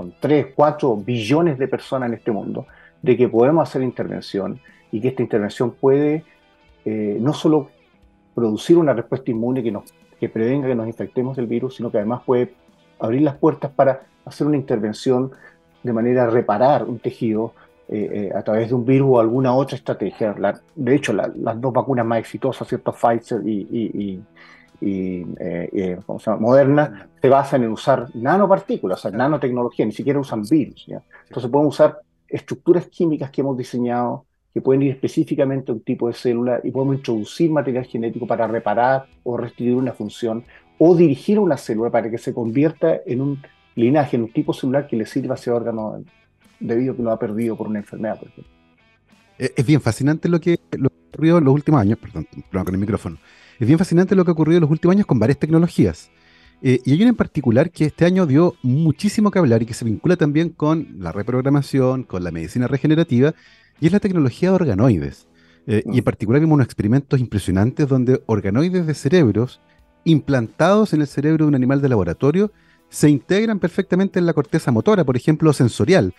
con 0.00 0.14
3, 0.18 0.54
4 0.56 0.96
billones 0.96 1.58
de 1.58 1.68
personas 1.68 2.08
en 2.08 2.14
este 2.14 2.30
mundo, 2.30 2.64
de 3.02 3.18
que 3.18 3.28
podemos 3.28 3.68
hacer 3.68 3.82
intervención 3.82 4.58
y 4.90 4.98
que 4.98 5.08
esta 5.08 5.20
intervención 5.20 5.72
puede 5.72 6.24
eh, 6.86 7.18
no 7.20 7.34
solo 7.34 7.68
producir 8.34 8.78
una 8.78 8.94
respuesta 8.94 9.30
inmune 9.30 9.62
que, 9.62 9.70
nos, 9.70 9.84
que 10.18 10.30
prevenga 10.30 10.68
que 10.68 10.74
nos 10.74 10.86
infectemos 10.86 11.36
del 11.36 11.46
virus, 11.46 11.76
sino 11.76 11.90
que 11.90 11.98
además 11.98 12.22
puede 12.24 12.54
abrir 12.98 13.20
las 13.20 13.36
puertas 13.36 13.70
para 13.72 14.00
hacer 14.24 14.46
una 14.46 14.56
intervención 14.56 15.32
de 15.82 15.92
manera 15.92 16.22
a 16.22 16.30
reparar 16.30 16.84
un 16.84 16.98
tejido 16.98 17.52
eh, 17.86 18.30
eh, 18.30 18.32
a 18.34 18.40
través 18.40 18.70
de 18.70 18.74
un 18.74 18.86
virus 18.86 19.08
o 19.10 19.20
alguna 19.20 19.52
otra 19.52 19.76
estrategia. 19.76 20.34
de 20.76 20.94
hecho, 20.94 21.12
las 21.12 21.60
dos 21.60 21.74
vacunas 21.74 22.06
más 22.06 22.20
exitosas, 22.20 22.66
¿cierto? 22.66 22.94
Pfizer 22.94 23.46
y, 23.46 24.18
eh, 24.80 25.98
Moderna, 26.38 27.08
se 27.20 27.28
basan 27.28 27.64
en 27.64 27.72
usar 27.72 28.08
nanopartículas, 28.14 28.98
o 28.98 29.02
sea, 29.02 29.10
nanotecnología, 29.16 29.84
ni 29.86 29.92
siquiera 29.92 30.18
usan 30.18 30.42
virus. 30.42 30.86
Entonces 30.88 31.50
podemos 31.50 31.74
usar 31.74 31.98
estructuras 32.28 32.86
químicas 32.86 33.30
que 33.30 33.40
hemos 33.40 33.56
diseñado 33.56 34.24
que 34.52 34.60
pueden 34.60 34.82
ir 34.82 34.92
específicamente 34.92 35.70
a 35.70 35.74
un 35.74 35.80
tipo 35.80 36.08
de 36.08 36.14
célula 36.14 36.60
y 36.64 36.70
podemos 36.70 36.96
introducir 36.96 37.50
material 37.50 37.84
genético 37.84 38.26
para 38.26 38.46
reparar 38.46 39.06
o 39.22 39.36
restituir 39.36 39.76
una 39.76 39.92
función 39.92 40.44
o 40.78 40.96
dirigir 40.96 41.38
una 41.38 41.56
célula 41.56 41.90
para 41.90 42.10
que 42.10 42.18
se 42.18 42.34
convierta 42.34 43.00
en 43.06 43.20
un 43.20 43.42
linaje, 43.76 44.16
en 44.16 44.24
un 44.24 44.32
tipo 44.32 44.52
celular 44.52 44.88
que 44.88 44.96
le 44.96 45.06
sirva 45.06 45.34
a 45.34 45.38
ese 45.38 45.50
órgano 45.50 46.02
debido 46.58 46.94
a 46.94 46.96
que 46.96 47.02
lo 47.02 47.10
ha 47.12 47.18
perdido 47.18 47.56
por 47.56 47.68
una 47.68 47.78
enfermedad, 47.78 48.18
por 48.18 48.28
ejemplo. 48.28 48.52
Es 49.38 49.64
bien 49.64 49.80
fascinante 49.80 50.28
lo 50.28 50.40
que, 50.40 50.58
lo 50.72 50.88
ha 50.88 51.08
ocurrido 51.08 51.38
en 51.38 51.44
los 51.44 51.54
últimos 51.54 51.80
años, 51.80 51.98
perdón, 51.98 52.26
con 52.50 52.74
el 52.74 52.80
micrófono. 52.80 53.18
Es 53.60 53.66
bien 53.66 53.78
fascinante 53.78 54.16
lo 54.16 54.24
que 54.24 54.30
ha 54.30 54.32
ocurrido 54.32 54.56
en 54.56 54.62
los 54.62 54.70
últimos 54.70 54.96
años 54.96 55.06
con 55.06 55.18
varias 55.18 55.38
tecnologías. 55.38 56.10
Eh, 56.62 56.80
y 56.82 56.92
hay 56.92 57.02
una 57.02 57.10
en 57.10 57.16
particular 57.16 57.70
que 57.70 57.84
este 57.84 58.06
año 58.06 58.26
dio 58.26 58.54
muchísimo 58.62 59.30
que 59.30 59.38
hablar 59.38 59.62
y 59.62 59.66
que 59.66 59.74
se 59.74 59.84
vincula 59.84 60.16
también 60.16 60.48
con 60.48 60.96
la 60.98 61.12
reprogramación, 61.12 62.04
con 62.04 62.24
la 62.24 62.30
medicina 62.30 62.66
regenerativa, 62.68 63.34
y 63.78 63.86
es 63.86 63.92
la 63.92 64.00
tecnología 64.00 64.48
de 64.48 64.54
organoides. 64.54 65.28
Eh, 65.66 65.82
y 65.84 65.98
en 65.98 66.00
mm. 66.00 66.04
particular 66.04 66.40
vimos 66.40 66.54
unos 66.54 66.64
experimentos 66.64 67.20
impresionantes 67.20 67.86
donde 67.86 68.22
organoides 68.24 68.86
de 68.86 68.94
cerebros 68.94 69.60
implantados 70.04 70.94
en 70.94 71.02
el 71.02 71.06
cerebro 71.06 71.44
de 71.44 71.48
un 71.50 71.54
animal 71.54 71.82
de 71.82 71.90
laboratorio 71.90 72.50
se 72.88 73.10
integran 73.10 73.58
perfectamente 73.58 74.18
en 74.18 74.24
la 74.24 74.32
corteza 74.32 74.72
motora, 74.72 75.04
por 75.04 75.16
ejemplo, 75.16 75.52
sensorial. 75.52 76.14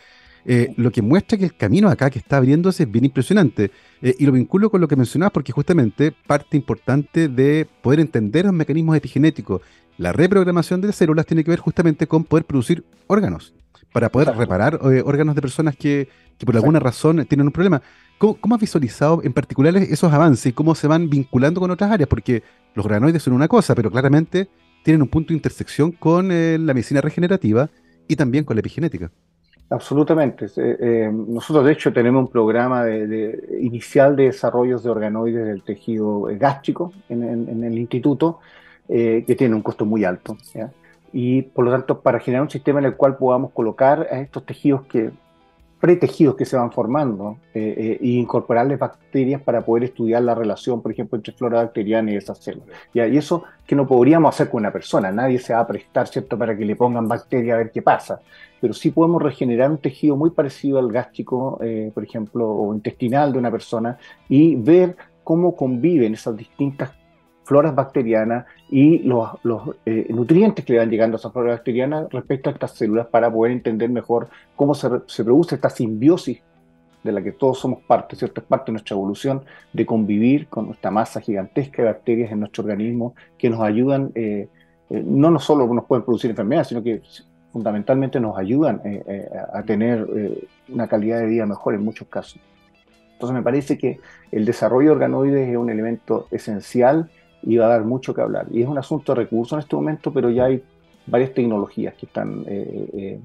Eh, 0.46 0.74
lo 0.78 0.92
que 0.92 1.02
muestra 1.02 1.38
que 1.38 1.46
el 1.46 1.56
camino 1.56 1.90
acá 1.90 2.10
que 2.10 2.20
está 2.20 2.38
abriéndose 2.38 2.84
es 2.84 2.92
bien 2.92 3.06
impresionante. 3.06 3.72
Eh, 4.02 4.16
y 4.20 4.26
lo 4.26 4.32
vinculo 4.32 4.70
con 4.70 4.82
lo 4.82 4.88
que 4.88 4.96
mencionabas 4.96 5.32
porque 5.32 5.52
justamente 5.52 6.12
parte 6.12 6.58
importante 6.58 7.28
de 7.28 7.68
poder 7.82 8.00
entender 8.00 8.46
los 8.46 8.54
mecanismos 8.54 8.98
epigenéticos, 8.98 9.62
la 9.98 10.12
reprogramación 10.14 10.82
de 10.82 10.88
las 10.88 10.96
células 10.96 11.26
tiene 11.26 11.44
que 11.44 11.52
ver 11.52 11.60
justamente 11.60 12.08
con 12.08 12.24
poder 12.24 12.46
producir 12.46 12.84
órganos, 13.08 13.54
para 13.92 14.10
poder 14.10 14.36
reparar 14.36 14.80
eh, 14.92 15.04
órganos 15.06 15.36
de 15.36 15.42
personas 15.42 15.76
que, 15.76 16.08
por 16.46 16.56
alguna 16.56 16.80
razón 16.80 17.26
tienen 17.26 17.48
un 17.48 17.54
problema. 17.54 17.82
¿Cómo, 18.18 18.56
has 18.56 18.62
visualizado 18.62 19.22
en 19.24 19.34
particular 19.34 19.76
esos 19.78 20.14
avances 20.14 20.48
y 20.48 20.54
cómo 20.54 20.76
se 20.76 20.88
van 20.88 21.10
vinculando 21.10 21.60
con 21.60 21.72
otras 21.72 21.92
áreas? 21.92 22.08
Porque 22.08 22.44
los 22.76 22.86
organoides 22.86 23.24
son 23.24 23.34
una 23.34 23.48
cosa, 23.48 23.74
pero 23.74 23.92
claramente 23.92 24.48
tienen 24.84 25.02
un 25.02 25.08
punto 25.08 25.30
de 25.30 25.36
intersección 25.36 25.92
con 25.92 26.30
la 26.30 26.74
medicina 26.74 27.02
regenerativa 27.02 27.70
y 28.08 28.16
también 28.16 28.44
con 28.44 28.56
la 28.56 28.60
epigenética. 28.60 29.12
Absolutamente. 29.72 30.46
Eh, 30.46 30.78
eh, 30.80 31.12
nosotros, 31.12 31.66
de 31.66 31.72
hecho, 31.72 31.92
tenemos 31.92 32.22
un 32.22 32.28
programa 32.28 32.84
de, 32.84 33.60
inicial 33.62 34.16
de 34.16 34.26
desarrollos 34.26 34.84
de 34.84 34.90
organoides 34.90 35.46
del 35.46 35.64
tejido 35.64 36.28
gástrico 36.38 36.94
en, 37.10 37.64
el 37.64 37.78
instituto, 37.78 38.40
que 38.88 39.36
tiene 39.38 39.56
un 39.56 39.62
costo 39.62 39.86
muy 39.86 40.04
alto. 40.04 40.38
Y 41.14 41.42
por 41.42 41.66
lo 41.66 41.72
tanto, 41.72 42.02
para 42.02 42.20
generar 42.20 42.44
un 42.44 42.50
sistema 42.50 42.80
en 42.80 42.86
el 42.86 42.96
cual 42.96 43.18
podamos 43.18 43.52
colocar 43.52 44.08
a 44.12 44.20
estos 44.20 44.46
tejidos 44.46 44.84
que 44.84 45.12
pretejidos 45.82 46.36
que 46.36 46.46
se 46.46 46.56
van 46.56 46.72
formando 46.72 47.40
eh, 47.56 47.74
eh, 47.76 47.98
e 48.00 48.08
incorporarles 48.10 48.78
bacterias 48.78 49.42
para 49.42 49.66
poder 49.66 49.86
estudiar 49.86 50.22
la 50.22 50.36
relación, 50.36 50.80
por 50.80 50.92
ejemplo, 50.92 51.18
entre 51.18 51.34
flora 51.34 51.64
bacteriana 51.64 52.12
y 52.12 52.18
esas 52.18 52.38
células. 52.38 52.70
Y 52.94 53.00
eso 53.00 53.44
que 53.66 53.76
no 53.76 53.88
podríamos 53.88 54.34
hacer 54.34 54.50
con 54.50 54.60
una 54.60 54.72
persona, 54.72 55.12
nadie 55.12 55.40
se 55.40 55.54
va 55.54 55.62
a 55.62 55.68
prestar, 55.68 56.08
¿cierto?, 56.08 56.38
para 56.38 56.56
que 56.56 56.64
le 56.66 56.76
pongan 56.76 57.08
bacteria 57.08 57.56
a 57.56 57.58
ver 57.58 57.72
qué 57.72 57.82
pasa, 57.82 58.22
pero 58.62 58.74
sí 58.74 58.92
podemos 58.92 59.22
regenerar 59.22 59.72
un 59.72 59.80
tejido 59.80 60.16
muy 60.16 60.30
parecido 60.30 60.80
al 60.80 60.92
gástrico, 60.92 61.60
eh, 61.62 61.92
por 61.94 62.04
ejemplo, 62.04 62.50
o 62.50 62.74
intestinal 62.74 63.34
de 63.34 63.40
una 63.40 63.52
persona 63.52 63.98
y 64.30 64.56
ver 64.56 64.96
cómo 65.24 65.56
conviven 65.56 66.14
esas 66.14 66.38
distintas 66.38 66.92
floras 67.44 67.76
bacterianas 67.76 68.46
y 68.70 69.00
los, 69.00 69.30
eh, 69.86 70.08
nutrientes 70.10 70.64
que 70.64 70.74
le 70.74 70.80
van 70.80 70.90
llegando 70.90 71.18
a 71.18 71.20
esa 71.20 71.32
flora 71.32 71.52
bacteriana 71.52 72.08
respecto 72.10 72.50
a 72.50 72.54
estas 72.54 72.72
células 72.72 73.08
para 73.08 73.32
poder 73.32 73.52
entender 73.52 73.90
mejor 73.90 74.30
cómo 74.56 74.74
se, 74.74 74.90
produce 75.24 75.56
esta 75.56 75.70
simbiosis 75.70 76.42
de 77.04 77.12
la 77.12 77.22
que 77.24 77.32
todos 77.32 77.60
somos 77.60 77.82
parte, 77.82 78.16
¿cierto? 78.16 78.42
Es 78.42 78.48
parte 78.48 78.68
de 78.68 78.74
nuestra 78.74 78.96
evolución 78.96 79.42
de 79.74 79.86
convivir 79.86 80.48
con 80.48 80.68
nuestra 80.68 80.92
masa 80.92 81.20
gigantesca 81.20 81.82
de 81.82 81.90
bacterias 81.90 82.32
en 82.32 82.42
nuestro 82.42 82.64
organismo 82.64 83.16
que 83.40 83.50
nos 83.50 83.60
ayudan, 83.60 84.12
eh, 84.14 84.48
eh, 84.92 85.04
no, 85.04 85.32
no 85.32 85.40
solo 85.40 85.66
nos 85.74 85.86
pueden 85.86 86.06
producir 86.06 86.30
enfermedades, 86.30 86.68
sino 86.68 86.84
que 86.84 87.02
fundamentalmente 87.52 88.20
nos 88.20 88.38
ayudan 88.38 88.82
a 89.54 89.64
tener 89.64 90.08
una 90.70 90.88
calidad 90.88 91.20
de 91.20 91.26
vida 91.28 91.46
mejor 91.46 91.74
en 91.76 91.84
muchos 91.84 92.08
casos. 92.08 92.40
Entonces 93.14 93.36
me 93.36 93.44
parece 93.44 93.78
que 93.78 94.00
el 94.32 94.46
desarrollo 94.46 94.90
de 94.90 94.96
organoides 94.96 95.50
es 95.50 95.56
un 95.56 95.70
elemento 95.70 96.28
esencial 96.32 97.08
y 97.44 97.58
va 97.58 97.68
a 97.68 97.70
dar 97.70 97.84
mucho 97.84 98.16
que 98.16 98.22
hablar. 98.22 98.48
Y 98.50 98.64
es 98.64 98.68
un 98.68 98.78
asunto 98.78 99.14
de 99.14 99.22
recursos 99.22 99.54
en 99.54 99.60
este 99.60 99.76
momento, 99.76 100.12
pero 100.12 100.30
ya 100.30 100.46
hay 100.46 100.64
varias 101.06 101.34
tecnologías 101.34 101.94
que 101.96 102.06
están, 102.06 102.44
eh, 102.48 102.90
eh, 102.94 103.20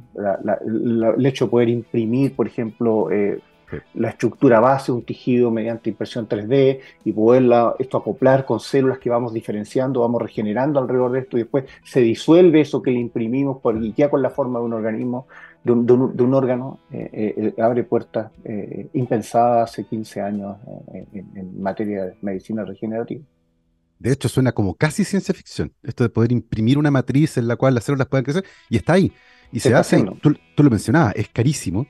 el 0.66 1.26
hecho 1.26 1.46
de 1.46 1.50
poder 1.50 1.68
imprimir, 1.68 2.34
por 2.34 2.46
ejemplo, 2.46 3.08
eh, 3.72 3.80
la 3.94 4.10
estructura 4.10 4.60
base 4.60 4.92
de 4.92 4.98
un 4.98 5.04
tejido 5.04 5.50
mediante 5.50 5.90
impresión 5.90 6.28
3D 6.28 6.80
y 7.04 7.12
poderla 7.12 7.74
esto 7.78 7.98
acoplar 7.98 8.44
con 8.44 8.60
células 8.60 8.98
que 8.98 9.10
vamos 9.10 9.32
diferenciando, 9.32 10.00
vamos 10.00 10.22
regenerando 10.22 10.80
alrededor 10.80 11.12
de 11.12 11.20
esto 11.20 11.36
y 11.36 11.40
después 11.40 11.64
se 11.84 12.00
disuelve 12.00 12.60
eso 12.60 12.82
que 12.82 12.90
le 12.90 12.98
imprimimos 12.98 13.60
por 13.60 13.80
ya 13.94 14.08
con 14.10 14.22
la 14.22 14.30
forma 14.30 14.58
de 14.58 14.64
un 14.64 14.72
organismo 14.72 15.26
de 15.64 15.72
un, 15.72 16.34
órgano 16.34 16.78
abre 17.58 17.82
puertas 17.82 18.30
impensadas 18.92 19.72
hace 19.72 19.84
15 19.84 20.20
años 20.20 20.56
en, 21.12 21.60
materia 21.60 22.04
de 22.04 22.14
medicina 22.22 22.64
regenerativa. 22.64 23.24
De 23.98 24.12
hecho, 24.12 24.28
suena 24.28 24.52
como 24.52 24.74
casi 24.74 25.04
ciencia 25.04 25.34
ficción, 25.34 25.72
esto 25.82 26.04
de 26.04 26.10
poder 26.10 26.32
imprimir 26.32 26.78
una 26.78 26.90
matriz 26.90 27.38
en 27.38 27.48
la 27.48 27.56
cual 27.56 27.74
las 27.74 27.84
células 27.84 28.08
puedan 28.08 28.24
crecer, 28.24 28.44
y 28.68 28.76
está 28.76 28.94
ahí. 28.94 29.12
Y 29.52 29.60
se, 29.60 29.74
hace, 29.74 30.04
tú, 30.20 30.36
lo 30.62 30.70
mencionabas, 30.70 31.14
es 31.16 31.28
carísimo, 31.28 31.86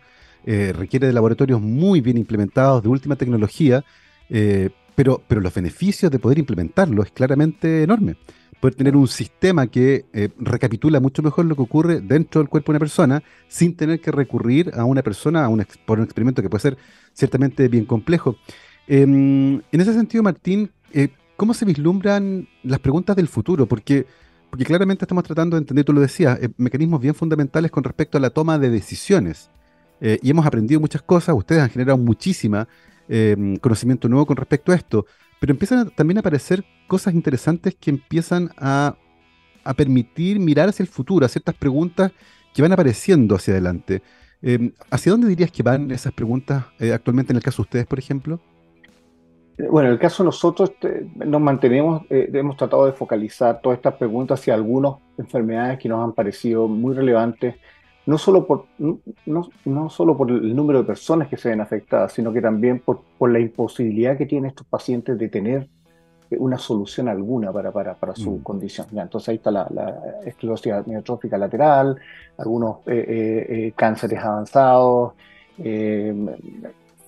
requiere 0.46 1.08
de 1.08 1.12
laboratorios 1.12 1.60
muy 1.60 2.00
bien 2.00 2.16
implementados, 2.16 2.82
de 2.82 2.88
última 2.88 3.16
tecnología, 3.16 3.84
pero, 4.94 5.22
pero 5.26 5.40
los 5.40 5.52
beneficios 5.52 6.10
de 6.10 6.18
poder 6.18 6.38
implementarlo 6.38 7.02
es 7.02 7.10
claramente 7.10 7.82
enorme 7.82 8.16
poder 8.60 8.74
tener 8.74 8.96
un 8.96 9.08
sistema 9.08 9.66
que 9.66 10.06
eh, 10.12 10.28
recapitula 10.38 11.00
mucho 11.00 11.22
mejor 11.22 11.44
lo 11.44 11.56
que 11.56 11.62
ocurre 11.62 12.00
dentro 12.00 12.40
del 12.40 12.48
cuerpo 12.48 12.72
de 12.72 12.76
una 12.76 12.80
persona 12.80 13.22
sin 13.48 13.76
tener 13.76 14.00
que 14.00 14.10
recurrir 14.10 14.72
a 14.74 14.84
una 14.84 15.02
persona 15.02 15.44
a 15.44 15.48
un 15.48 15.64
por 15.84 15.98
un 15.98 16.04
experimento 16.04 16.42
que 16.42 16.48
puede 16.48 16.62
ser 16.62 16.78
ciertamente 17.12 17.68
bien 17.68 17.84
complejo. 17.84 18.36
Em, 18.86 19.60
en 19.70 19.80
ese 19.80 19.92
sentido, 19.92 20.22
Martín, 20.22 20.70
eh, 20.92 21.08
¿cómo 21.36 21.54
se 21.54 21.64
vislumbran 21.64 22.48
las 22.62 22.80
preguntas 22.80 23.16
del 23.16 23.28
futuro? 23.28 23.66
Porque, 23.66 24.06
porque 24.50 24.64
claramente 24.64 25.04
estamos 25.04 25.24
tratando 25.24 25.56
de 25.56 25.60
entender, 25.60 25.84
tú 25.84 25.92
lo 25.92 26.00
decías, 26.00 26.38
eh, 26.40 26.48
mecanismos 26.56 27.00
bien 27.00 27.14
fundamentales 27.14 27.70
con 27.70 27.84
respecto 27.84 28.16
a 28.16 28.20
la 28.20 28.30
toma 28.30 28.58
de 28.58 28.70
decisiones. 28.70 29.50
Y 30.00 30.30
hemos 30.30 30.46
aprendido 30.46 30.80
muchas 30.80 31.02
cosas, 31.02 31.34
ustedes 31.34 31.62
han 31.62 31.70
generado 31.70 31.98
muchísima 31.98 32.68
em, 33.08 33.56
conocimiento 33.56 34.08
nuevo 34.08 34.26
con 34.26 34.36
respecto 34.36 34.72
a 34.72 34.74
esto. 34.74 35.06
Pero 35.40 35.52
empiezan 35.52 35.90
también 35.90 36.18
a 36.18 36.20
aparecer 36.20 36.64
cosas 36.86 37.14
interesantes 37.14 37.74
que 37.74 37.90
empiezan 37.90 38.50
a, 38.56 38.96
permitir 39.76 40.38
mirar 40.38 40.68
hacia 40.68 40.84
el 40.84 40.88
futuro, 40.88 41.26
a 41.26 41.28
ciertas 41.28 41.54
preguntas 41.56 42.12
que 42.54 42.62
van 42.62 42.72
apareciendo 42.72 43.34
hacia 43.34 43.52
adelante. 43.54 44.00
Em, 44.40 44.72
¿Hacia 44.90 45.10
dónde 45.10 45.28
dirías 45.28 45.50
que 45.50 45.62
van 45.62 45.90
esas 45.90 46.12
preguntas 46.12 46.66
eh, 46.78 46.92
actualmente 46.92 47.32
en 47.32 47.38
el 47.38 47.42
caso 47.42 47.62
de 47.62 47.66
ustedes, 47.66 47.86
por 47.86 47.98
ejemplo? 47.98 48.40
Bueno, 49.58 49.88
en 49.88 49.94
el 49.94 49.98
caso 49.98 50.22
de 50.22 50.26
nosotros 50.26 50.72
nos 51.14 51.40
mantenemos, 51.40 52.02
eh, 52.10 52.30
hemos 52.32 52.56
tratado 52.56 52.84
de 52.84 52.92
focalizar 52.92 53.60
todas 53.62 53.78
estas 53.78 53.94
preguntas 53.94 54.38
hacia 54.38 54.54
algunas 54.54 54.96
enfermedades 55.16 55.78
que 55.78 55.88
nos 55.88 56.04
han 56.04 56.12
parecido 56.12 56.68
muy 56.68 56.94
relevantes 56.94 57.56
no 58.06 58.18
solo 58.18 58.46
por, 58.46 58.66
no, 58.78 59.00
no 59.64 59.90
solo 59.90 60.16
por 60.16 60.30
el 60.30 60.54
número 60.54 60.80
de 60.80 60.84
personas 60.86 61.28
que 61.28 61.36
se 61.36 61.48
ven 61.48 61.60
afectadas, 61.60 62.12
sino 62.12 62.32
que 62.32 62.40
también 62.40 62.80
por, 62.80 63.02
por 63.18 63.30
la 63.30 63.40
imposibilidad 63.40 64.16
que 64.16 64.26
tienen 64.26 64.50
estos 64.50 64.66
pacientes 64.66 65.18
de 65.18 65.28
tener 65.28 65.68
una 66.30 66.58
solución 66.58 67.08
alguna 67.08 67.52
para, 67.52 67.70
para, 67.72 67.94
para 67.94 68.14
su 68.14 68.32
mm. 68.32 68.42
condición. 68.42 68.86
Ya, 68.92 69.02
entonces 69.02 69.28
ahí 69.28 69.36
está 69.36 69.50
la, 69.50 69.66
la 69.70 70.20
esclerosis 70.24 70.72
amiotrófica 70.72 71.38
lateral, 71.38 71.96
algunos 72.38 72.78
eh, 72.86 73.04
eh, 73.08 73.46
eh, 73.48 73.72
cánceres 73.76 74.20
avanzados, 74.20 75.14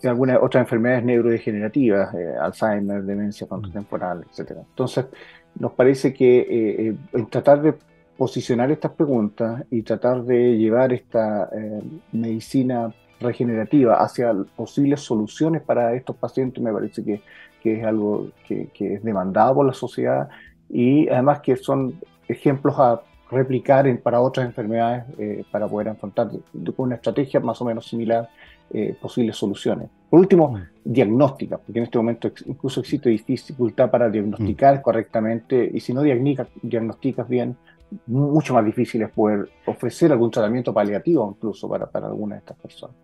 algunas 0.05 0.39
otras 0.41 0.63
enfermedades 0.63 1.05
neurodegenerativas, 1.05 2.15
Alzheimer, 2.41 3.03
demencia 3.03 3.47
frontotemporal, 3.47 4.25
etc. 4.31 4.53
Entonces, 4.69 5.07
nos 5.59 5.73
parece 5.73 6.15
que 6.15 6.97
tratar 7.31 7.63
de 7.63 7.75
posicionar 8.19 8.71
estas 8.73 8.91
preguntas 8.93 9.65
y 9.71 9.83
tratar 9.83 10.25
de 10.25 10.59
llevar 10.59 10.93
esta 10.93 11.49
eh, 11.55 11.81
medicina 12.11 12.93
regenerativa 13.21 13.95
hacia 13.95 14.35
posibles 14.57 15.01
soluciones 15.01 15.63
para 15.63 15.95
estos 15.95 16.17
pacientes 16.17 16.63
me 16.63 16.73
parece 16.73 17.05
que, 17.05 17.23
que 17.63 17.79
es 17.79 17.85
algo 17.85 18.29
que, 18.47 18.69
que, 18.75 18.95
es 18.95 19.05
demandado 19.05 19.55
por 19.55 19.67
la 19.67 19.73
sociedad 19.73 20.29
y 20.69 21.09
además 21.09 21.41
que 21.41 21.57
son 21.57 21.95
ejemplos 22.29 22.75
a 22.79 23.01
replicar 23.31 23.87
en, 23.87 23.99
para 23.99 24.21
otras 24.21 24.47
enfermedades 24.47 25.05
eh, 25.19 25.45
para 25.51 25.69
poder 25.69 25.91
afrontar 25.91 26.29
con 26.29 26.87
una 26.87 26.97
estrategia 26.97 27.39
más 27.39 27.61
o 27.61 27.65
menos 27.65 27.87
similar 27.87 28.29
eh, 28.71 28.97
posibles 29.01 29.37
soluciones. 29.37 29.89
Por 30.11 30.21
último, 30.21 30.53
mm. 30.53 30.63
diagnóstica, 30.85 31.57
porque 31.59 31.79
en 31.79 31.85
este 31.85 31.99
momento 31.99 32.33
incluso 32.47 32.81
existe 32.81 33.11
dificultad 33.11 33.91
para 33.91 34.11
diagnosticar 34.11 34.79
mm. 34.79 34.83
correctamente 34.83 35.71
y 35.73 35.81
si 35.81 35.95
no 35.95 36.03
diagnosticas 36.03 37.29
bien, 37.29 37.57
mucho 38.07 38.55
más 38.55 38.65
difícil 38.65 39.03
es 39.03 39.11
poder 39.11 39.49
ofrecer 39.67 40.13
algún 40.13 40.31
tratamiento 40.31 40.73
paliativo 40.73 41.35
incluso 41.37 41.69
para, 41.69 41.87
para 41.87 42.07
algunas 42.07 42.39
de 42.39 42.41
estas 42.41 42.59
personas. 42.59 42.97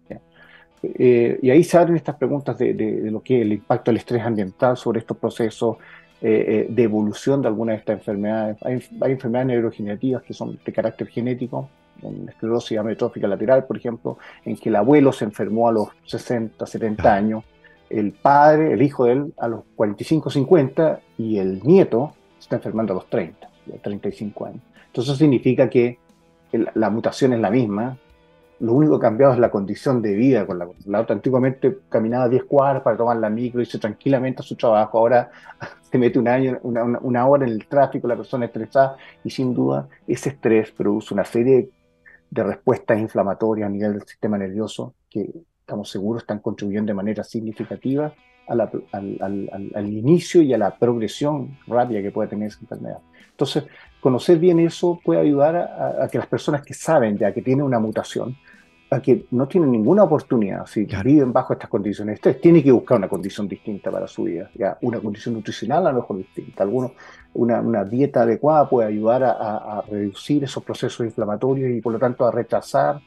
Eh, 0.83 1.39
y 1.41 1.51
ahí 1.51 1.65
se 1.65 1.79
abren 1.79 1.97
estas 1.97 2.17
preguntas 2.17 2.59
de, 2.59 2.75
de, 2.75 3.11
lo 3.11 3.23
que 3.23 3.39
es 3.39 3.43
el 3.47 3.55
impacto 3.55 3.91
del 3.91 3.99
estrés 3.99 4.23
ambiental 4.23 4.77
sobre 4.77 5.01
estos 5.01 5.17
procesos 5.17 5.79
eh, 6.21 6.45
eh, 6.49 6.67
de 6.71 6.83
evolución 6.83 7.43
de 7.43 7.49
algunas 7.49 7.75
de 7.75 7.79
estas 7.81 7.99
enfermedades. 7.99 8.57
Hay, 8.63 8.83
hay, 9.01 9.13
enfermedades 9.13 9.49
neurodegenerativas 9.49 10.23
que 10.23 10.35
son 10.35 10.59
de 10.65 10.73
carácter 10.73 11.09
genético, 11.09 11.69
en 12.03 12.29
esclerosis 12.29 12.79
amiotrófica 12.79 13.27
lateral, 13.27 13.65
por 13.65 13.77
ejemplo, 13.77 14.19
en 14.45 14.57
que 14.57 14.69
el 14.69 14.77
abuelo 14.77 15.13
se 15.13 15.25
enfermó 15.25 15.69
a 15.69 15.73
los 15.73 15.89
60, 16.05 16.67
70 16.67 17.15
años, 17.15 17.45
el 17.91 18.13
padre, 18.13 18.73
el 18.73 18.83
hijo 18.83 19.05
de 19.05 19.13
él, 19.13 19.35
a 19.39 19.49
los 19.49 19.65
45, 19.77 20.31
50, 20.31 21.01
y 21.19 21.39
el 21.39 21.63
nieto 21.63 22.15
se 22.39 22.45
está 22.45 22.57
enfermando 22.57 22.93
a 22.93 22.97
los 22.97 23.09
30, 23.09 23.49
35 23.83 24.47
años. 24.47 24.63
Entonces 24.95 25.19
significa 25.19 25.69
que 25.69 25.99
la 26.53 26.89
mutación 26.89 27.33
es 27.33 27.41
la 27.41 27.51
misma, 27.51 27.99
lo 28.61 28.75
único 28.75 29.01
cambiado 29.01 29.33
es 29.33 29.41
la 29.41 29.51
condición 29.51 30.01
de 30.01 30.15
vida 30.15 30.47
con 30.47 30.57
la, 30.57 30.69
la. 30.87 31.05
Antiguamente 31.09 31.79
caminaba 31.89 32.29
10 32.29 32.45
cuadras 32.45 32.81
para 32.85 32.97
tomar 32.97 33.17
la 33.17 33.29
micro, 33.29 33.61
hizo 33.61 33.81
tranquilamente 33.81 34.43
a 34.43 34.45
su 34.45 34.55
trabajo, 34.55 34.97
ahora 34.99 35.33
se 35.91 35.99
mete 35.99 36.21
un 36.21 36.29
año, 36.29 36.61
una, 36.63 37.27
hora 37.27 37.45
en 37.45 37.51
el 37.51 37.67
tráfico, 37.67 38.07
la 38.07 38.15
persona 38.15 38.45
estresada, 38.45 38.97
y 39.25 39.31
sin 39.31 39.53
duda 39.53 39.89
ese 40.07 40.29
estrés 40.29 40.71
produce 40.71 41.13
una 41.13 41.25
serie 41.25 41.71
de 42.31 42.43
respuestas 42.45 43.01
inflamatorias 43.01 43.67
a 43.67 43.71
nivel 43.71 43.95
del 43.95 44.07
sistema 44.07 44.39
nervioso 44.39 44.95
que 45.11 45.29
estamos 45.59 45.91
seguros 45.91 46.23
están 46.23 46.39
contribuyendo 46.39 46.91
de 46.91 46.95
manera 46.95 47.25
significativa 47.25 48.15
al, 48.47 48.61
al, 48.93 49.89
inicio 49.89 50.41
y 50.41 50.55
a 50.55 50.59
la 50.59 50.77
progresión 50.79 51.59
rápida 51.67 52.01
que 52.01 52.13
puede 52.13 52.29
tener 52.29 52.49
esa 52.49 52.61
enfermedad. 52.61 52.99
Entonces, 53.31 53.65
conocer 54.05 54.39
bien 54.39 54.61
eso 54.61 55.01
puede 55.03 55.19
ayudar 55.19 55.57
a, 55.57 56.07
que 56.09 56.19
las 56.19 56.27
personas 56.27 56.61
que 56.61 56.75
saben 56.75 57.17
ya 57.17 57.33
que 57.33 57.41
tienen 57.41 57.65
una 57.65 57.79
mutación, 57.79 58.37
a 58.91 59.01
que 59.01 59.25
no 59.31 59.49
tienen 59.49 59.73
ninguna 59.73 60.03
oportunidad, 60.03 60.67
si 60.67 60.85
viven 60.85 61.33
bajo 61.33 61.55
estas 61.55 61.71
condiciones 61.71 62.13
de 62.13 62.15
estrés, 62.17 62.41
tienen 62.43 62.63
que 62.63 62.71
buscar 62.71 62.99
una 62.99 63.09
condición 63.09 63.49
distinta 63.49 63.91
para 63.91 64.07
su 64.07 64.25
vida, 64.25 64.51
ya 64.57 64.77
una 64.83 65.01
condición 65.01 65.37
nutricional 65.37 65.87
a 65.87 65.91
lo 65.91 66.03
mejor 66.03 66.19
distinta. 66.19 66.65
Algunos, 66.65 66.93
una, 67.33 67.63
una 67.63 67.83
dieta 67.83 68.25
adecuada 68.25 68.69
puede 68.69 68.89
ayudar 68.89 69.25
a, 69.25 69.83
reducir 69.91 70.45
esos 70.45 70.63
procesos 70.63 71.07
inflamatorios 71.07 71.71
y 71.75 71.81
por 71.81 71.95
lo 71.95 71.99
tanto 71.99 72.27
a 72.27 72.31
retrasar 72.31 73.01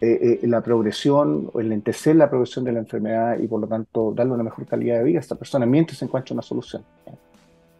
eh, 0.00 0.40
eh, 0.42 0.48
la 0.48 0.60
progresión 0.62 1.48
o 1.52 1.60
enlentecer 1.60 2.16
la 2.16 2.28
progresión 2.28 2.64
de 2.64 2.72
la 2.72 2.80
enfermedad 2.80 3.38
y 3.38 3.46
por 3.46 3.60
lo 3.60 3.68
tanto 3.68 4.12
darle 4.16 4.32
una 4.32 4.42
mejor 4.42 4.66
calidad 4.66 4.98
de 4.98 5.04
vida 5.04 5.18
a 5.18 5.20
esta 5.20 5.36
persona 5.36 5.64
mientras 5.64 5.96
se 5.96 6.06
encuentra 6.06 6.32
una 6.34 6.42
solución. 6.42 6.82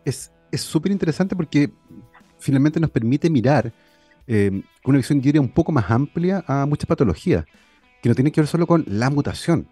Es 0.05 0.63
súper 0.63 0.93
interesante 0.93 1.37
porque 1.37 1.71
finalmente 2.39 2.81
nos 2.81 2.91
permite 2.91 3.31
mirar 3.31 3.73
eh, 4.27 4.63
una 4.85 4.99
visión, 4.99 5.21
diría, 5.21 5.41
un 5.41 5.49
poco 5.49 5.73
más 5.73 5.91
amplia 5.91 6.45
a 6.47 6.67
muchas 6.67 6.87
patologías, 6.87 7.45
que 8.03 8.09
no 8.09 8.15
tienen 8.15 8.33
que 8.33 8.41
ver 8.41 8.49
solo 8.49 8.67
con 8.67 8.85
la 8.87 9.11
mutación, 9.11 9.67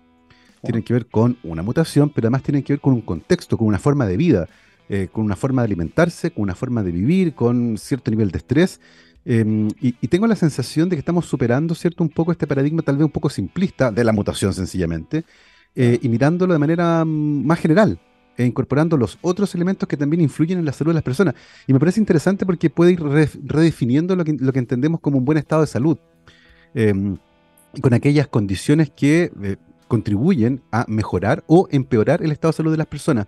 tienen 0.62 0.82
que 0.82 0.94
ver 0.94 1.06
con 1.06 1.38
una 1.42 1.62
mutación, 1.62 2.10
pero 2.10 2.26
además 2.26 2.42
tienen 2.42 2.62
que 2.62 2.72
ver 2.72 2.80
con 2.80 2.94
un 2.94 3.02
contexto, 3.02 3.58
con 3.58 3.66
una 3.66 3.78
forma 3.78 4.06
de 4.06 4.16
vida, 4.16 4.48
eh, 4.88 5.08
con 5.10 5.24
una 5.24 5.36
forma 5.36 5.62
de 5.62 5.66
alimentarse, 5.66 6.30
con 6.30 6.44
una 6.44 6.54
forma 6.54 6.82
de 6.82 6.92
vivir, 6.92 7.34
con 7.34 7.76
cierto 7.76 8.10
nivel 8.10 8.30
de 8.30 8.38
estrés. 8.38 8.80
Em, 9.24 9.68
y, 9.80 9.92
tengo 10.08 10.26
la 10.26 10.36
sensación 10.36 10.88
de 10.88 10.96
que 10.96 11.00
estamos 11.00 11.26
superando, 11.26 11.74
¿cierto?, 11.74 12.04
un 12.04 12.10
poco 12.10 12.30
este 12.32 12.46
paradigma 12.46 12.82
tal 12.82 12.96
vez 12.96 13.04
un 13.04 13.10
poco 13.10 13.28
simplista 13.28 13.90
de 13.90 14.04
la 14.04 14.12
mutación 14.12 14.54
sencillamente, 14.54 15.24
eh, 15.74 15.98
y 16.00 16.08
mirándolo 16.08 16.52
de 16.52 16.58
manera 16.58 17.04
mm, 17.04 17.44
más 17.44 17.58
general, 17.58 17.98
e 18.36 18.44
incorporando 18.44 18.96
los 18.96 19.18
otros 19.22 19.54
elementos 19.54 19.88
que 19.88 19.96
también 19.96 20.20
influyen 20.20 20.58
en 20.58 20.64
la 20.64 20.72
salud 20.72 20.90
de 20.90 20.94
las 20.94 21.02
personas. 21.02 21.34
Y 21.66 21.72
me 21.72 21.78
parece 21.78 22.00
interesante 22.00 22.44
porque 22.44 22.70
puede 22.70 22.92
ir 22.92 23.00
redefiniendo 23.44 24.14
lo 24.14 24.24
que, 24.24 24.36
lo 24.38 24.52
que, 24.52 24.58
entendemos 24.58 25.00
como 25.00 25.18
un 25.18 25.24
buen 25.24 25.38
estado 25.38 25.62
de 25.62 25.66
salud, 25.66 25.98
em, 26.74 27.16
con 27.80 27.94
aquellas 27.94 28.28
condiciones 28.28 28.90
que 28.90 29.30
eh, 29.42 29.56
contribuyen 29.88 30.62
a 30.70 30.84
mejorar 30.88 31.44
o 31.46 31.68
empeorar 31.70 32.22
el 32.22 32.32
estado 32.32 32.52
de 32.52 32.56
salud 32.56 32.70
de 32.72 32.78
las 32.78 32.86
personas. 32.86 33.26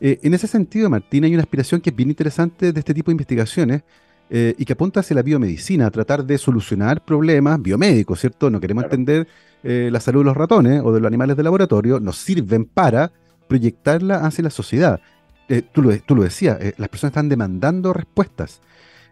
Eh, 0.00 0.18
en 0.22 0.34
ese 0.34 0.46
sentido, 0.46 0.88
Martín, 0.88 1.24
hay 1.24 1.34
una 1.34 1.42
aspiración 1.42 1.80
que 1.80 1.90
es 1.90 1.96
bien 1.96 2.08
interesante 2.08 2.72
de 2.72 2.78
este 2.78 2.94
tipo 2.94 3.10
de 3.10 3.12
investigaciones 3.12 3.82
eh, 4.30 4.54
y 4.56 4.64
que 4.64 4.72
apunta 4.72 5.00
hacia 5.00 5.14
la 5.14 5.22
biomedicina, 5.22 5.86
a 5.86 5.90
tratar 5.90 6.24
de 6.24 6.38
solucionar 6.38 7.04
problemas 7.04 7.60
biomédicos, 7.60 8.20
¿cierto? 8.20 8.48
No 8.48 8.60
queremos 8.60 8.84
entender 8.84 9.26
la 9.62 10.00
salud 10.00 10.20
de 10.20 10.24
los 10.24 10.36
ratones 10.38 10.80
o 10.82 10.90
de 10.90 11.00
los 11.00 11.06
animales 11.06 11.36
de 11.36 11.42
laboratorio, 11.42 12.00
nos 12.00 12.16
sirven 12.16 12.64
para 12.64 13.12
proyectarla 13.50 14.24
hacia 14.24 14.44
la 14.44 14.50
sociedad. 14.50 15.00
Eh, 15.48 15.62
tú, 15.62 15.82
lo, 15.82 15.98
tú, 15.98 16.14
lo, 16.14 16.22
decías, 16.22 16.56
eh, 16.60 16.72
las 16.78 16.88
personas 16.88 17.10
están 17.10 17.28
demandando 17.28 17.92
respuestas. 17.92 18.60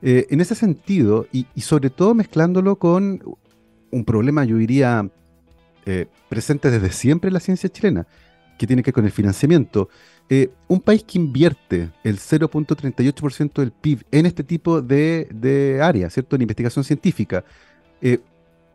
Eh, 0.00 0.28
en 0.30 0.40
ese 0.40 0.54
sentido, 0.54 1.26
y, 1.32 1.44
sobre 1.60 1.90
todo 1.90 2.14
mezclándolo 2.14 2.76
con 2.76 3.20
un 3.90 4.04
problema, 4.04 4.44
yo 4.44 4.56
diría, 4.56 5.10
presente 6.28 6.70
desde 6.70 6.92
siempre 6.92 7.28
en 7.28 7.34
la 7.34 7.40
ciencia 7.40 7.68
chilena, 7.70 8.06
que 8.58 8.66
tiene 8.66 8.82
que 8.82 8.90
ver 8.90 8.94
con 8.94 9.06
el 9.06 9.10
financiamiento. 9.10 9.88
un 10.68 10.80
país 10.80 11.02
que 11.02 11.18
invierte 11.18 11.90
el 12.04 12.18
0.38% 12.18 13.54
del 13.54 13.72
PIB 13.72 14.04
en 14.12 14.26
este 14.26 14.44
tipo 14.44 14.82
de, 14.82 15.26
de 15.32 15.80
áreas, 15.82 16.12
¿cierto? 16.12 16.36
En 16.36 16.42
investigación 16.42 16.84
científica, 16.84 17.42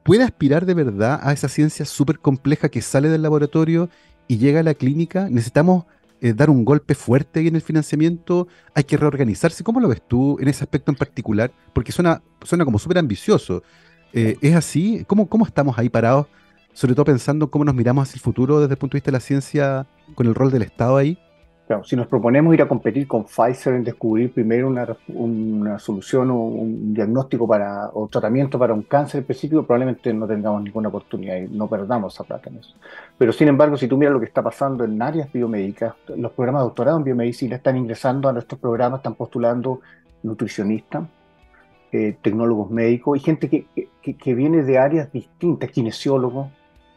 puede 0.01 0.23
aspirar 0.23 0.65
de 0.65 0.73
verdad 0.73 1.19
a 1.21 1.31
esa 1.31 1.47
ciencia 1.47 1.85
súper 1.85 2.19
compleja 2.19 2.67
que 2.69 2.81
sale 2.81 3.09
del 3.09 3.21
laboratorio 3.21 3.89
y 4.27 4.37
llega 4.37 4.61
a 4.61 4.63
la 4.63 4.73
clínica? 4.73 5.27
¿Necesitamos 5.29 5.85
eh, 6.21 6.33
dar 6.33 6.49
un 6.49 6.65
golpe 6.65 6.95
fuerte 6.95 7.45
en 7.47 7.55
el 7.55 7.61
financiamiento? 7.61 8.47
¿Hay 8.73 8.83
que 8.83 8.97
reorganizarse? 8.97 9.63
¿Cómo 9.63 9.79
lo 9.79 9.87
ves 9.87 10.01
tú 10.07 10.37
en 10.39 10.47
ese 10.47 10.63
aspecto 10.63 10.91
en 10.91 10.97
particular? 10.97 11.51
Porque 11.73 11.91
suena, 11.91 12.21
suena 12.43 12.65
como 12.65 12.79
súper 12.79 12.97
ambicioso. 12.97 13.63
Eh, 14.13 14.37
¿Es 14.41 14.55
así? 14.55 15.03
¿Cómo, 15.07 15.27
¿Cómo 15.27 15.45
estamos 15.45 15.77
ahí 15.77 15.89
parados? 15.89 16.27
Sobre 16.73 16.95
todo 16.95 17.05
pensando 17.05 17.51
cómo 17.51 17.65
nos 17.65 17.75
miramos 17.75 18.07
hacia 18.07 18.17
el 18.17 18.21
futuro 18.21 18.59
desde 18.59 18.73
el 18.73 18.77
punto 18.77 18.93
de 18.93 18.97
vista 18.97 19.11
de 19.11 19.17
la 19.17 19.19
ciencia 19.19 19.87
con 20.15 20.27
el 20.27 20.35
rol 20.35 20.51
del 20.51 20.63
Estado 20.63 20.97
ahí 20.97 21.17
si 21.85 21.95
nos 21.95 22.07
proponemos 22.07 22.53
ir 22.53 22.61
a 22.61 22.67
competir 22.67 23.07
con 23.07 23.23
Pfizer 23.23 23.75
en 23.75 23.83
descubrir 23.85 24.33
primero 24.33 24.67
una, 24.67 25.79
solución 25.79 26.29
o 26.29 26.35
un 26.35 26.93
diagnóstico 26.93 27.47
para, 27.47 27.89
o 27.93 28.07
tratamiento 28.09 28.59
para 28.59 28.73
un 28.73 28.83
cáncer 28.83 29.21
específico, 29.21 29.63
probablemente 29.63 30.13
no 30.13 30.27
tengamos 30.27 30.61
ninguna 30.61 30.89
oportunidad 30.89 31.37
y 31.37 31.47
no 31.47 31.67
perdamos 31.67 32.13
esa 32.13 32.25
plata 32.25 32.49
en 32.49 32.57
eso. 32.57 32.75
Pero 33.17 33.31
sin 33.31 33.47
embargo, 33.47 33.77
si 33.77 33.87
tú 33.87 33.97
miras 33.97 34.13
lo 34.13 34.19
que 34.19 34.25
está 34.25 34.43
pasando 34.43 34.83
en 34.83 35.01
áreas 35.01 35.31
biomédicas, 35.31 35.93
los 36.17 36.33
programas 36.33 36.61
de 36.61 36.65
doctorado 36.65 36.97
en 36.97 37.05
biomedicina 37.05 37.55
están 37.55 37.77
ingresando 37.77 38.27
a 38.27 38.33
nuestros 38.33 38.59
programas, 38.59 38.99
están 38.99 39.15
postulando 39.15 39.79
nutricionistas, 40.21 41.05
eh, 41.93 42.17
tecnólogos 42.21 42.71
médicos 42.71 43.17
y 43.17 43.21
gente 43.21 43.49
que, 43.49 43.67
que 44.01 44.33
viene 44.33 44.63
de 44.63 44.77
áreas 44.79 45.11
distintas, 45.11 45.71
kinesiólogos, 45.71 46.49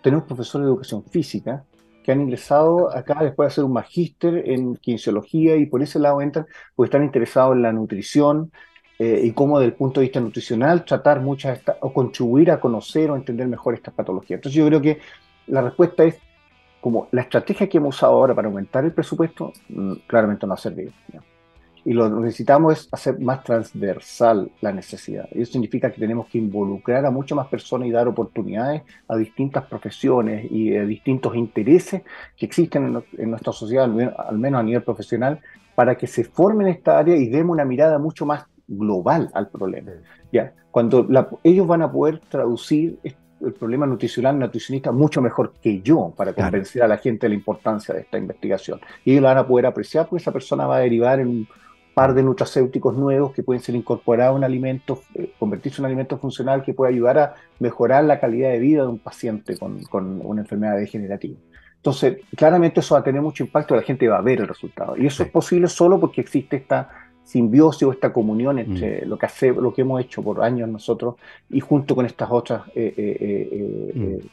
tenemos 0.02 0.24
profesores 0.24 0.64
de 0.64 0.70
educación 0.70 1.05
física 1.05 1.62
que 2.07 2.12
han 2.12 2.21
ingresado 2.21 2.97
acá 2.97 3.19
después 3.21 3.49
de 3.49 3.53
hacer 3.53 3.64
un 3.64 3.73
magíster 3.73 4.49
en 4.49 4.77
kinesiología 4.77 5.57
y 5.57 5.66
por 5.66 5.83
ese 5.83 5.99
lado 5.99 6.23
entran 6.23 6.47
porque 6.77 6.87
están 6.87 7.03
interesados 7.03 7.57
en 7.57 7.62
la 7.62 7.73
nutrición 7.73 8.53
eh, 9.01 9.23
y 9.25 9.33
cómo 9.33 9.59
desde 9.59 9.73
el 9.73 9.77
punto 9.77 9.99
de 9.99 10.07
vista 10.07 10.21
nutricional 10.21 10.85
tratar 10.85 11.21
muchas 11.21 11.61
o 11.81 11.92
contribuir 11.92 12.53
a 12.53 12.61
conocer 12.61 13.11
o 13.11 13.16
entender 13.16 13.49
mejor 13.49 13.75
estas 13.75 13.92
patologías. 13.92 14.38
Entonces 14.38 14.57
yo 14.57 14.66
creo 14.69 14.81
que 14.81 15.01
la 15.49 15.62
respuesta 15.62 16.05
es 16.05 16.16
como 16.81 17.09
la 17.11 17.23
estrategia 17.23 17.69
que 17.69 17.79
hemos 17.79 17.97
usado 17.97 18.12
ahora 18.12 18.37
para 18.37 18.47
aumentar 18.47 18.85
el 18.85 18.92
presupuesto 18.92 19.53
mm, 19.69 19.95
claramente 20.07 20.47
no 20.47 20.55
ha 20.55 20.57
servido 20.57 20.92
y 21.87 21.92
lo 21.92 22.12
que 22.12 22.20
necesitamos 22.20 22.72
es 22.72 22.88
hacer 22.90 23.20
más 23.20 23.44
transversal 23.44 24.51
la 24.61 24.72
necesidad. 24.72 25.29
Eso 25.31 25.53
significa 25.53 25.92
que 25.92 26.01
tenemos 26.01 26.27
que 26.27 26.37
involucrar 26.38 27.07
a 27.07 27.12
muchas 27.12 27.37
más 27.37 27.46
personas 27.46 27.87
y 27.87 27.92
dar 27.92 28.09
oportunidades 28.09 28.83
a 29.07 29.16
distintas 29.16 29.64
profesiones 29.66 30.51
y 30.51 30.77
a 30.77 30.85
distintos 30.85 31.37
intereses 31.37 32.03
que 32.37 32.44
existen 32.44 33.05
en, 33.16 33.31
nuestra 33.31 33.53
sociedad, 33.53 33.85
al 33.85 34.38
menos, 34.38 34.59
a 34.59 34.62
nivel 34.64 34.83
profesional, 34.83 35.40
para 35.77 35.94
que 35.94 36.09
se 36.09 36.25
formen 36.25 36.66
en 36.66 36.75
esta 36.75 36.99
área 36.99 37.14
y 37.14 37.29
demos 37.29 37.55
una 37.55 37.64
mirada 37.64 38.01
mucho 38.01 38.27
más 38.27 38.46
global 38.66 39.31
al 39.33 39.49
problema. 39.49 39.92
¿ya? 40.33 40.55
Cuando 40.72 41.07
ellos 41.44 41.68
van 41.68 41.83
a 41.83 41.92
poder 41.92 42.18
traducir 42.18 42.99
el 43.05 43.53
problema 43.53 43.87
nutricional 43.87 44.37
nutricionista 44.37 44.90
mucho 44.90 45.22
mejor 45.22 45.53
que 45.62 45.83
yo 45.83 46.12
para 46.16 46.33
convencer 46.33 46.83
a 46.83 46.88
la 46.88 46.99
gente 46.99 47.27
de 47.27 47.29
la 47.29 47.35
importancia 47.37 47.94
de 47.94 48.01
esta 48.01 48.18
investigación. 48.18 48.81
Y 49.05 49.12
ellos 49.12 49.22
la 49.22 49.35
van 49.35 49.38
a 49.44 49.46
poder 49.46 49.66
apreciar 49.66 50.09
porque 50.09 50.22
esa 50.22 50.33
persona 50.33 50.66
va 50.66 50.79
a 50.79 50.81
derivar 50.81 51.20
en 51.20 51.29
un 51.29 51.49
par 51.97 52.13
de 52.13 52.23
nutracéuticos 52.23 52.95
nuevos 52.95 53.33
que 53.33 53.43
pueden 53.43 53.63
ser 53.63 53.75
incorporados 53.75 54.35
a 54.35 54.37
un 54.37 54.45
alimento, 54.45 55.01
eh, 55.15 55.33
convertirse 55.39 55.81
en 55.81 55.85
un 55.85 55.87
alimento 55.87 56.19
funcional 56.19 56.63
que 56.63 56.75
puede 56.75 56.93
ayudar 56.93 57.19
a 57.19 57.35
mejorar 57.59 58.05
la 58.05 58.21
calidad 58.21 58.51
de 58.51 58.59
vida 58.59 58.83
de 58.83 58.89
un 58.89 58.99
paciente 58.99 59.57
con, 59.57 59.83
con 59.85 60.21
una 60.23 60.43
enfermedad 60.43 60.77
degenerativa. 60.77 61.39
Entonces, 61.77 62.19
claramente 62.37 62.81
eso 62.81 62.97
va 62.97 63.01
a 63.01 63.03
tener 63.03 63.23
mucho 63.23 63.45
impacto, 63.45 63.75
la 63.75 63.81
gente 63.81 64.07
va 64.09 64.19
a 64.19 64.21
ver 64.21 64.43
el 64.43 64.47
resultado. 64.47 64.95
Y 64.99 65.07
eso 65.07 65.23
es 65.23 65.31
posible 65.31 65.69
solo 65.69 65.99
porque 65.99 66.21
existe 66.21 66.57
esta 66.57 66.91
simbiosis 67.23 67.85
o 67.85 67.93
esta 67.93 68.13
comunión 68.13 68.59
entre 68.59 69.07
mm. 69.07 69.09
lo, 69.09 69.17
que 69.17 69.25
hace, 69.25 69.53
lo 69.55 69.73
que 69.73 69.81
hemos 69.81 69.99
hecho 70.03 70.23
por 70.23 70.45
años 70.45 70.69
nosotros 70.69 71.15
y 71.49 71.61
junto 71.61 71.97
con 71.97 72.05
estas 72.05 72.29
otras 72.31 72.69
eh, 72.75 72.93
eh, 72.95 73.93
mm. 73.95 74.27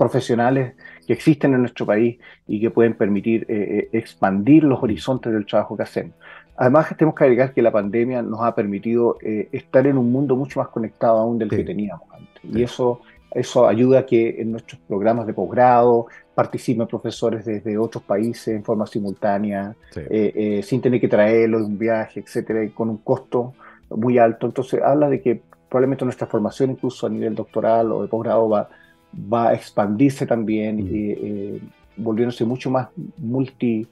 Profesionales 0.00 0.74
que 1.06 1.12
existen 1.12 1.52
en 1.54 1.60
nuestro 1.60 1.84
país 1.84 2.18
y 2.46 2.60
que 2.60 2.70
pueden 2.70 2.94
permitir 2.94 3.46
expandir 3.92 4.64
los 4.64 4.82
horizontes 4.82 5.32
del 5.32 5.44
trabajo 5.44 5.76
que 5.76 5.82
hacemos. 5.82 6.14
Además, 6.60 6.94
tenemos 6.94 7.14
que 7.14 7.24
agregar 7.24 7.54
que 7.54 7.62
la 7.62 7.72
pandemia 7.72 8.20
nos 8.20 8.42
ha 8.42 8.54
permitido 8.54 9.16
eh, 9.22 9.48
estar 9.50 9.86
en 9.86 9.96
un 9.96 10.12
mundo 10.12 10.36
mucho 10.36 10.60
más 10.60 10.68
conectado 10.68 11.16
aún 11.16 11.38
del 11.38 11.48
que 11.48 11.64
teníamos 11.64 12.06
antes. 12.12 12.44
Y 12.44 12.62
eso, 12.62 13.00
eso 13.30 13.66
ayuda 13.66 14.00
a 14.00 14.04
que 14.04 14.42
en 14.42 14.52
nuestros 14.52 14.78
programas 14.82 15.26
de 15.26 15.32
posgrado 15.32 16.08
participen 16.34 16.86
profesores 16.86 17.46
desde 17.46 17.78
otros 17.78 18.04
países 18.04 18.48
en 18.48 18.62
forma 18.62 18.86
simultánea, 18.86 19.74
eh, 19.96 20.32
eh, 20.34 20.62
sin 20.62 20.82
tener 20.82 21.00
que 21.00 21.08
traerlos 21.08 21.62
de 21.62 21.66
un 21.66 21.78
viaje, 21.78 22.20
etcétera, 22.20 22.60
con 22.74 22.90
un 22.90 22.98
costo 22.98 23.54
muy 23.88 24.18
alto. 24.18 24.46
Entonces, 24.46 24.82
habla 24.82 25.08
de 25.08 25.22
que 25.22 25.40
probablemente 25.66 26.04
nuestra 26.04 26.26
formación, 26.26 26.72
incluso 26.72 27.06
a 27.06 27.08
nivel 27.08 27.34
doctoral 27.34 27.90
o 27.90 28.02
de 28.02 28.08
posgrado, 28.08 28.50
va, 28.50 28.68
va 29.14 29.48
a 29.48 29.54
expandirse 29.54 30.26
también, 30.26 30.76
mm. 30.78 32.02
volviéndose 32.02 32.44
mucho 32.44 32.70
más 32.70 32.88
multi 33.18 33.86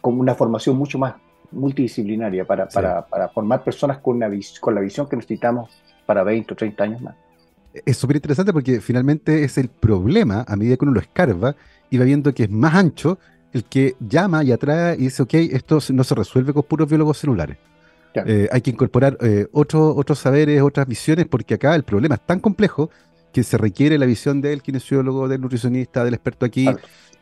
como 0.00 0.20
una 0.20 0.34
formación 0.34 0.76
mucho 0.76 0.98
más 0.98 1.14
multidisciplinaria 1.52 2.44
para, 2.44 2.68
para, 2.68 3.06
para 3.06 3.28
formar 3.28 3.62
personas 3.62 3.98
con, 3.98 4.16
una 4.16 4.30
con 4.60 4.74
la 4.74 4.80
visión 4.80 5.08
que 5.08 5.16
necesitamos 5.16 5.70
para 6.06 6.22
20 6.22 6.52
o 6.52 6.56
30 6.56 6.84
años 6.84 7.02
más. 7.02 7.14
Es 7.72 7.96
súper 7.96 8.16
interesante 8.16 8.52
porque 8.52 8.80
finalmente 8.80 9.44
es 9.44 9.56
el 9.56 9.68
problema, 9.68 10.44
a 10.46 10.56
medida 10.56 10.76
que 10.76 10.84
uno 10.84 10.92
lo 10.92 11.00
escarba 11.00 11.54
y 11.88 11.98
va 11.98 12.04
viendo 12.04 12.34
que 12.34 12.44
es 12.44 12.50
más 12.50 12.74
ancho, 12.74 13.18
el 13.52 13.64
que 13.64 13.96
llama 14.00 14.44
y 14.44 14.52
atrae 14.52 14.94
y 14.94 15.04
dice, 15.04 15.22
ok, 15.22 15.34
esto 15.34 15.78
no 15.92 16.04
se 16.04 16.14
resuelve 16.14 16.52
con 16.52 16.62
puros 16.64 16.88
biólogos 16.88 17.18
celulares. 17.18 17.56
Eh, 18.14 18.48
hay 18.52 18.60
que 18.60 18.70
incorporar 18.70 19.16
eh, 19.20 19.46
otros 19.52 20.18
saberes, 20.18 20.60
otras 20.62 20.86
visiones, 20.86 21.26
porque 21.26 21.54
acá 21.54 21.74
el 21.74 21.82
problema 21.82 22.16
es 22.16 22.20
tan 22.20 22.40
complejo 22.40 22.90
que 23.32 23.42
se 23.42 23.56
requiere 23.56 23.98
la 23.98 24.06
visión 24.06 24.40
del 24.40 24.62
kinesiólogo, 24.62 25.28
del 25.28 25.40
nutricionista, 25.40 26.04
del 26.04 26.14
experto 26.14 26.44
aquí, 26.44 26.68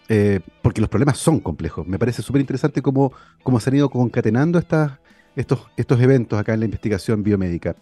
eh, 0.08 0.40
porque 0.62 0.80
los 0.80 0.90
problemas 0.90 1.18
son 1.18 1.38
complejos. 1.40 1.86
Me 1.86 1.98
parece 1.98 2.22
súper 2.22 2.40
interesante 2.40 2.82
cómo, 2.82 3.12
cómo, 3.42 3.60
se 3.60 3.70
han 3.70 3.76
ido 3.76 3.88
concatenando 3.88 4.58
estas, 4.58 4.92
estos, 5.36 5.60
estos 5.76 6.00
eventos 6.00 6.38
acá 6.38 6.54
en 6.54 6.60
la 6.60 6.66
investigación 6.66 7.22
biomédica. 7.22 7.76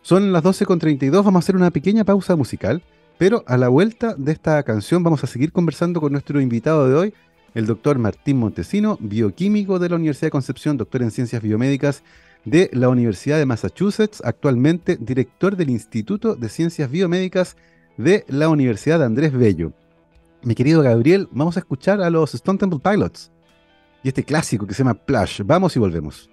Son 0.00 0.32
las 0.32 0.44
12.32, 0.44 1.10
vamos 1.12 1.36
a 1.36 1.38
hacer 1.40 1.56
una 1.56 1.70
pequeña 1.70 2.04
pausa 2.04 2.36
musical, 2.36 2.82
pero 3.18 3.44
a 3.46 3.56
la 3.56 3.68
vuelta 3.68 4.14
de 4.16 4.32
esta 4.32 4.62
canción 4.62 5.02
vamos 5.02 5.22
a 5.24 5.26
seguir 5.26 5.52
conversando 5.52 6.00
con 6.00 6.12
nuestro 6.12 6.40
invitado 6.40 6.88
de 6.88 6.94
hoy, 6.94 7.14
el 7.54 7.66
doctor 7.66 7.98
Martín 7.98 8.38
Montesino, 8.38 8.96
bioquímico 9.00 9.78
de 9.78 9.88
la 9.88 9.96
Universidad 9.96 10.28
de 10.28 10.32
Concepción, 10.32 10.76
doctor 10.76 11.02
en 11.02 11.10
ciencias 11.10 11.42
biomédicas 11.42 12.02
de 12.44 12.70
la 12.72 12.88
Universidad 12.88 13.38
de 13.38 13.46
Massachusetts, 13.46 14.22
actualmente 14.24 14.96
director 15.00 15.56
del 15.56 15.70
Instituto 15.70 16.34
de 16.34 16.48
Ciencias 16.48 16.90
Biomédicas 16.90 17.56
de 17.96 18.24
la 18.28 18.48
Universidad 18.48 18.98
de 18.98 19.04
Andrés 19.04 19.32
Bello 19.32 19.72
mi 20.44 20.54
querido 20.56 20.82
Gabriel, 20.82 21.28
vamos 21.30 21.56
a 21.56 21.60
escuchar 21.60 22.02
a 22.02 22.10
los 22.10 22.34
Stone 22.34 22.58
Temple 22.58 22.80
Pilots 22.82 23.30
y 24.02 24.08
este 24.08 24.24
clásico 24.24 24.66
que 24.66 24.74
se 24.74 24.82
llama 24.82 24.94
Plush. 24.94 25.42
Vamos 25.44 25.76
y 25.76 25.78
volvemos. 25.78 26.28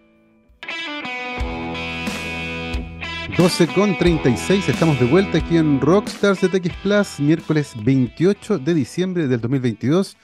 12 3.38 3.68
con 3.68 3.98
36, 3.98 4.68
estamos 4.68 5.00
de 5.00 5.06
vuelta 5.06 5.38
aquí 5.38 5.58
en 5.58 5.80
Rockstars 5.80 6.40
TX 6.40 6.74
Plus, 6.82 7.20
miércoles 7.20 7.74
28 7.84 8.58
de 8.58 8.74
diciembre 8.74 9.28
del 9.28 9.40
2022. 9.40 10.18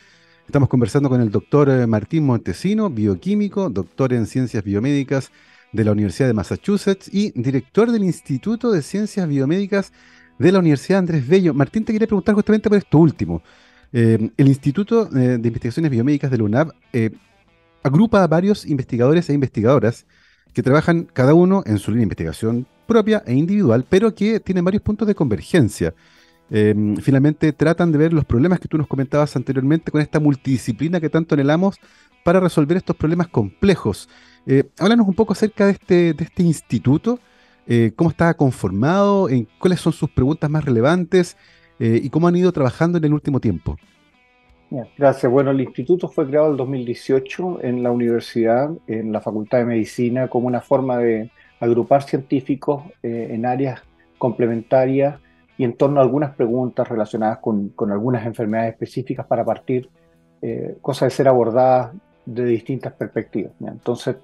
Estamos 0.48 0.68
conversando 0.68 1.08
con 1.08 1.22
el 1.22 1.30
doctor 1.30 1.70
eh, 1.70 1.88
Martín 1.88 2.26
Montesino, 2.26 2.90
bioquímico, 2.90 3.70
doctor 3.70 4.14
en 4.14 4.26
ciencias 4.26 4.64
biomédicas 4.64 5.32
de 5.76 5.84
la 5.84 5.92
Universidad 5.92 6.28
de 6.28 6.34
Massachusetts 6.34 7.10
y 7.14 7.32
director 7.40 7.92
del 7.92 8.04
Instituto 8.04 8.72
de 8.72 8.82
Ciencias 8.82 9.28
Biomédicas 9.28 9.92
de 10.40 10.52
la 10.52 10.60
Universidad 10.60 11.00
Andrés 11.00 11.28
Bello. 11.28 11.54
Martín, 11.54 11.84
te 11.84 11.92
quería 11.92 12.08
preguntar 12.08 12.34
justamente 12.34 12.70
por 12.70 12.78
esto 12.78 12.98
último. 12.98 13.44
Eh, 13.92 14.32
el 14.38 14.48
Instituto 14.48 15.10
eh, 15.16 15.38
de 15.38 15.48
Investigaciones 15.48 15.92
Biomédicas 15.92 16.32
de 16.32 16.38
la 16.38 16.44
UNAV 16.46 16.72
eh, 16.94 17.12
agrupa 17.84 18.24
a 18.24 18.28
varios 18.28 18.66
investigadores 18.66 19.30
e 19.30 19.34
investigadoras 19.34 20.06
que 20.54 20.64
trabajan 20.64 21.08
cada 21.12 21.34
uno 21.34 21.62
en 21.66 21.78
su 21.78 21.92
línea 21.92 22.02
de 22.02 22.06
investigación 22.06 22.68
propia 22.88 23.22
e 23.26 23.34
individual, 23.34 23.86
pero 23.88 24.16
que 24.16 24.40
tienen 24.40 24.64
varios 24.64 24.82
puntos 24.82 25.08
de 25.08 25.16
convergencia. 25.16 25.94
finalmente 26.50 27.52
tratan 27.54 27.92
de 27.92 27.98
ver 27.98 28.14
los 28.14 28.24
problemas 28.24 28.60
que 28.60 28.68
tú 28.68 28.78
nos 28.78 28.88
comentabas 28.88 29.36
anteriormente 29.36 29.92
con 29.92 30.00
esta 30.00 30.20
multidisciplina 30.20 31.02
que 31.02 31.10
tanto 31.10 31.34
anhelamos 31.34 31.80
para 32.24 32.40
resolver 32.40 32.78
estos 32.78 32.96
problemas 32.96 33.28
complejos. 33.28 34.08
Háblanos 34.80 35.08
un 35.08 35.14
poco 35.16 35.34
acerca 35.34 35.66
de 35.66 35.72
este, 35.72 36.14
de 36.14 36.24
este 36.24 36.44
instituto, 36.44 37.20
cómo 37.96 38.10
está 38.12 38.34
conformado, 38.36 39.30
en 39.30 39.48
cuáles 39.60 39.80
son 39.80 39.94
sus 39.94 40.10
preguntas 40.10 40.50
más 40.50 40.64
relevantes 40.64 41.36
eh, 41.80 42.00
y 42.02 42.10
cómo 42.10 42.28
han 42.28 42.36
ido 42.36 42.52
trabajando 42.52 42.98
en 42.98 43.04
el 43.04 43.14
último 43.14 43.40
tiempo. 43.40 43.78
Gracias. 44.98 45.32
Bueno, 45.32 45.52
el 45.52 45.62
instituto 45.62 46.10
fue 46.10 46.28
creado 46.28 46.48
en 46.48 46.52
el 46.54 46.58
2018 46.58 47.64
en 47.64 47.84
la 47.84 47.92
universidad, 47.92 48.72
en 48.88 49.12
la 49.12 49.22
Facultad 49.22 49.60
de 49.60 49.66
Medicina, 49.66 50.28
como 50.28 50.48
una 50.48 50.60
forma 50.60 50.98
de 50.98 51.32
agrupar 51.60 52.04
científicos 52.04 52.84
eh, 53.02 53.30
en 53.32 53.46
áreas 53.46 53.82
complementarias 54.18 55.20
y 55.58 55.64
en 55.64 55.74
torno 55.78 56.00
a 56.00 56.04
algunas 56.04 56.36
preguntas 56.36 56.88
relacionadas 56.90 57.38
con, 57.40 57.74
algunas 57.90 58.26
enfermedades 58.26 58.74
específicas 58.74 59.26
para 59.26 59.46
partir, 59.46 59.90
eh, 60.42 60.78
cosas 60.82 61.08
de 61.08 61.16
ser 61.16 61.28
abordadas 61.30 61.94
de 62.26 62.46
distintas 62.46 62.94
perspectivas. 62.94 63.52
Entonces, 63.60 64.16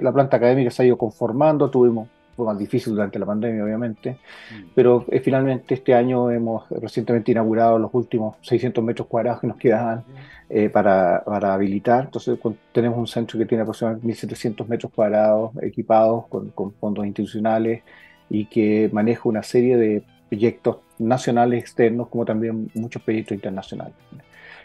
la 0.00 0.12
planta 0.12 0.36
académica 0.36 0.70
se 0.70 0.82
ha 0.82 0.86
ido 0.86 0.98
conformando, 0.98 1.70
tuvimos 1.70 2.08
fue 2.36 2.46
más 2.46 2.58
difícil 2.58 2.94
durante 2.94 3.18
la 3.18 3.26
pandemia, 3.26 3.64
obviamente, 3.64 4.12
mm. 4.12 4.68
pero 4.74 5.04
eh, 5.10 5.20
finalmente 5.20 5.74
este 5.74 5.94
año 5.94 6.30
hemos 6.30 6.68
recientemente 6.70 7.32
inaugurado 7.32 7.78
los 7.78 7.92
últimos 7.92 8.36
600 8.42 8.82
metros 8.82 9.06
cuadrados 9.06 9.40
que 9.40 9.46
nos 9.46 9.56
quedaban 9.56 10.04
eh, 10.48 10.68
para, 10.70 11.22
para, 11.24 11.54
habilitar. 11.54 12.04
Entonces 12.04 12.38
tenemos 12.72 12.98
un 12.98 13.06
centro 13.06 13.38
que 13.38 13.46
tiene 13.46 13.62
aproximadamente 13.62 14.26
1.700 14.26 14.66
metros 14.66 14.92
cuadrados 14.92 15.52
equipados 15.62 16.26
con, 16.28 16.50
con 16.50 16.72
fondos 16.72 17.06
institucionales 17.06 17.82
y 18.30 18.46
que 18.46 18.88
maneja 18.92 19.28
una 19.28 19.42
serie 19.42 19.76
de 19.76 20.02
proyectos 20.28 20.78
nacionales 20.98 21.60
externos 21.60 22.08
como 22.08 22.24
también 22.24 22.70
muchos 22.74 23.02
proyectos 23.02 23.34
internacionales. 23.34 23.94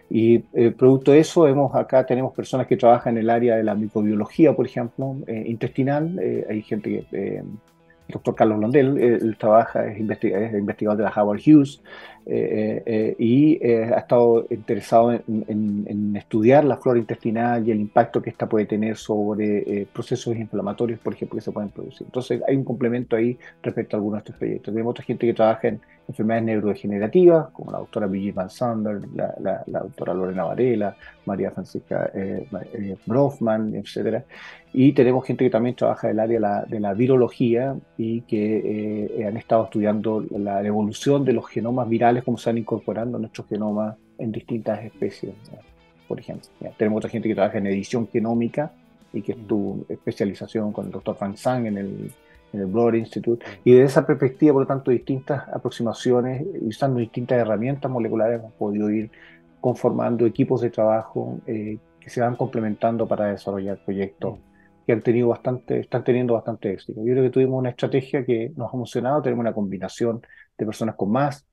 Y 0.09 0.45
eh, 0.53 0.71
producto 0.71 1.11
de 1.11 1.19
eso, 1.19 1.41
vemos 1.41 1.75
acá 1.75 2.05
tenemos 2.05 2.33
personas 2.33 2.67
que 2.67 2.77
trabajan 2.77 3.17
en 3.17 3.23
el 3.23 3.29
área 3.29 3.57
de 3.57 3.63
la 3.63 3.75
microbiología, 3.75 4.55
por 4.55 4.65
ejemplo, 4.65 5.17
eh, 5.27 5.43
intestinal. 5.47 6.17
Eh, 6.19 6.45
hay 6.49 6.61
gente 6.61 7.05
que, 7.11 7.37
el 7.39 8.13
doctor 8.13 8.35
Carlos 8.35 8.59
Londel, 8.59 8.97
él 8.97 9.35
trabaja, 9.37 9.85
es, 9.85 9.99
investigador 9.99 10.97
de 10.97 11.03
la 11.03 11.13
Howard 11.13 11.41
Hughes, 11.45 11.81
eh, 12.29 12.83
eh, 12.85 13.15
y 13.17 13.57
eh, 13.65 13.85
ha 13.85 13.99
estado 13.99 14.45
interesado 14.49 15.13
en, 15.13 16.13
estudiar 16.17 16.65
la 16.65 16.75
flora 16.75 16.99
intestinal 16.99 17.65
y 17.65 17.71
el 17.71 17.79
impacto 17.79 18.21
que 18.21 18.29
esta 18.29 18.49
puede 18.49 18.65
tener 18.65 18.97
sobre 18.97 19.87
procesos 19.93 20.35
inflamatorios, 20.35 20.99
por 20.99 21.13
ejemplo, 21.13 21.37
que 21.37 21.41
se 21.41 21.51
pueden 21.51 21.69
producir. 21.69 22.05
Entonces 22.05 22.41
hay 22.45 22.55
un 22.57 22.65
complemento 22.65 23.15
ahí 23.15 23.37
respecto 23.63 23.95
a 23.95 23.99
algunos 23.99 24.17
de 24.17 24.19
estos 24.19 24.35
proyectos. 24.35 24.73
Tenemos 24.73 24.91
otra 24.91 25.05
gente 25.05 25.25
que 25.25 25.33
trabaja 25.33 25.69
en 25.69 25.79
enfermedades 26.07 26.45
neurodegenerativas, 26.45 27.49
como 27.51 27.71
la 27.71 27.79
doctora 27.79 28.07
Brigitte 28.07 28.35
Van 28.35 28.49
Sander, 28.49 29.01
la, 29.13 29.63
doctora 29.65 30.13
Lorena 30.13 30.45
Varela, 30.45 30.95
María 31.25 31.51
Francisca 31.51 32.11
Brofman, 33.05 33.75
etc. 33.75 34.23
Y 34.73 34.93
tenemos 34.93 35.25
gente 35.25 35.43
que 35.43 35.49
también 35.49 35.75
trabaja 35.75 36.07
en 36.07 36.13
el 36.13 36.19
área 36.19 36.65
de 36.67 36.79
la, 36.79 36.93
virología 36.93 37.75
y 37.97 38.21
que 38.21 39.25
han 39.27 39.37
estado 39.37 39.65
estudiando 39.65 40.25
la 40.31 40.63
evolución 40.63 41.25
de 41.25 41.33
los 41.33 41.47
genomas 41.47 41.87
virales 41.89 42.16
como 42.23 42.37
se 42.37 42.49
van 42.49 42.57
incorporando 42.57 43.19
nuestro 43.19 43.45
genoma 43.45 43.97
en 44.17 44.31
distintas 44.31 44.83
especies, 44.83 45.33
por 46.07 46.19
ejemplo. 46.19 46.49
Tenemos 46.77 46.97
otra 46.97 47.09
gente 47.09 47.27
que 47.27 47.35
trabaja 47.35 47.57
en 47.57 47.67
edición 47.67 48.07
genómica 48.07 48.71
y 49.13 49.21
que 49.21 49.33
es 49.33 49.47
tu 49.47 49.85
especialización 49.89 50.71
con 50.71 50.85
el 50.85 50.91
doctor 50.91 51.15
Frank 51.15 51.35
Sang 51.35 51.65
en 51.65 51.77
el, 51.77 52.11
en 52.53 52.59
el 52.59 52.65
Broad 52.65 52.95
Institute. 52.95 53.45
Y 53.63 53.73
desde 53.73 53.85
esa 53.85 54.05
perspectiva, 54.05 54.53
por 54.53 54.63
lo 54.63 54.67
tanto, 54.67 54.91
distintas 54.91 55.47
aproximaciones, 55.49 56.45
usando 56.61 56.99
distintas 56.99 57.39
herramientas 57.39 57.91
moleculares, 57.91 58.39
hemos 58.39 58.53
podido 58.53 58.89
ir 58.89 59.11
conformando 59.59 60.25
equipos 60.25 60.61
de 60.61 60.69
trabajo 60.69 61.39
eh, 61.47 61.77
que 61.99 62.09
se 62.09 62.21
van 62.21 62.35
complementando 62.35 63.07
para 63.07 63.27
desarrollar 63.27 63.79
proyectos 63.83 64.39
que 64.85 64.93
han 64.93 65.01
tenido 65.01 65.27
bastante, 65.27 65.81
están 65.81 66.05
teniendo 66.05 66.33
bastante 66.33 66.71
éxito. 66.71 67.01
Yo 67.03 67.11
creo 67.11 67.23
que 67.23 67.29
tuvimos 67.29 67.59
una 67.59 67.71
estrategia 67.71 68.25
que 68.25 68.53
nos 68.55 68.69
ha 68.69 68.71
funcionado, 68.71 69.21
tenemos 69.21 69.43
una 69.43 69.53
combinación 69.53 70.21
de 70.57 70.65
personas 70.65 70.95
con 70.95 71.11
más 71.11 71.45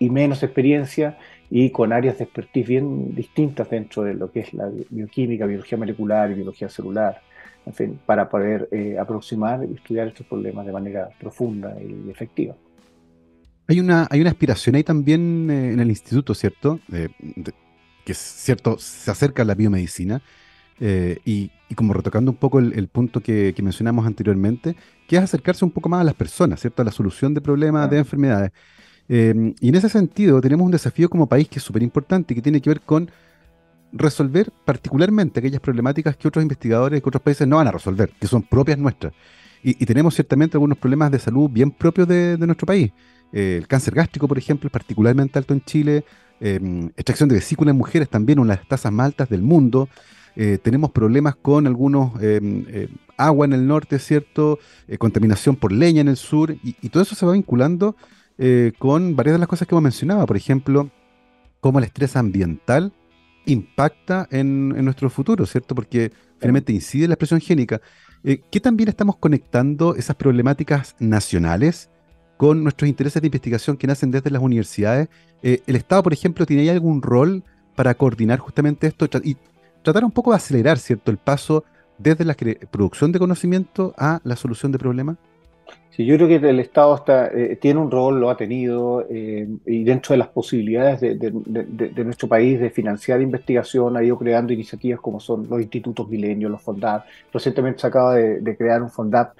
y 0.00 0.08
menos 0.08 0.42
experiencia 0.42 1.18
y 1.50 1.70
con 1.70 1.92
áreas 1.92 2.18
de 2.18 2.24
expertise 2.24 2.66
bien 2.66 3.14
distintas 3.14 3.68
dentro 3.68 4.02
de 4.02 4.14
lo 4.14 4.32
que 4.32 4.40
es 4.40 4.54
la 4.54 4.68
bioquímica, 4.88 5.46
biología 5.46 5.76
molecular 5.76 6.30
y 6.30 6.34
biología 6.34 6.68
celular, 6.68 7.20
en 7.66 7.74
fin, 7.74 8.00
para 8.06 8.28
poder 8.28 8.68
eh, 8.72 8.96
aproximar 8.98 9.60
y 9.70 9.74
estudiar 9.74 10.08
estos 10.08 10.26
problemas 10.26 10.64
de 10.64 10.72
manera 10.72 11.10
profunda 11.20 11.76
y 11.80 12.10
efectiva. 12.10 12.56
Hay 13.68 13.78
una, 13.78 14.08
hay 14.10 14.22
una 14.22 14.30
aspiración 14.30 14.74
ahí 14.74 14.84
también 14.84 15.50
eh, 15.50 15.72
en 15.74 15.80
el 15.80 15.90
instituto, 15.90 16.34
¿cierto? 16.34 16.80
que 16.90 18.12
es 18.12 18.18
cierto, 18.18 18.78
se 18.78 19.10
acerca 19.10 19.42
a 19.42 19.44
la 19.44 19.54
biomedicina. 19.54 20.22
Eh, 20.82 21.18
y, 21.26 21.50
como 21.76 21.92
retocando 21.92 22.30
un 22.30 22.38
poco 22.38 22.58
el, 22.58 22.88
punto 22.88 23.20
que, 23.20 23.52
que, 23.54 23.62
mencionamos 23.62 24.06
anteriormente, 24.06 24.74
que 25.06 25.16
es 25.16 25.22
acercarse 25.22 25.62
un 25.64 25.70
poco 25.70 25.90
más 25.90 26.00
a 26.00 26.04
las 26.04 26.14
personas, 26.14 26.58
¿cierto? 26.58 26.80
A 26.80 26.86
la 26.86 26.90
solución 26.90 27.34
de 27.34 27.42
problemas, 27.42 27.88
de 27.90 27.98
enfermedades. 27.98 28.50
Em, 29.12 29.54
y 29.60 29.70
en 29.70 29.74
ese 29.74 29.88
sentido 29.88 30.40
tenemos 30.40 30.64
un 30.64 30.70
desafío 30.70 31.10
como 31.10 31.26
país 31.26 31.48
que 31.48 31.58
es 31.58 31.64
súper 31.64 31.82
importante 31.82 32.32
y 32.32 32.36
que 32.36 32.42
tiene 32.42 32.60
que 32.60 32.70
ver 32.70 32.80
con 32.80 33.10
resolver 33.92 34.52
particularmente 34.64 35.40
aquellas 35.40 35.60
problemáticas 35.60 36.16
que 36.16 36.28
otros 36.28 36.42
investigadores, 36.42 37.02
que 37.02 37.08
otros 37.08 37.20
países 37.20 37.48
no 37.48 37.56
van 37.56 37.66
a 37.66 37.72
resolver, 37.72 38.12
que 38.20 38.28
son 38.28 38.44
propias 38.44 38.78
nuestras. 38.78 39.12
Y, 39.64 39.84
tenemos 39.84 40.14
ciertamente 40.14 40.56
algunos 40.56 40.78
problemas 40.78 41.10
de 41.10 41.18
salud 41.18 41.50
bien 41.50 41.72
propios 41.72 42.06
de, 42.06 42.38
nuestro 42.38 42.66
país. 42.66 42.92
Eh, 43.32 43.56
el 43.58 43.66
cáncer 43.66 43.94
gástrico, 43.94 44.28
por 44.28 44.38
ejemplo, 44.38 44.68
es 44.68 44.72
particularmente 44.72 45.40
alto 45.40 45.54
en 45.54 45.60
Chile. 45.62 46.04
Em, 46.40 46.86
extracción 46.96 47.28
de 47.28 47.34
vesícula 47.34 47.72
en 47.72 47.76
mujeres 47.78 48.08
también, 48.08 48.38
una 48.38 48.54
de 48.54 48.60
las 48.60 48.68
tasas 48.68 48.92
más 48.92 49.06
altas 49.06 49.28
del 49.28 49.42
mundo. 49.42 49.88
Eh, 50.36 50.58
tenemos 50.62 50.92
problemas 50.92 51.34
con 51.34 51.66
algunos 51.66 52.12
em, 52.22 52.64
eh, 52.68 52.88
agua 53.16 53.44
en 53.44 53.54
el 53.54 53.66
norte, 53.66 53.98
¿cierto? 53.98 54.60
contaminación 54.98 55.56
por 55.56 55.72
leña 55.72 56.00
en 56.00 56.08
el 56.08 56.16
sur. 56.16 56.54
Y 56.62 56.88
todo 56.90 57.02
eso 57.02 57.16
se 57.16 57.26
va 57.26 57.32
vinculando 57.32 57.96
eh, 58.42 58.72
con 58.78 59.16
varias 59.16 59.34
de 59.34 59.38
las 59.38 59.48
cosas 59.48 59.68
que 59.68 59.74
hemos 59.74 59.82
mencionado, 59.82 60.24
por 60.24 60.34
ejemplo, 60.34 60.88
cómo 61.60 61.78
el 61.78 61.84
estrés 61.84 62.16
ambiental 62.16 62.90
impacta 63.44 64.26
en, 64.30 64.70
nuestro 64.82 65.10
futuro, 65.10 65.44
¿cierto? 65.44 65.74
Porque 65.74 66.10
finalmente 66.38 66.72
incide 66.72 67.04
en 67.04 67.10
la 67.10 67.14
expresión 67.16 67.42
génica. 67.42 67.82
Eh, 68.24 68.40
¿Qué 68.50 68.58
también 68.58 68.88
estamos 68.88 69.16
conectando 69.16 69.94
esas 69.94 70.16
problemáticas 70.16 70.96
nacionales 70.98 71.90
con 72.38 72.62
nuestros 72.62 72.88
intereses 72.88 73.20
de 73.20 73.28
investigación 73.28 73.76
que 73.76 73.86
nacen 73.86 74.10
desde 74.10 74.30
las 74.30 74.40
universidades? 74.40 75.10
Eh, 75.42 75.60
¿El 75.66 75.76
Estado, 75.76 76.02
por 76.02 76.14
ejemplo, 76.14 76.46
tiene 76.46 76.70
algún 76.70 77.02
rol 77.02 77.44
para 77.76 77.94
coordinar 77.94 78.38
justamente 78.38 78.86
esto 78.86 79.06
y 79.22 79.36
tratar 79.82 80.02
un 80.02 80.12
poco 80.12 80.30
de 80.30 80.38
acelerar, 80.38 80.78
¿cierto?, 80.78 81.10
el 81.10 81.18
paso 81.18 81.62
desde 81.98 82.24
la 82.24 82.34
producción 82.70 83.12
de 83.12 83.18
conocimiento 83.18 83.94
a 83.98 84.22
la 84.24 84.36
solución 84.36 84.72
de 84.72 84.78
problemas? 84.78 85.18
Sí, 85.90 86.06
yo 86.06 86.16
creo 86.16 86.28
que 86.28 86.36
el 86.36 86.60
Estado 86.60 86.94
está, 86.94 87.26
eh, 87.28 87.56
tiene 87.60 87.80
un 87.80 87.90
rol, 87.90 88.20
lo 88.20 88.30
ha 88.30 88.36
tenido, 88.36 89.04
eh, 89.10 89.48
y 89.66 89.82
dentro 89.82 90.12
de 90.12 90.18
las 90.18 90.28
posibilidades 90.28 91.00
de, 91.00 92.04
nuestro 92.04 92.28
país 92.28 92.60
de 92.60 92.70
financiar 92.70 93.20
investigación, 93.20 93.96
ha 93.96 94.04
ido 94.04 94.16
creando 94.16 94.52
iniciativas 94.52 95.00
como 95.00 95.18
son 95.18 95.48
los 95.48 95.60
institutos 95.60 96.08
milenios, 96.08 96.50
los 96.50 96.62
FONDAP. 96.62 97.04
Recientemente 97.32 97.80
se 97.80 97.86
acaba 97.88 98.14
de, 98.14 98.56
crear 98.56 98.82
un 98.82 98.90
FONDAP 98.90 99.34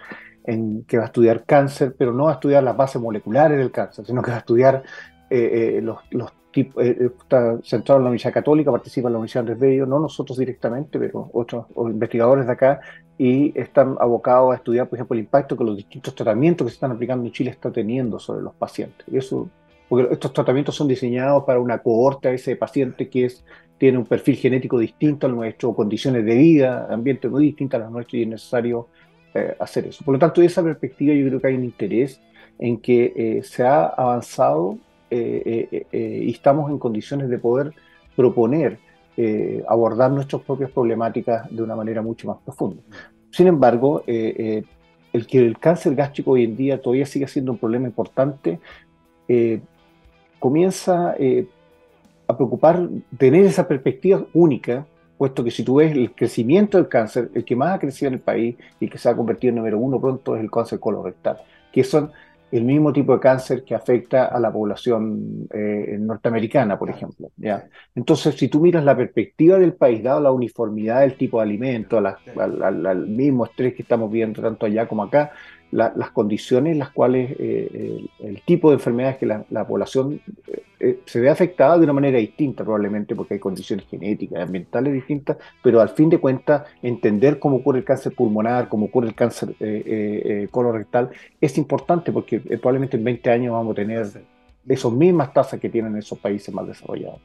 en, 0.44 0.82
que 0.84 0.96
va 0.96 1.04
a 1.04 1.06
estudiar 1.06 1.44
cáncer, 1.44 1.94
pero 1.96 2.12
no 2.12 2.24
va 2.24 2.32
a 2.32 2.34
estudiar 2.34 2.64
las 2.64 2.76
bases 2.76 3.00
moleculares 3.00 3.56
del 3.56 3.70
cáncer, 3.70 4.04
sino 4.04 4.20
que 4.20 4.30
va 4.32 4.38
a 4.38 4.40
estudiar 4.40 4.82
eh, 5.30 5.80
los, 5.82 5.98
los 6.10 6.32
tipo, 6.50 6.80
eh, 6.80 6.96
eh, 7.00 7.10
está 7.20 7.58
centrado 7.62 7.98
en 7.98 8.04
la 8.04 8.10
Universidad 8.10 8.34
Católica, 8.34 8.70
participa 8.70 9.08
en 9.08 9.12
la 9.12 9.18
Universidad 9.18 9.42
Andrés 9.42 9.58
Bello, 9.58 9.86
no 9.86 9.98
nosotros 9.98 10.38
directamente, 10.38 10.98
pero 10.98 11.30
otros 11.32 11.66
investigadores 11.76 12.46
de 12.46 12.52
acá, 12.52 12.80
y 13.18 13.58
están 13.58 13.96
abocados 14.00 14.52
a 14.52 14.56
estudiar, 14.56 14.88
por 14.88 14.96
ejemplo, 14.96 15.14
el 15.14 15.20
impacto 15.20 15.56
que 15.56 15.64
los 15.64 15.76
distintos 15.76 16.14
tratamientos 16.14 16.64
que 16.64 16.70
se 16.70 16.74
están 16.74 16.92
aplicando 16.92 17.24
en 17.24 17.32
Chile 17.32 17.50
están 17.50 17.72
teniendo 17.72 18.18
sobre 18.18 18.42
los 18.42 18.54
pacientes. 18.54 19.06
Y 19.10 19.18
eso, 19.18 19.48
porque 19.88 20.12
estos 20.12 20.32
tratamientos 20.32 20.74
son 20.74 20.88
diseñados 20.88 21.44
para 21.44 21.60
una 21.60 21.78
cohorte 21.78 22.28
a 22.28 22.32
ese 22.32 22.56
paciente 22.56 23.08
que 23.08 23.26
es, 23.26 23.44
tiene 23.78 23.98
un 23.98 24.06
perfil 24.06 24.36
genético 24.36 24.78
distinto 24.78 25.26
al 25.26 25.34
nuestro, 25.34 25.74
condiciones 25.74 26.24
de 26.24 26.34
vida, 26.34 26.86
ambiente 26.90 27.28
muy 27.28 27.44
distintas 27.44 27.80
a 27.80 27.84
las 27.84 27.92
nuestras, 27.92 28.14
y 28.14 28.22
es 28.22 28.28
necesario 28.28 28.88
eh, 29.34 29.54
hacer 29.58 29.86
eso. 29.86 30.04
Por 30.04 30.14
lo 30.14 30.18
tanto, 30.18 30.40
de 30.40 30.46
esa 30.46 30.62
perspectiva 30.62 31.14
yo 31.14 31.26
creo 31.26 31.40
que 31.40 31.46
hay 31.46 31.54
un 31.54 31.64
interés 31.64 32.20
en 32.58 32.78
que 32.78 33.40
se 33.42 33.62
ha 33.62 33.86
avanzado 33.86 34.76
eh, 35.11 35.68
eh, 35.73 35.87
eh, 35.90 36.20
y 36.23 36.31
estamos 36.31 36.70
en 36.70 36.79
condiciones 36.79 37.29
de 37.29 37.38
poder 37.38 37.73
proponer 38.14 38.79
abordar 39.68 40.11
nuestras 40.11 40.40
propias 40.40 40.70
problemáticas 40.70 41.46
de 41.55 41.62
una 41.62 41.77
manera 41.77 42.01
mucho 42.01 42.27
más 42.27 42.38
profunda. 42.42 42.81
Sin 43.31 43.49
embargo, 43.49 44.03
el 44.07 45.27
que 45.29 45.38
el 45.38 45.59
cáncer 45.59 45.94
gástrico 45.94 46.31
hoy 46.31 46.44
en 46.44 46.57
día 46.57 46.81
todavía 46.81 47.05
sigue 47.05 47.29
siendo 47.29 47.53
un 47.53 47.59
problema 47.59 47.87
importante, 47.87 48.61
comienza 50.38 51.14
a 52.27 52.37
preocupar 52.37 52.88
tener 53.18 53.44
esa 53.44 53.68
perspectiva 53.68 54.25
única, 54.33 54.87
puesto 55.18 55.44
que 55.44 55.51
si 55.51 55.64
tú 55.64 55.75
ves 55.75 55.92
el 55.92 56.12
crecimiento 56.12 56.79
del 56.79 56.88
cáncer, 56.88 57.31
el 57.35 57.44
que 57.44 57.57
más 57.57 57.75
ha 57.75 57.79
crecido 57.79 58.09
en 58.09 58.14
el 58.14 58.20
país 58.20 58.57
y 58.81 58.88
que 58.88 58.96
se 58.96 59.07
ha 59.11 59.14
convertido 59.14 59.51
en 59.51 59.57
número 59.57 59.79
uno 59.79 60.01
pronto 60.01 60.35
es 60.35 60.40
el 60.42 60.51
cáncer 60.51 60.81
colorectal, 60.81 61.37
que 61.70 61.85
son 61.85 62.11
el 62.52 62.64
mismo 62.64 62.92
tipo 62.92 63.12
de 63.12 63.20
cáncer 63.20 63.64
que 63.64 63.74
afecta 63.74 64.26
a 64.26 64.40
la 64.40 64.52
población 64.52 65.46
eh, 65.52 65.96
norteamericana, 66.00 66.78
por 66.78 66.90
ejemplo. 66.90 67.30
¿ya? 67.36 67.68
Entonces, 67.94 68.34
si 68.34 68.48
tú 68.48 68.60
miras 68.60 68.84
la 68.84 68.96
perspectiva 68.96 69.58
del 69.58 69.74
país, 69.74 70.02
dado 70.02 70.20
la 70.20 70.32
uniformidad 70.32 71.00
del 71.00 71.16
tipo 71.16 71.38
de 71.38 71.44
alimento, 71.44 71.98
al, 71.98 73.06
mismo 73.08 73.44
estrés 73.44 73.74
que 73.74 73.82
estamos 73.82 74.10
viendo 74.10 74.42
tanto 74.42 74.66
allá 74.66 74.87
como 74.88 75.04
acá, 75.04 75.33
las 75.73 76.10
condiciones 76.10 76.73
en 76.73 76.79
las 76.81 76.90
cuales 76.90 77.37
eh, 77.38 78.04
el, 78.18 78.42
tipo 78.42 78.71
de 78.71 78.75
enfermedades 78.75 79.18
que 79.18 79.27
la, 79.27 79.66
población 79.66 80.21
eh, 80.46 80.62
eh, 80.81 81.00
se 81.04 81.21
ve 81.21 81.29
afectada 81.29 81.79
de 81.79 81.85
una 81.85 81.92
manera 81.92 82.18
distinta 82.18 82.64
probablemente 82.64 83.14
porque 83.14 83.35
hay 83.35 83.40
condiciones 83.40 83.87
genéticas 83.87 84.38
y 84.38 84.42
ambientales 84.42 84.92
distintas, 84.92 85.37
pero 85.62 85.81
al 85.81 85.90
fin 85.90 86.10
de 86.10 86.18
cuentas 86.18 86.64
entender 86.83 87.38
cómo 87.38 87.56
ocurre 87.56 87.79
el 87.79 87.85
cáncer 87.85 88.14
pulmonar, 88.14 88.68
cómo 88.68 88.87
ocurre 88.87 89.08
el 89.08 89.14
cáncer 89.14 89.54
colorectal 90.50 91.10
es 91.40 91.56
importante 91.58 92.12
porque 92.12 92.40
probablemente 92.40 92.96
en 92.96 93.04
20 93.04 93.31
años 93.31 93.52
vamos 93.52 93.73
a 93.73 93.77
tener 93.77 94.06
esas 94.68 94.92
mismas 94.92 95.33
tasas 95.33 95.60
que 95.60 95.68
tienen 95.68 95.96
esos 95.96 96.18
países 96.18 96.52
más 96.54 96.66
desarrollados. 96.66 97.21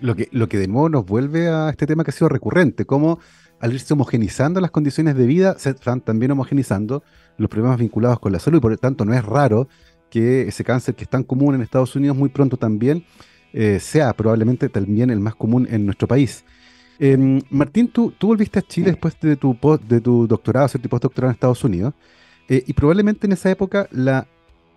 Lo 0.00 0.16
que, 0.16 0.28
lo 0.32 0.48
que 0.48 0.58
de 0.58 0.66
nuevo 0.66 0.88
nos 0.88 1.04
vuelve 1.04 1.48
a 1.48 1.68
este 1.70 1.86
tema 1.86 2.04
que 2.04 2.10
ha 2.10 2.14
sido 2.14 2.28
recurrente, 2.28 2.86
cómo 2.86 3.18
al 3.60 3.74
irse 3.74 3.92
homogenizando 3.92 4.60
las 4.60 4.70
condiciones 4.70 5.14
de 5.14 5.26
vida, 5.26 5.56
se 5.58 5.70
están 5.70 6.00
también 6.00 6.30
homogenizando 6.30 7.02
los 7.36 7.50
problemas 7.50 7.78
vinculados 7.78 8.18
con 8.18 8.32
la 8.32 8.38
salud 8.38 8.58
y 8.58 8.60
por 8.60 8.70
lo 8.70 8.78
tanto 8.78 9.04
no 9.04 9.14
es 9.14 9.24
raro 9.24 9.68
que 10.08 10.48
ese 10.48 10.64
cáncer 10.64 10.94
que 10.94 11.04
es 11.04 11.10
tan 11.10 11.22
común 11.22 11.54
en 11.54 11.62
Estados 11.62 11.94
Unidos 11.94 12.16
muy 12.16 12.30
pronto 12.30 12.56
también 12.56 13.04
eh, 13.52 13.78
sea 13.80 14.12
probablemente 14.14 14.68
también 14.68 15.10
el 15.10 15.20
más 15.20 15.34
común 15.34 15.68
en 15.70 15.84
nuestro 15.84 16.08
país. 16.08 16.44
Em, 16.98 17.40
Martín, 17.50 17.88
tú, 17.88 18.12
tú, 18.16 18.28
volviste 18.28 18.58
a 18.58 18.62
Chile 18.62 18.90
después 18.90 19.18
de 19.20 19.36
tu, 19.36 19.56
de 19.88 20.00
tu 20.00 20.26
doctorado, 20.26 20.68
postdoctorado 20.88 21.30
en 21.30 21.34
Estados 21.34 21.64
Unidos, 21.64 21.94
eh, 22.48 22.62
y 22.66 22.72
probablemente 22.74 23.26
en 23.26 23.32
esa 23.32 23.50
época 23.50 23.88
la, 23.90 24.26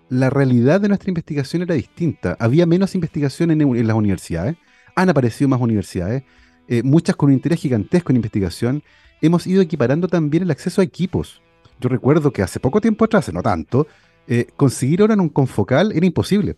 la 0.10 0.30
realidad 0.30 0.80
de 0.80 0.88
nuestra 0.88 1.10
investigación 1.10 1.64
era 1.64 1.76
distinta. 1.76 2.36
Había 2.40 2.66
menos 2.66 2.96
investigación 2.96 3.52
en, 3.52 3.62
en 3.62 3.88
las 3.88 3.96
universidades, 3.96 4.56
han 4.96 5.10
aparecido 5.10 5.48
más 5.48 5.62
universidades, 5.62 6.24
eh, 6.68 6.84
muchas 6.84 7.16
con 7.16 7.28
un 7.28 7.34
interés 7.34 7.60
gigantesco 7.60 8.12
en 8.12 8.18
investigación. 8.18 8.84
Hemos 9.22 9.48
ido 9.48 9.62
equiparando 9.62 10.08
también 10.08 10.44
el 10.44 10.52
acceso 10.52 10.82
a 10.82 10.84
equipos. 10.84 11.42
Yo 11.80 11.90
recuerdo 11.90 12.32
que 12.32 12.42
hace 12.42 12.60
poco 12.60 12.80
tiempo 12.82 13.06
atrás, 13.06 13.32
no 13.34 13.42
tanto, 13.42 13.88
eh, 14.28 14.48
conseguir 14.56 15.02
ahora 15.02 15.14
en 15.14 15.22
un 15.22 15.30
confocal 15.30 15.92
era 15.92 16.06
imposible. 16.06 16.56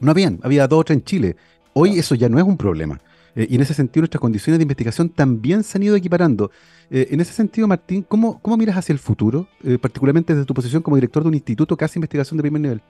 No 0.00 0.10
habían, 0.10 0.40
había 0.42 0.66
dos 0.66 0.80
o 0.80 0.84
tres 0.84 0.98
en 0.98 1.04
Chile. 1.04 1.36
Hoy 1.72 1.98
eso 1.98 2.14
ya 2.14 2.28
no 2.28 2.38
es 2.38 2.44
un 2.44 2.56
problema. 2.56 3.00
Eh, 3.34 3.46
y 3.50 3.54
en 3.56 3.62
ese 3.62 3.74
sentido 3.74 4.02
nuestras 4.02 4.20
condiciones 4.20 4.58
de 4.58 4.62
investigación 4.62 5.08
también 5.08 5.64
se 5.64 5.78
han 5.78 5.82
ido 5.82 5.96
equiparando. 5.96 6.50
en 6.90 7.18
ese 7.20 7.32
sentido, 7.32 7.66
Martín, 7.66 8.04
¿cómo, 8.06 8.40
cómo 8.40 8.56
miras 8.56 8.76
hacia 8.76 8.92
el 8.92 8.98
futuro, 8.98 9.48
particularmente 9.80 10.34
desde 10.34 10.44
tu 10.44 10.52
posición 10.52 10.82
como 10.82 10.96
director 10.96 11.22
de 11.22 11.28
un 11.30 11.34
instituto 11.34 11.76
que 11.76 11.84
hace 11.84 11.98
investigación 11.98 12.36
de 12.36 12.42
primer 12.42 12.60
nivel? 12.60 12.82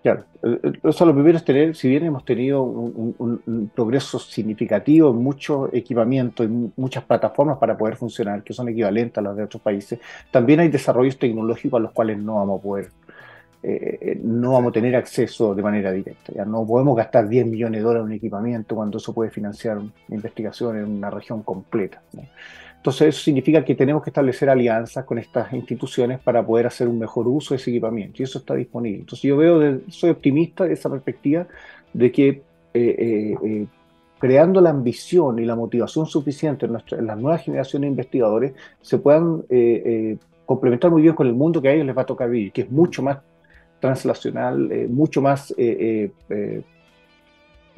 Claro, 0.00 0.24
eso 0.84 1.06
lo 1.06 1.12
primero 1.12 1.36
es 1.36 1.44
tener, 1.44 1.74
si 1.74 1.88
bien 1.88 2.04
hemos 2.04 2.24
tenido 2.24 2.62
un, 2.62 3.70
progreso 3.74 4.20
significativo 4.20 5.10
en 5.10 5.16
muchos 5.16 5.70
equipamientos 5.72 6.46
y 6.46 6.70
muchas 6.76 7.02
plataformas 7.02 7.58
para 7.58 7.76
poder 7.76 7.96
funcionar, 7.96 8.44
que 8.44 8.52
son 8.52 8.68
equivalentes 8.68 9.18
a 9.18 9.22
las 9.22 9.36
de 9.36 9.42
otros 9.42 9.60
países, 9.60 9.98
también 10.30 10.60
hay 10.60 10.68
desarrollos 10.68 11.18
tecnológicos 11.18 11.78
a 11.78 11.82
los 11.82 11.92
cuales 11.92 12.16
no 12.18 12.36
vamos 12.36 12.60
a 12.60 12.62
poder, 12.62 12.90
eh, 13.60 13.98
eh, 14.00 14.20
no 14.22 14.52
vamos 14.52 14.70
a 14.70 14.72
tener 14.72 14.94
acceso 14.94 15.52
de 15.52 15.62
manera 15.62 15.90
directa. 15.90 16.32
Ya 16.32 16.44
no 16.44 16.64
podemos 16.64 16.96
gastar 16.96 17.28
10 17.28 17.46
millones 17.46 17.80
de 17.80 17.84
dólares 17.84 18.04
en 18.04 18.12
un 18.12 18.16
equipamiento 18.16 18.76
cuando 18.76 18.98
eso 18.98 19.12
puede 19.12 19.30
financiar 19.30 19.80
investigación 20.10 20.78
en 20.78 20.84
una 20.84 21.10
región 21.10 21.42
completa. 21.42 22.00
Entonces 22.78 23.08
eso 23.08 23.24
significa 23.24 23.64
que 23.64 23.74
tenemos 23.74 24.02
que 24.04 24.10
establecer 24.10 24.48
alianzas 24.48 25.04
con 25.04 25.18
estas 25.18 25.52
instituciones 25.52 26.20
para 26.20 26.46
poder 26.46 26.68
hacer 26.68 26.86
un 26.86 26.98
mejor 26.98 27.26
uso 27.26 27.52
de 27.52 27.56
ese 27.56 27.70
equipamiento 27.70 28.22
y 28.22 28.24
eso 28.24 28.38
está 28.38 28.54
disponible. 28.54 29.00
Entonces 29.00 29.22
yo 29.22 29.36
veo, 29.36 29.80
soy 29.88 30.10
optimista 30.10 30.64
de 30.64 30.74
esa 30.74 30.88
perspectiva 30.88 31.46
de 31.92 32.12
que 32.12 32.28
eh, 32.28 32.42
eh, 32.74 33.36
eh, 33.44 33.66
creando 34.20 34.60
la 34.60 34.70
ambición 34.70 35.40
y 35.40 35.44
la 35.44 35.56
motivación 35.56 36.06
suficiente 36.06 36.66
en, 36.66 36.72
las 36.72 37.18
nuevas 37.18 37.42
generaciones 37.42 37.88
de 37.88 37.90
investigadores 37.90 38.52
se 38.80 38.98
puedan 38.98 39.42
complementar 40.46 40.90
muy 40.90 41.02
bien 41.02 41.14
con 41.14 41.26
el 41.26 41.34
mundo 41.34 41.60
que 41.60 41.68
a 41.68 41.72
ellos 41.72 41.86
les 41.86 41.96
va 41.96 42.02
a 42.02 42.06
tocar 42.06 42.30
vivir, 42.30 42.52
que 42.52 42.62
es 42.62 42.70
mucho 42.70 43.02
más 43.02 43.18
translacional, 43.80 44.88
mucho 44.88 45.20
más 45.20 45.54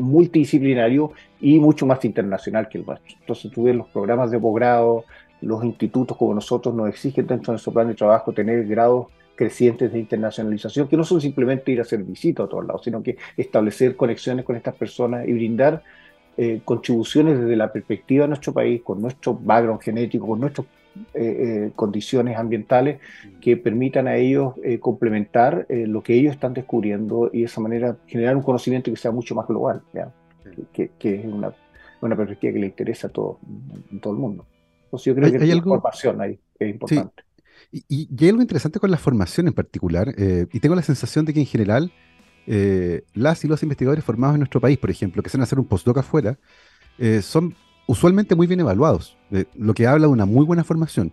multidisciplinario 0.01 1.13
y 1.41 1.59
mucho 1.59 1.87
más 1.87 2.05
internacional 2.05 2.69
que 2.69 2.79
el 2.79 2.87
nuestro. 2.87 3.17
Entonces, 3.21 3.51
tú 3.51 3.65
ves 3.65 3.77
los 3.77 3.89
programas 3.89 4.31
de 4.31 4.39
posgrado, 4.39 5.05
los 5.41 5.65
institutos 5.65 6.17
como 6.17 6.35
nosotros 6.35 6.75
nos 6.75 6.89
exigen 6.89 7.27
dentro 7.27 7.53
de 7.53 7.55
nuestro 7.55 7.73
plan 7.73 7.89
de 7.89 7.95
trabajo 7.95 8.33
tener 8.33 8.67
grados 8.67 9.07
crecientes 9.35 9.91
de 9.91 9.99
internacionalización, 9.99 10.87
que 10.87 10.99
no 10.99 11.05
son 11.05 11.21
simplemente 11.21 11.73
ir 11.73 11.79
a 11.79 11.83
hacer 11.83 12.03
visitas 12.03 12.45
a 12.45 12.49
todos 12.49 12.67
lados, 12.67 12.83
sino 12.85 13.03
que 13.03 13.17
establecer 13.39 13.97
conexiones 13.97 14.45
con 14.45 14.55
estas 14.55 14.75
personas 14.75 15.27
y 15.27 15.33
brindar 15.33 15.83
eh, 16.37 16.61
contribuciones 16.63 17.41
desde 17.41 17.57
la 17.57 17.73
perspectiva 17.73 18.25
de 18.25 18.29
nuestro 18.29 18.53
país, 18.53 18.83
con 18.83 19.01
nuestro 19.01 19.35
background 19.35 19.81
genético, 19.81 20.27
con 20.27 20.41
nuestras 20.41 20.67
eh, 21.15 21.21
eh, 21.23 21.73
condiciones 21.75 22.37
ambientales 22.37 23.01
que 23.41 23.57
permitan 23.57 24.09
a 24.09 24.17
ellos 24.17 24.55
complementar 24.81 25.67
lo 25.69 26.03
que 26.03 26.15
ellos 26.15 26.35
están 26.35 26.55
descubriendo 26.55 27.31
y 27.33 27.41
de 27.41 27.45
esa 27.45 27.61
manera 27.61 27.97
generar 28.07 28.37
un 28.37 28.43
conocimiento 28.43 28.91
que 28.91 28.97
sea 28.97 29.11
mucho 29.11 29.35
más 29.35 29.47
global, 29.47 29.83
Que, 30.73 30.91
es 31.01 31.25
una, 31.25 31.53
una, 32.01 32.17
perspectiva 32.17 32.53
que 32.53 32.59
le 32.59 32.67
interesa 32.67 33.09
a 33.09 33.11
todo, 33.11 33.39
todo 34.01 34.13
el 34.13 34.19
mundo. 34.19 34.47
Entonces 34.85 35.07
yo 35.07 35.15
creo 35.15 35.33
que 35.33 35.47
la 35.47 35.63
formación 35.63 36.21
ahí 36.21 36.39
es 36.59 36.71
importante. 36.71 37.23
Y, 37.73 37.85
y, 37.89 38.25
hay 38.25 38.31
algo 38.31 38.43
interesante 38.43 38.81
con 38.81 38.91
la 38.91 38.97
formación 38.97 39.49
en 39.49 39.55
particular, 39.55 40.09
y 40.53 40.61
tengo 40.61 40.75
la 40.75 40.83
sensación 40.83 41.25
de 41.25 41.33
que 41.35 41.41
en 41.41 41.47
general 41.47 41.93
eh, 42.47 43.05
las 43.15 43.45
y 43.45 43.49
los 43.49 43.63
investigadores 43.63 44.05
formados 44.05 44.35
en 44.35 44.41
nuestro 44.41 44.61
país, 44.61 44.79
por 44.79 44.91
ejemplo, 44.91 45.23
que 45.23 45.31
se 45.31 45.37
van 45.37 45.43
a 45.43 45.45
hacer 45.45 45.59
un 45.59 45.67
postdoc 45.67 45.99
afuera, 45.99 46.39
eh, 46.99 47.23
son 47.23 47.55
usualmente 47.87 48.35
muy 48.35 48.47
bien 48.47 48.59
evaluados, 48.59 49.17
eh, 49.31 49.45
lo 49.55 49.75
que 49.75 49.87
habla 49.87 50.07
de 50.07 50.13
una 50.13 50.27
muy 50.27 50.45
buena 50.45 50.65
formación. 50.65 51.13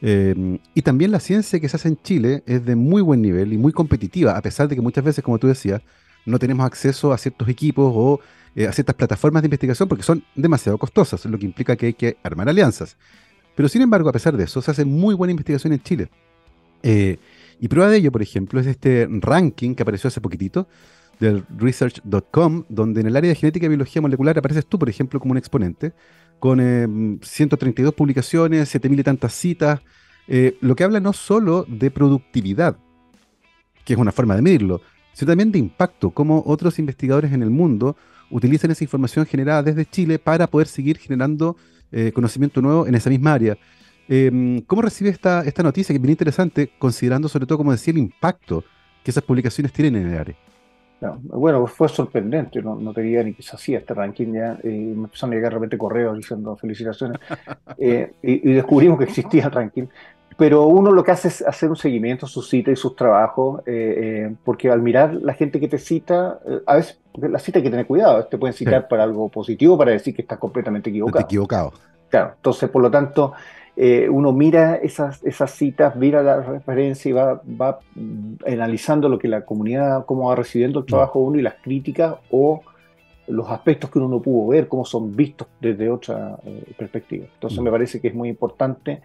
y 0.00 0.82
también 0.82 1.10
la 1.10 1.18
ciencia 1.18 1.58
que 1.58 1.68
se 1.68 1.76
hace 1.76 1.88
en 1.88 1.96
Chile 2.00 2.44
es 2.46 2.64
de 2.64 2.76
muy 2.76 3.02
buen 3.02 3.20
nivel 3.20 3.52
y 3.52 3.58
muy 3.58 3.72
competitiva, 3.72 4.36
a 4.36 4.42
pesar 4.42 4.68
de 4.68 4.76
que 4.76 4.80
muchas 4.80 5.02
veces, 5.02 5.24
como 5.24 5.38
tú 5.38 5.48
decías, 5.48 5.82
no 6.24 6.38
tenemos 6.38 6.64
acceso 6.64 7.12
a 7.12 7.18
ciertos 7.18 7.48
equipos 7.48 7.92
o 7.96 8.20
a 8.68 8.72
ciertas 8.72 8.94
plataformas 8.94 9.42
de 9.42 9.46
investigación 9.48 9.88
porque 9.88 10.04
son 10.04 10.22
demasiado 10.36 10.78
costosas, 10.78 11.24
lo 11.24 11.36
que 11.36 11.46
implica 11.46 11.74
que 11.74 11.86
hay 11.86 11.94
que 11.94 12.16
armar 12.22 12.48
alianzas. 12.48 12.96
Pero 13.56 13.68
sin 13.68 13.82
embargo, 13.82 14.08
a 14.08 14.12
pesar 14.12 14.36
de 14.36 14.44
eso, 14.44 14.62
se 14.62 14.70
hace 14.70 14.84
muy 14.84 15.16
buena 15.16 15.32
investigación 15.32 15.72
en 15.72 15.82
Chile. 15.82 16.08
Y 17.60 17.68
prueba 17.68 17.90
de 17.90 17.96
ello, 17.96 18.12
por 18.12 18.22
ejemplo, 18.22 18.60
es 18.60 18.66
este 18.66 19.08
ranking 19.10 19.74
que 19.74 19.82
apareció 19.82 20.08
hace 20.08 20.20
poquitito 20.20 20.68
del 21.18 21.44
research.com, 21.56 22.64
donde 22.68 23.00
en 23.00 23.08
el 23.08 23.16
área 23.16 23.28
de 23.28 23.34
genética 23.34 23.66
y 23.66 23.68
biología 23.68 24.00
molecular 24.00 24.38
apareces 24.38 24.66
tú, 24.66 24.78
por 24.78 24.88
ejemplo, 24.88 25.18
como 25.18 25.32
un 25.32 25.38
exponente, 25.38 25.92
con 26.38 27.20
132 27.22 27.92
eh, 27.92 27.96
publicaciones, 27.96 28.74
7.000 28.74 29.00
y 29.00 29.02
tantas 29.02 29.32
citas, 29.32 29.80
eh, 30.26 30.56
lo 30.60 30.76
que 30.76 30.84
habla 30.84 31.00
no 31.00 31.12
solo 31.12 31.64
de 31.68 31.90
productividad, 31.90 32.76
que 33.84 33.94
es 33.94 33.98
una 33.98 34.12
forma 34.12 34.36
de 34.36 34.42
medirlo, 34.42 34.82
sino 35.12 35.30
también 35.30 35.50
de 35.50 35.58
impacto, 35.58 36.10
cómo 36.10 36.42
otros 36.46 36.78
investigadores 36.78 37.32
en 37.32 37.42
el 37.42 37.50
mundo 37.50 37.96
utilizan 38.30 38.70
esa 38.70 38.84
información 38.84 39.26
generada 39.26 39.62
desde 39.62 39.86
Chile 39.86 40.18
para 40.18 40.46
poder 40.46 40.68
seguir 40.68 40.98
generando 40.98 41.56
eh, 41.90 42.12
conocimiento 42.12 42.60
nuevo 42.60 42.86
en 42.86 42.94
esa 42.94 43.10
misma 43.10 43.32
área. 43.32 43.56
Em, 44.06 44.60
¿Cómo 44.62 44.82
recibe 44.82 45.10
esta, 45.10 45.42
esta 45.44 45.62
noticia, 45.62 45.92
que 45.92 45.96
es 45.96 46.02
bien 46.02 46.12
interesante, 46.12 46.70
considerando 46.78 47.28
sobre 47.28 47.46
todo, 47.46 47.58
como 47.58 47.72
decía, 47.72 47.92
el 47.92 47.98
impacto 47.98 48.64
que 49.02 49.10
esas 49.10 49.24
publicaciones 49.24 49.72
tienen 49.72 49.96
en 49.96 50.12
el 50.12 50.18
área? 50.18 50.36
Bueno, 51.00 51.66
fue 51.66 51.88
sorprendente, 51.88 52.60
no, 52.60 52.74
no 52.74 52.92
tenía 52.92 53.22
ni 53.22 53.32
que 53.32 53.42
se 53.42 53.54
hacía 53.54 53.78
este 53.78 53.94
ranking 53.94 54.32
ya, 54.32 54.58
eh, 54.62 54.68
me 54.68 55.04
empezaron 55.04 55.32
a 55.32 55.36
llegar 55.36 55.52
de 55.52 55.56
repente 55.56 55.78
correos 55.78 56.16
diciendo 56.16 56.56
felicitaciones, 56.56 57.18
eh, 57.78 58.12
y, 58.22 58.52
descubrimos 58.52 58.98
que 58.98 59.04
existía 59.04 59.44
el 59.44 59.52
ranking, 59.52 59.86
pero 60.36 60.66
uno 60.66 60.92
lo 60.92 61.04
que 61.04 61.10
hace 61.10 61.28
es 61.28 61.42
hacer 61.42 61.68
un 61.70 61.76
seguimiento 61.76 62.26
a 62.26 62.28
sus 62.28 62.48
citas 62.48 62.72
y 62.72 62.76
sus 62.76 62.96
trabajos, 62.96 63.62
eh, 63.66 64.34
porque 64.44 64.70
al 64.70 64.82
mirar 64.82 65.14
la 65.14 65.34
gente 65.34 65.58
que 65.58 65.68
te 65.68 65.78
cita, 65.78 66.38
a 66.66 66.76
veces 66.76 67.00
la 67.14 67.38
cita 67.38 67.58
hay 67.58 67.64
que 67.64 67.70
tener 67.70 67.86
cuidado, 67.86 68.24
te 68.26 68.38
pueden 68.38 68.54
citar 68.54 68.86
para 68.88 69.02
algo 69.02 69.28
positivo, 69.28 69.76
para 69.76 69.92
decir 69.92 70.14
que 70.14 70.22
estás 70.22 70.38
completamente 70.38 70.90
equivocado. 70.90 71.24
equivocado. 71.24 71.72
Claro, 72.08 72.34
entonces 72.36 72.70
por 72.70 72.82
lo 72.82 72.90
tanto 72.90 73.34
eh, 73.80 74.08
uno 74.08 74.32
mira 74.32 74.74
esas, 74.74 75.22
esas 75.22 75.52
citas, 75.52 75.94
mira 75.94 76.20
la 76.20 76.40
referencia 76.40 77.08
y 77.08 77.12
va, 77.12 77.40
va 77.48 77.78
analizando 78.44 79.08
lo 79.08 79.20
que 79.20 79.28
la 79.28 79.44
comunidad, 79.44 80.04
cómo 80.04 80.30
va 80.30 80.34
recibiendo 80.34 80.80
el 80.80 80.84
mm. 80.84 80.88
trabajo 80.88 81.20
uno 81.20 81.38
y 81.38 81.42
las 81.42 81.54
críticas 81.62 82.16
o 82.32 82.60
los 83.28 83.48
aspectos 83.48 83.88
que 83.88 84.00
uno 84.00 84.08
no 84.08 84.20
pudo 84.20 84.48
ver, 84.48 84.66
cómo 84.66 84.84
son 84.84 85.14
vistos 85.14 85.46
desde 85.60 85.88
otra 85.90 86.40
eh, 86.44 86.72
perspectiva. 86.76 87.26
Entonces 87.32 87.60
mm. 87.60 87.62
me 87.62 87.70
parece 87.70 88.00
que 88.00 88.08
es 88.08 88.14
muy 88.16 88.28
importante 88.28 89.00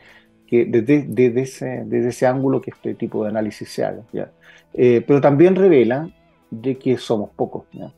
que 0.48 0.66
desde, 0.66 1.04
desde, 1.08 1.42
ese, 1.42 1.84
desde 1.86 2.10
ese 2.10 2.26
ángulo 2.26 2.60
que 2.60 2.72
este 2.72 2.96
tipo 2.96 3.24
de 3.24 3.30
análisis 3.30 3.70
se 3.70 3.86
haga. 3.86 4.02
¿ya? 4.12 4.32
Eh, 4.74 5.04
pero 5.06 5.22
también 5.22 5.56
revela 5.56 6.10
de 6.50 6.80
que 6.80 6.98
somos 6.98 7.30
pocos. 7.30 7.66
¿ya? 7.74 7.92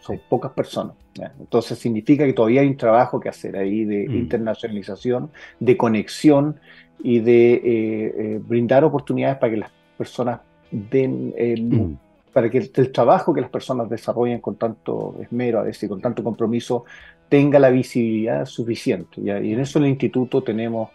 Son 0.00 0.20
pocas 0.28 0.52
personas. 0.52 0.94
Entonces 1.38 1.78
significa 1.78 2.24
que 2.24 2.32
todavía 2.32 2.62
hay 2.62 2.68
un 2.68 2.76
trabajo 2.76 3.20
que 3.20 3.28
hacer 3.28 3.56
ahí 3.56 3.84
de 3.84 4.08
mm. 4.08 4.14
internacionalización, 4.14 5.30
de 5.60 5.76
conexión 5.76 6.58
y 7.02 7.20
de 7.20 7.54
eh, 7.54 7.62
eh, 7.64 8.40
brindar 8.42 8.84
oportunidades 8.84 9.38
para 9.38 9.52
que 9.52 9.58
las 9.58 9.70
personas 9.96 10.40
den 10.70 11.32
el, 11.36 11.64
mm. 11.64 11.98
para 12.32 12.50
que 12.50 12.58
el, 12.58 12.92
trabajo 12.92 13.32
que 13.32 13.40
las 13.40 13.50
personas 13.50 13.88
desarrollen 13.88 14.40
con 14.40 14.56
tanto 14.56 15.16
esmero, 15.20 15.60
a 15.60 15.62
veces, 15.62 15.88
con 15.88 16.00
tanto 16.00 16.24
compromiso, 16.24 16.84
tenga 17.28 17.58
la 17.58 17.70
visibilidad 17.70 18.44
suficiente. 18.44 19.20
Y 19.20 19.30
en 19.30 19.60
eso 19.60 19.78
en 19.78 19.84
el 19.84 19.90
instituto 19.90 20.42
tenemos 20.42 20.90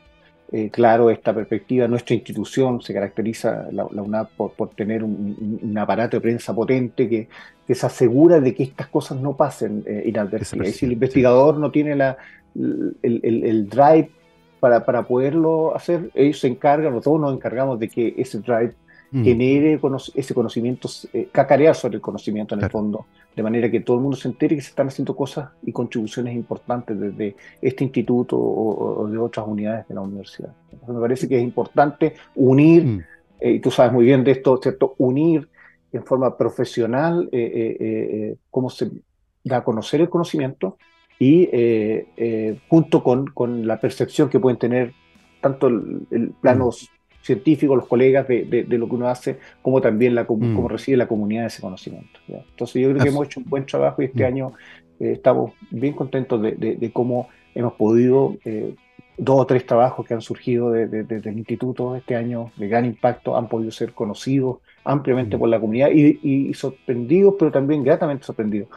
eh, 0.51 0.69
claro 0.71 1.09
esta 1.11 1.33
perspectiva. 1.33 1.87
Nuestra 1.87 2.15
institución 2.15 2.81
se 2.81 2.93
caracteriza, 2.93 3.67
la, 3.71 3.85
UNAP, 3.85 4.31
por, 4.31 4.69
tener 4.69 5.03
un, 5.03 5.75
aparato 5.77 6.17
de 6.17 6.21
prensa 6.21 6.55
potente 6.55 7.07
que, 7.07 7.27
se 7.73 7.85
asegura 7.85 8.39
de 8.39 8.55
que 8.55 8.63
estas 8.63 8.87
cosas 8.87 9.19
no 9.21 9.35
pasen 9.35 9.83
eh, 9.85 10.03
inadvertidas. 10.07 10.75
Si 10.75 10.85
el 10.85 10.93
investigador 10.93 11.57
no 11.57 11.69
tiene 11.69 11.95
la, 11.95 12.17
el, 12.55 13.69
drive 13.69 14.09
para, 14.59 14.83
para, 14.85 15.03
poderlo 15.03 15.75
hacer, 15.75 16.09
ellos 16.15 16.39
se 16.39 16.47
encargan, 16.47 16.93
nosotros 16.93 17.21
nos 17.21 17.35
encargamos 17.35 17.79
de 17.79 17.87
que 17.87 18.15
ese 18.17 18.39
drive 18.39 18.73
mm. 19.11 19.23
genere 19.23 19.79
ese 20.15 20.33
conocimiento, 20.33 20.89
eh, 21.13 21.29
cacarear 21.31 21.75
sobre 21.75 21.95
el 21.95 22.01
conocimiento 22.01 22.55
en 22.55 22.63
el 22.63 22.69
fondo, 22.69 23.05
de 23.35 23.43
manera 23.43 23.69
que 23.69 23.81
todo 23.81 23.97
el 23.97 24.03
mundo 24.03 24.17
se 24.17 24.27
entere 24.27 24.55
que 24.55 24.61
se 24.61 24.69
están 24.69 24.87
haciendo 24.87 25.15
cosas 25.15 25.49
y 25.63 25.71
contribuciones 25.71 26.35
importantes 26.35 26.99
desde 26.99 27.35
este 27.61 27.83
instituto 27.83 28.37
o, 28.37 29.07
de 29.07 29.17
otras 29.17 29.47
unidades 29.47 29.87
de 29.87 29.95
la 29.95 30.01
universidad. 30.01 30.53
Me 30.87 30.99
parece 30.99 31.27
que 31.27 31.37
es 31.37 31.43
importante 31.43 32.13
unir, 32.35 32.85
mm. 32.85 33.03
eh, 33.39 33.51
y 33.53 33.59
tú 33.59 33.71
sabes 33.71 33.93
muy 33.93 34.05
bien 34.05 34.23
de 34.23 34.31
esto, 34.31 34.59
¿cierto? 34.61 34.95
Unir 34.97 35.47
en 35.91 36.03
forma 36.03 36.37
profesional 36.37 37.29
eh, 37.31 38.35
cómo 38.51 38.69
se 38.69 38.91
da 39.43 39.57
a 39.57 39.63
conocer 39.63 40.01
el 40.01 40.09
conocimiento 40.09 40.77
y 41.17 41.49
junto 42.69 43.03
con, 43.03 43.27
con, 43.27 43.67
la 43.67 43.79
percepción 43.79 44.29
que 44.29 44.39
pueden 44.39 44.57
tener 44.57 44.93
tanto 45.41 45.67
el, 45.67 46.33
plano 46.41 46.69
mm. 47.21 47.25
científico, 47.25 47.75
los 47.75 47.87
colegas 47.87 48.27
de, 48.27 48.45
de, 48.45 48.77
lo 48.77 48.87
que 48.87 48.95
uno 48.95 49.07
hace, 49.07 49.39
como 49.61 49.81
también 49.81 50.15
la, 50.15 50.23
mm. 50.23 50.27
cómo 50.27 50.67
recibe 50.67 50.97
la 50.97 51.07
comunidad 51.07 51.45
ese 51.45 51.61
conocimiento. 51.61 52.19
Entonces 52.27 52.81
yo 52.81 52.89
creo 52.89 53.03
que 53.03 53.09
hemos 53.09 53.25
hecho 53.27 53.39
un 53.39 53.49
buen 53.49 53.65
trabajo 53.65 54.01
y 54.01 54.05
este 54.05 54.25
año 54.25 54.53
estamos 54.99 55.53
bien 55.71 55.93
contentos 55.93 56.41
de, 56.41 56.91
cómo 56.93 57.29
hemos 57.55 57.73
podido, 57.73 58.35
eh, 58.45 58.75
dos 59.17 59.41
o 59.41 59.45
tres 59.45 59.65
trabajos 59.65 60.05
que 60.05 60.13
han 60.13 60.21
surgido 60.21 60.71
desde 60.71 61.29
el 61.29 61.37
instituto 61.37 61.95
este 61.95 62.15
año 62.15 62.51
de 62.57 62.67
gran 62.67 62.85
impacto, 62.85 63.35
han 63.35 63.49
podido 63.49 63.71
ser 63.71 63.93
conocidos 63.93 64.57
ampliamente 64.83 65.35
mm. 65.35 65.39
por 65.39 65.49
la 65.49 65.59
comunidad 65.59 65.89
y, 65.91 66.53
sorprendidos, 66.53 67.35
pero 67.37 67.51
también 67.51 67.83
gratamente 67.83 68.23
sorprendidos 68.23 68.69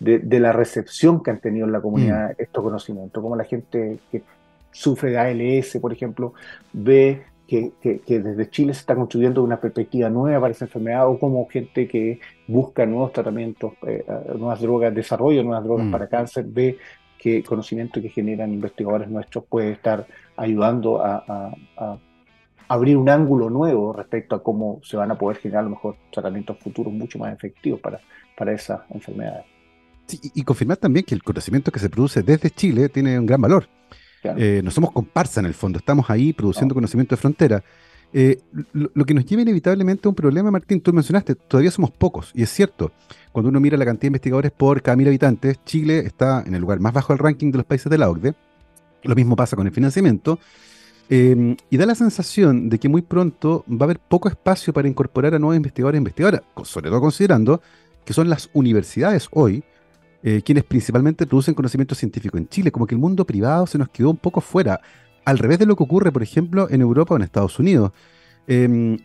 de, 0.00 0.40
la 0.40 0.52
recepción 0.52 1.22
que 1.22 1.30
han 1.30 1.40
tenido 1.40 1.66
en 1.66 1.72
la 1.72 1.80
comunidad 1.80 2.30
mm. 2.30 2.42
estos 2.42 2.62
conocimientos, 2.62 3.22
como 3.22 3.36
la 3.36 3.44
gente 3.44 3.98
que 4.10 4.22
sufre 4.70 5.10
de 5.10 5.18
ALS, 5.18 5.78
por 5.80 5.92
ejemplo, 5.92 6.34
ve 6.72 7.22
que, 7.48 7.72
desde 8.06 8.50
Chile 8.50 8.74
se 8.74 8.80
está 8.80 8.94
construyendo 8.94 9.42
una 9.42 9.58
perspectiva 9.58 10.10
nueva 10.10 10.42
para 10.42 10.52
esa 10.52 10.66
enfermedad 10.66 11.08
o 11.08 11.18
como 11.18 11.48
gente 11.48 11.88
que 11.88 12.20
busca 12.46 12.84
nuevos 12.84 13.10
tratamientos, 13.10 13.72
eh, 13.86 14.04
nuevas 14.36 14.60
drogas, 14.60 14.94
desarrollo 14.94 15.42
nuevas 15.42 15.64
drogas 15.64 15.86
mm. 15.86 15.90
para 15.90 16.08
cáncer, 16.08 16.44
ve 16.46 16.76
que 17.18 17.42
conocimiento 17.42 18.02
que 18.02 18.10
generan 18.10 18.52
investigadores 18.52 19.08
nuestros 19.08 19.44
puede 19.46 19.72
estar 19.72 20.06
ayudando 20.36 21.02
a, 21.02 21.54
abrir 22.68 22.98
un 22.98 23.08
ángulo 23.08 23.48
nuevo 23.48 23.94
respecto 23.94 24.36
a 24.36 24.42
cómo 24.42 24.80
se 24.84 24.98
van 24.98 25.10
a 25.10 25.16
poder 25.16 25.38
generar 25.38 25.60
a 25.60 25.64
lo 25.64 25.70
mejor 25.70 25.96
tratamientos 26.12 26.58
futuros 26.58 26.92
mucho 26.92 27.18
más 27.18 27.32
efectivos 27.32 27.80
para, 27.80 27.98
para 28.36 28.52
esas 28.52 28.82
enfermedades. 28.90 29.46
y 30.34 30.42
confirmar 30.42 30.76
también 30.76 31.06
que 31.06 31.14
el 31.14 31.22
conocimiento 31.22 31.72
que 31.72 31.78
se 31.78 31.88
produce 31.88 32.22
desde 32.22 32.50
Chile 32.50 32.90
tiene 32.90 33.18
un 33.18 33.24
gran 33.24 33.40
valor. 33.40 33.66
Eh, 34.24 34.60
no 34.64 34.70
somos 34.70 34.92
comparsa 34.92 35.40
en 35.40 35.46
el 35.46 35.54
fondo, 35.54 35.78
estamos 35.78 36.08
ahí 36.10 36.32
produciendo 36.32 36.74
conocimiento 36.74 37.14
de 37.14 37.20
frontera. 37.20 37.64
Eh, 38.12 38.38
lo, 38.72 39.04
que 39.04 39.12
nos 39.12 39.26
lleva 39.26 39.42
inevitablemente 39.42 40.08
a 40.08 40.10
un 40.10 40.14
problema, 40.14 40.50
Martín, 40.50 40.80
tú 40.80 40.92
mencionaste, 40.92 41.34
todavía 41.34 41.70
somos 41.70 41.90
pocos, 41.90 42.30
y 42.34 42.42
es 42.42 42.50
cierto, 42.50 42.90
cuando 43.32 43.50
uno 43.50 43.60
mira 43.60 43.76
la 43.76 43.84
cantidad 43.84 44.02
de 44.02 44.06
investigadores 44.08 44.50
por 44.50 44.80
cada 44.80 44.96
mil 44.96 45.06
habitantes, 45.06 45.62
Chile 45.64 45.98
está 45.98 46.42
en 46.46 46.54
el 46.54 46.60
lugar 46.62 46.80
más 46.80 46.94
bajo 46.94 47.12
del 47.12 47.18
ranking 47.18 47.50
de 47.50 47.58
los 47.58 47.66
países 47.66 47.90
de 47.90 47.98
la 47.98 48.08
OCDE, 48.08 48.34
lo 49.02 49.14
mismo 49.14 49.36
pasa 49.36 49.56
con 49.56 49.66
el 49.66 49.74
financiamiento, 49.74 50.38
em, 51.10 51.54
y 51.68 51.76
da 51.76 51.84
la 51.84 51.94
sensación 51.94 52.70
de 52.70 52.78
que 52.78 52.88
muy 52.88 53.02
pronto 53.02 53.64
va 53.70 53.80
a 53.80 53.84
haber 53.84 53.98
poco 53.98 54.28
espacio 54.28 54.72
para 54.72 54.88
incorporar 54.88 55.34
a 55.34 55.38
nuevos 55.38 55.56
investigadores 55.56 55.98
e 55.98 56.00
investigadoras, 56.00 56.42
sobre 56.64 56.88
todo 56.88 57.00
considerando 57.02 57.60
que 58.06 58.14
son 58.14 58.30
las 58.30 58.48
universidades 58.54 59.28
hoy 59.32 59.62
eh, 60.22 60.42
quienes 60.42 60.64
principalmente 60.64 61.26
producen 61.26 61.54
conocimiento 61.54 61.94
científico 61.94 62.38
en 62.38 62.48
Chile, 62.48 62.72
como 62.72 62.86
que 62.86 62.94
el 62.94 63.00
mundo 63.00 63.24
privado 63.24 63.66
se 63.66 63.78
nos 63.78 63.88
quedó 63.88 64.10
un 64.10 64.16
poco 64.16 64.40
fuera, 64.40 64.80
al 65.24 65.38
revés 65.38 65.58
de 65.58 65.66
lo 65.66 65.76
que 65.76 65.84
ocurre, 65.84 66.10
por 66.10 66.22
ejemplo, 66.22 66.68
en 66.70 66.80
Europa 66.80 67.14
o 67.14 67.16
en 67.16 67.22
Estados 67.22 67.58
Unidos. 67.58 67.92
Em, 68.46 68.98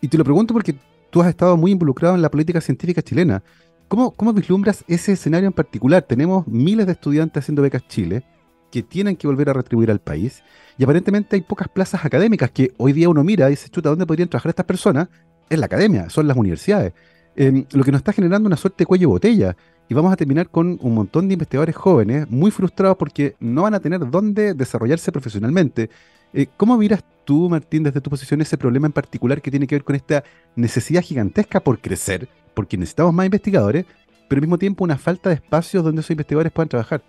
y 0.00 0.08
te 0.08 0.18
lo 0.18 0.24
pregunto 0.24 0.54
porque 0.54 0.76
tú 1.10 1.22
has 1.22 1.28
estado 1.28 1.56
muy 1.56 1.72
involucrado 1.72 2.14
en 2.14 2.22
la 2.22 2.30
política 2.30 2.60
científica 2.60 3.02
chilena. 3.02 3.42
¿Cómo, 3.88 4.12
¿Cómo 4.12 4.32
vislumbras 4.32 4.84
ese 4.86 5.12
escenario 5.12 5.46
en 5.46 5.54
particular? 5.54 6.02
Tenemos 6.02 6.46
miles 6.46 6.86
de 6.86 6.92
estudiantes 6.92 7.42
haciendo 7.42 7.62
becas 7.62 7.88
Chile 7.88 8.22
que 8.70 8.82
tienen 8.82 9.16
que 9.16 9.26
volver 9.26 9.48
a 9.48 9.54
retribuir 9.54 9.90
al 9.90 10.00
país 10.00 10.42
y 10.76 10.84
aparentemente 10.84 11.36
hay 11.36 11.42
pocas 11.42 11.68
plazas 11.68 12.04
académicas 12.04 12.50
que 12.50 12.74
hoy 12.76 12.92
día 12.92 13.08
uno 13.08 13.24
mira 13.24 13.46
y 13.48 13.52
dice, 13.52 13.70
chuta, 13.70 13.88
¿dónde 13.88 14.06
podrían 14.06 14.28
trabajar 14.28 14.50
estas 14.50 14.66
personas? 14.66 15.08
Es 15.48 15.58
la 15.58 15.66
academia, 15.66 16.10
son 16.10 16.28
las 16.28 16.36
universidades. 16.36 16.92
Em, 17.34 17.64
lo 17.72 17.82
que 17.82 17.92
nos 17.92 18.00
está 18.00 18.12
generando 18.12 18.46
una 18.46 18.56
suerte 18.56 18.82
de 18.82 18.86
cuello 18.86 19.08
botella 19.08 19.56
y 19.88 19.94
vamos 19.94 20.12
a 20.12 20.16
terminar 20.16 20.48
con 20.50 20.78
un 20.82 20.94
montón 20.94 21.28
de 21.28 21.34
investigadores 21.34 21.74
jóvenes 21.74 22.30
muy 22.30 22.50
frustrados 22.50 22.96
porque 22.96 23.36
no 23.40 23.62
van 23.62 23.74
a 23.74 23.80
tener 23.80 24.00
dónde 24.10 24.52
desarrollarse 24.54 25.10
profesionalmente. 25.10 25.88
Eh, 26.34 26.46
¿Cómo 26.56 26.76
miras 26.76 27.02
tú, 27.24 27.48
Martín, 27.48 27.82
desde 27.82 28.00
tu 28.00 28.10
posición 28.10 28.40
ese 28.40 28.58
problema 28.58 28.86
en 28.86 28.92
particular 28.92 29.40
que 29.40 29.50
tiene 29.50 29.66
que 29.66 29.74
ver 29.74 29.84
con 29.84 29.96
esta 29.96 30.24
necesidad 30.56 31.02
gigantesca 31.02 31.60
por 31.60 31.78
crecer, 31.78 32.28
porque 32.54 32.76
necesitamos 32.76 33.14
más 33.14 33.26
investigadores, 33.26 33.86
pero 34.28 34.38
al 34.38 34.42
mismo 34.42 34.58
tiempo 34.58 34.84
una 34.84 34.98
falta 34.98 35.30
de 35.30 35.36
espacios 35.36 35.82
donde 35.82 36.00
esos 36.00 36.10
investigadores 36.10 36.52
puedan 36.52 36.68
trabajar? 36.68 37.02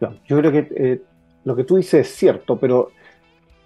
yo 0.00 0.38
creo 0.38 0.50
que 0.50 0.68
eh, 0.76 1.02
lo 1.44 1.54
que 1.54 1.64
tú 1.64 1.76
dices 1.76 2.06
es 2.06 2.14
cierto, 2.14 2.58
pero 2.58 2.90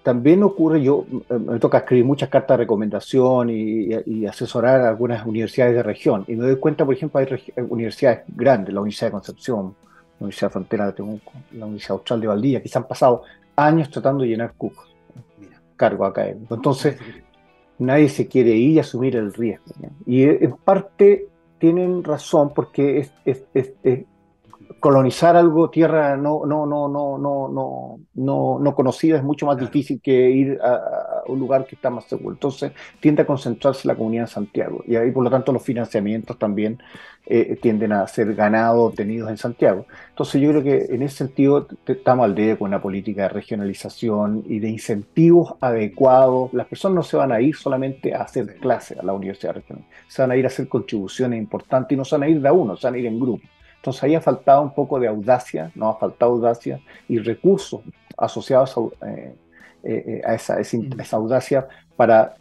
también 0.04 0.42
ocurre, 0.42 0.82
yo 0.82 1.06
eh, 1.30 1.38
me 1.38 1.58
toca 1.58 1.78
escribir 1.78 2.04
muchas 2.04 2.28
cartas 2.28 2.58
de 2.58 2.64
recomendación 2.64 3.48
y, 3.48 4.26
asesorar 4.26 4.82
a 4.82 4.90
algunas 4.90 5.24
universidades 5.26 5.74
de 5.74 5.82
región. 5.82 6.24
Y 6.28 6.36
me 6.36 6.44
doy 6.44 6.56
cuenta, 6.56 6.84
por 6.84 6.94
ejemplo, 6.94 7.20
hay 7.20 7.26
eh, 7.26 7.62
universidades 7.62 8.20
grandes, 8.28 8.74
la 8.74 8.82
Universidad 8.82 9.08
de 9.08 9.12
Concepción, 9.12 9.74
la 10.20 10.26
Universidad 10.26 10.50
Frontera 10.50 10.86
de 10.86 10.92
Temuco, 10.92 11.32
la 11.52 11.64
Universidad 11.64 11.92
Austral 11.92 12.20
de 12.20 12.26
Valdivia, 12.26 12.62
que 12.62 12.68
se 12.68 12.76
han 12.76 12.86
pasado 12.86 13.22
años 13.56 13.88
tratando 13.88 14.24
de 14.24 14.28
llenar 14.28 14.52
cupos, 14.52 14.94
cargo 15.74 16.04
académico. 16.04 16.54
Entonces, 16.54 16.98
nadie 17.78 18.10
se 18.10 18.28
quiere 18.28 18.50
ir 18.50 18.72
y 18.72 18.78
asumir 18.80 19.16
el 19.16 19.32
riesgo. 19.32 19.64
Y 20.04 20.24
en 20.24 20.52
parte 20.52 21.28
tienen 21.58 22.04
razón 22.04 22.52
porque 22.54 22.98
es, 22.98 23.42
es, 23.54 24.04
colonizar 24.80 25.36
algo, 25.36 25.70
tierra 25.70 26.16
no, 26.16 26.44
no, 26.46 26.66
no, 26.66 26.88
no, 26.88 27.18
no, 27.18 27.48
no, 27.48 28.00
no, 28.14 28.58
no 28.58 28.74
conocida, 28.74 29.16
es 29.16 29.22
mucho 29.22 29.46
más 29.46 29.58
difícil 29.58 30.00
que 30.00 30.30
ir 30.30 30.58
a, 30.62 31.22
un 31.26 31.38
lugar 31.38 31.66
que 31.66 31.74
está 31.74 31.90
más 31.90 32.04
seguro. 32.04 32.34
Entonces 32.34 32.72
tiende 33.00 33.22
a 33.22 33.26
concentrarse 33.26 33.88
la 33.88 33.94
comunidad 33.94 34.24
en 34.24 34.28
Santiago 34.28 34.84
y 34.86 34.96
ahí 34.96 35.10
por 35.10 35.24
lo 35.24 35.30
tanto 35.30 35.52
los 35.52 35.62
financiamientos 35.62 36.38
también 36.38 36.78
eh, 37.26 37.58
tienden 37.62 37.92
a 37.92 38.06
ser 38.06 38.34
ganados, 38.34 38.90
obtenidos 38.92 39.30
en 39.30 39.38
Santiago. 39.38 39.86
Entonces 40.10 40.40
yo 40.40 40.50
creo 40.50 40.62
que 40.62 40.94
en 40.94 41.02
ese 41.02 41.16
sentido 41.16 41.66
estamos 41.86 42.24
al 42.24 42.34
día 42.34 42.58
con 42.58 42.68
una 42.68 42.82
política 42.82 43.22
de 43.22 43.28
regionalización 43.30 44.44
y 44.46 44.58
de 44.58 44.68
incentivos 44.68 45.54
adecuados. 45.60 46.52
Las 46.52 46.66
personas 46.66 46.96
no 46.96 47.02
se 47.02 47.16
van 47.16 47.32
a 47.32 47.40
ir 47.40 47.56
solamente 47.56 48.14
a 48.14 48.22
hacer 48.22 48.56
clases 48.56 48.98
a 48.98 49.02
la 49.02 49.14
universidad 49.14 49.54
regional, 49.54 49.84
se 50.06 50.20
van 50.20 50.32
a 50.32 50.36
ir 50.36 50.44
a 50.44 50.48
hacer 50.48 50.68
contribuciones 50.68 51.38
importantes 51.38 51.94
y 51.94 51.96
no 51.96 52.04
se 52.04 52.16
van 52.16 52.24
a 52.24 52.28
ir 52.28 52.40
de 52.40 52.48
a 52.48 52.52
uno, 52.52 52.76
se 52.76 52.86
van 52.86 52.94
a 52.94 52.98
ir 52.98 53.06
en 53.06 53.18
grupo. 53.18 53.46
Entonces 53.84 54.02
ahí 54.02 54.14
ha 54.14 54.20
faltado 54.22 54.62
un 54.62 54.72
poco 54.72 54.98
de 54.98 55.08
audacia, 55.08 55.70
no 55.74 55.90
ha 55.90 55.98
faltado 55.98 56.32
audacia 56.32 56.80
y 57.06 57.18
recursos 57.18 57.82
asociados 58.16 58.74
a, 58.78 59.10
eh, 59.10 59.34
eh, 59.82 60.22
esa, 60.26 60.56
mm. 60.56 60.98
esa, 60.98 61.16
audacia 61.18 61.68
para 61.94 62.34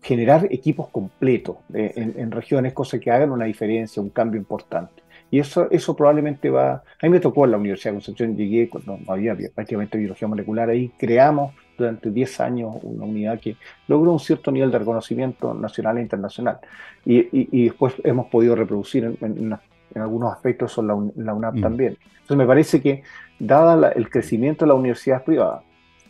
generar 0.00 0.46
equipos 0.50 0.88
completos 0.88 1.58
eh, 1.74 1.92
en, 1.96 2.30
regiones, 2.30 2.72
cosas 2.72 2.98
que 2.98 3.10
hagan 3.10 3.30
una 3.30 3.44
diferencia, 3.44 4.00
un 4.00 4.08
cambio 4.08 4.40
importante. 4.40 5.02
Y 5.30 5.38
eso, 5.38 5.70
eso 5.70 5.94
probablemente 5.94 6.48
va... 6.48 6.72
A 6.76 6.82
mí 7.02 7.10
me 7.10 7.20
tocó 7.20 7.44
en 7.44 7.50
la 7.50 7.58
Universidad 7.58 7.90
de 7.90 7.96
Concepción, 7.96 8.34
llegué 8.34 8.70
cuando 8.70 8.98
había 9.12 9.36
prácticamente 9.54 9.98
biología 9.98 10.28
molecular, 10.28 10.70
ahí 10.70 10.94
creamos 10.96 11.52
durante 11.76 12.10
10 12.10 12.40
años 12.40 12.74
una 12.82 13.04
unidad 13.04 13.38
que 13.38 13.58
logró 13.86 14.12
un 14.12 14.18
cierto 14.20 14.50
nivel 14.50 14.70
de 14.70 14.78
reconocimiento 14.78 15.52
nacional 15.52 15.98
e 15.98 16.00
internacional. 16.00 16.58
Y, 17.04 17.64
después 17.64 17.92
hemos 18.02 18.28
podido 18.28 18.56
reproducir 18.56 19.04
en, 19.04 19.18
en, 19.20 19.58
en 19.94 20.02
algunos 20.02 20.32
aspectos 20.32 20.72
son 20.72 20.86
la, 20.86 20.94
la 21.16 21.34
UNAP 21.34 21.56
mm. 21.56 21.60
también. 21.60 21.98
Entonces 22.14 22.36
me 22.36 22.46
parece 22.46 22.80
que, 22.80 23.02
dada 23.38 23.90
el 23.92 24.08
crecimiento 24.08 24.64
de 24.64 24.68
la 24.68 24.74
universidad 24.74 25.24
privada, 25.24 25.62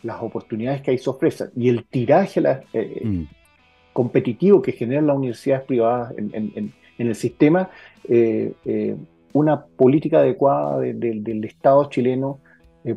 las 0.03 0.21
oportunidades 0.21 0.81
que 0.81 0.91
ahí 0.91 0.97
se 0.97 1.09
ofrecen 1.09 1.49
y 1.55 1.69
el 1.69 1.85
tiraje 1.85 2.41
eh, 2.73 3.01
mm. 3.03 3.23
competitivo 3.93 4.61
que 4.61 4.71
generan 4.71 5.07
las 5.07 5.17
universidades 5.17 5.65
privadas 5.65 6.13
en, 6.17 6.73
el 6.97 7.15
sistema, 7.15 7.69
eh, 8.07 8.53
eh, 8.65 8.95
una 9.33 9.63
política 9.63 10.19
adecuada 10.19 10.79
del 10.79 11.43
Estado 11.45 11.87
chileno 11.89 12.39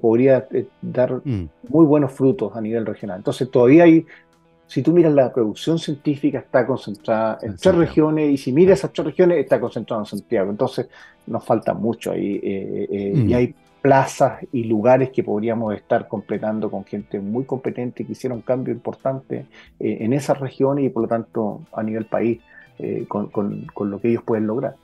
podría 0.00 0.46
dar 0.80 1.20
mm. 1.24 1.48
muy 1.68 1.84
buenos 1.84 2.12
frutos 2.12 2.56
a 2.56 2.60
nivel 2.60 2.86
regional. 2.86 3.18
Entonces 3.18 3.50
todavía 3.50 3.84
hay 3.84 4.06
si 4.70 4.82
tú 4.82 4.92
miras 4.92 5.12
la 5.12 5.32
producción 5.32 5.80
científica 5.80 6.38
está 6.38 6.64
concentrada 6.64 7.40
en 7.42 7.56
tres 7.56 7.74
regiones 7.74 8.30
y 8.30 8.36
si 8.36 8.52
miras 8.52 8.78
esas 8.78 8.92
tres 8.92 9.06
regiones 9.06 9.38
está 9.38 9.58
concentrada 9.58 10.02
en 10.02 10.06
Santiago. 10.06 10.48
Entonces 10.48 10.88
nos 11.26 11.44
falta 11.44 11.74
mucho 11.74 12.12
ahí 12.12 12.38
eh, 12.40 12.86
eh, 12.88 13.12
y 13.16 13.32
mm. 13.32 13.34
hay 13.34 13.54
plazas 13.82 14.46
y 14.52 14.62
lugares 14.62 15.10
que 15.10 15.24
podríamos 15.24 15.74
estar 15.74 16.06
completando 16.06 16.70
con 16.70 16.84
gente 16.84 17.18
muy 17.18 17.42
competente 17.46 18.04
que 18.04 18.12
hiciera 18.12 18.32
un 18.32 18.42
cambio 18.42 18.72
importante 18.72 19.46
eh, 19.80 19.96
en 20.02 20.12
esas 20.12 20.38
regiones 20.38 20.84
y 20.84 20.88
por 20.90 21.02
lo 21.02 21.08
tanto 21.08 21.62
a 21.72 21.82
nivel 21.82 22.04
país 22.04 22.40
con, 23.08 23.26
con, 23.28 23.90
lo 23.90 24.00
que 24.00 24.08
ellos 24.08 24.22
pueden 24.22 24.46
lograr. 24.46 24.74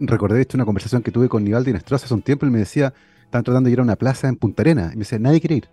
Recordé 0.00 0.40
esto 0.40 0.56
una 0.56 0.64
conversación 0.64 1.02
que 1.02 1.10
tuve 1.10 1.28
con 1.28 1.44
Nivaldi 1.44 1.74
Nestroza 1.74 2.06
hace 2.06 2.14
un 2.14 2.22
tiempo 2.22 2.46
y 2.46 2.50
me 2.50 2.60
decía, 2.60 2.94
están 3.22 3.44
tratando 3.44 3.66
de 3.66 3.74
ir 3.74 3.80
a 3.80 3.82
una 3.82 3.96
plaza 3.96 4.28
en 4.28 4.36
Punta 4.36 4.62
Arena 4.62 4.90
y 4.90 4.96
me 4.96 5.00
decía, 5.00 5.18
nadie 5.18 5.40
quiere 5.40 5.56
ir. 5.56 5.68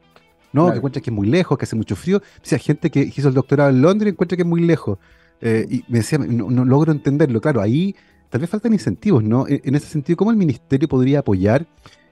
No, 0.54 0.72
que 0.72 0.78
encuentra 0.78 1.02
que 1.02 1.10
es 1.10 1.16
muy 1.16 1.28
lejos, 1.28 1.58
que 1.58 1.66
hace 1.66 1.76
mucho 1.76 1.96
frío. 1.96 2.18
O 2.18 2.22
sea, 2.42 2.60
gente 2.60 2.90
que 2.90 3.00
hizo 3.02 3.28
el 3.28 3.34
doctorado 3.34 3.70
en 3.70 3.82
Londres 3.82 4.14
encuentra 4.14 4.36
que 4.36 4.44
es 4.44 4.48
muy 4.48 4.62
lejos. 4.62 4.98
Eh, 5.40 5.66
y 5.70 5.84
me 5.88 6.00
decía, 6.00 6.18
no, 6.20 6.66
logro 6.66 6.92
entenderlo. 6.92 7.42
Claro, 7.42 7.62
ahí 7.62 7.96
tal 8.30 8.42
vez 8.42 8.50
faltan 8.50 8.74
incentivos, 8.74 9.24
¿no? 9.24 9.48
E, 9.48 9.62
en, 9.64 9.76
ese 9.76 9.88
sentido, 9.88 10.18
¿cómo 10.18 10.32
el 10.32 10.38
ministerio 10.38 10.88
podría 10.88 11.20
apoyar 11.20 11.66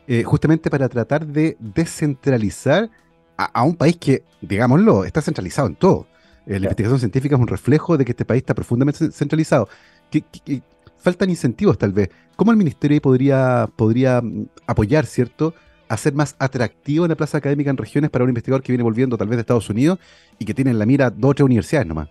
eh, 0.08 0.24
justamente 0.24 0.70
para 0.70 0.90
tratar 0.90 1.28
de 1.28 1.56
descentralizar 1.60 2.90
a, 3.38 3.64
un 3.64 3.76
país 3.76 3.96
que, 3.98 4.24
digámoslo, 4.42 5.06
está 5.06 5.22
centralizado 5.22 5.68
en 5.68 5.76
todo. 5.76 6.08
la 6.46 6.58
investigación 6.58 7.00
científica 7.00 7.36
es 7.36 7.42
un 7.42 7.48
reflejo 7.48 7.98
de 7.98 8.04
que 8.04 8.12
este 8.12 8.26
país 8.26 8.42
está 8.42 8.54
profundamente 8.54 9.12
centralizado. 9.12 9.70
Que, 10.12 10.24
faltan 11.00 11.30
incentivos, 11.30 11.78
tal 11.78 11.94
vez. 11.94 12.10
¿Cómo 12.36 12.52
el 12.52 12.58
ministerio 12.58 13.02
podría, 13.02 13.70
podría 13.76 14.22
mm, 14.22 14.48
apoyar, 14.68 15.06
cierto? 15.06 15.54
Hacer 15.90 16.14
más 16.14 16.36
atractivo 16.40 17.06
en 17.06 17.10
la 17.10 17.16
plaza 17.16 17.40
académica 17.40 17.70
en 17.70 17.78
regiones 17.78 18.10
para 18.10 18.24
un 18.24 18.30
investigador 18.30 18.64
que 18.64 18.72
viene 18.72 18.84
volviendo 18.84 19.18
tal 19.18 19.28
vez 19.28 19.38
de 19.38 19.42
Estados 19.42 19.70
Unidos 19.70 20.00
y 20.38 20.46
que 20.46 20.54
tiene 20.54 20.72
en 20.72 20.80
la 20.80 20.86
mira 20.86 21.10
dos 21.10 21.32
o 21.32 21.34
tres 21.34 21.46
universidades 21.46 21.88
nomás. 21.88 22.10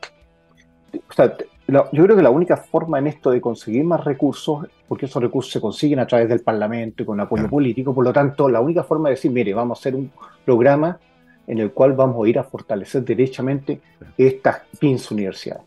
O 1.09 1.13
sea, 1.13 1.37
yo 1.69 2.05
creo 2.05 2.17
que 2.17 2.23
la 2.23 2.31
única 2.31 2.57
forma 2.57 2.99
en 2.99 3.07
esto 3.07 3.31
de 3.31 3.41
conseguir 3.41 3.85
más 3.85 4.03
recursos, 4.05 4.67
porque 4.89 5.07
esos 5.07 5.23
recursos 5.23 5.53
se 5.53 5.61
consiguen 5.61 5.99
a 5.99 6.07
través 6.07 6.29
del 6.29 6.41
Parlamento 6.41 7.03
y 7.03 7.07
con 7.07 7.21
apoyo 7.21 7.49
político, 7.49 7.95
por 7.95 8.05
lo 8.05 8.13
tanto, 8.13 8.49
la 8.49 8.61
única 8.61 8.83
forma 8.83 9.11
de 9.11 9.17
decir, 9.17 9.31
mire, 9.31 9.53
vamos 9.55 9.79
a 9.79 9.81
hacer 9.81 9.95
un 9.95 10.11
programa 10.45 10.99
en 11.47 11.59
el 11.59 11.73
cual 11.73 11.93
vamos 11.93 12.25
a 12.25 12.29
ir 12.29 12.39
a 12.39 12.45
fortalecer 12.45 13.05
derechamente 13.05 13.81
estas 14.17 14.63
15 14.81 15.15
universidades. 15.15 15.65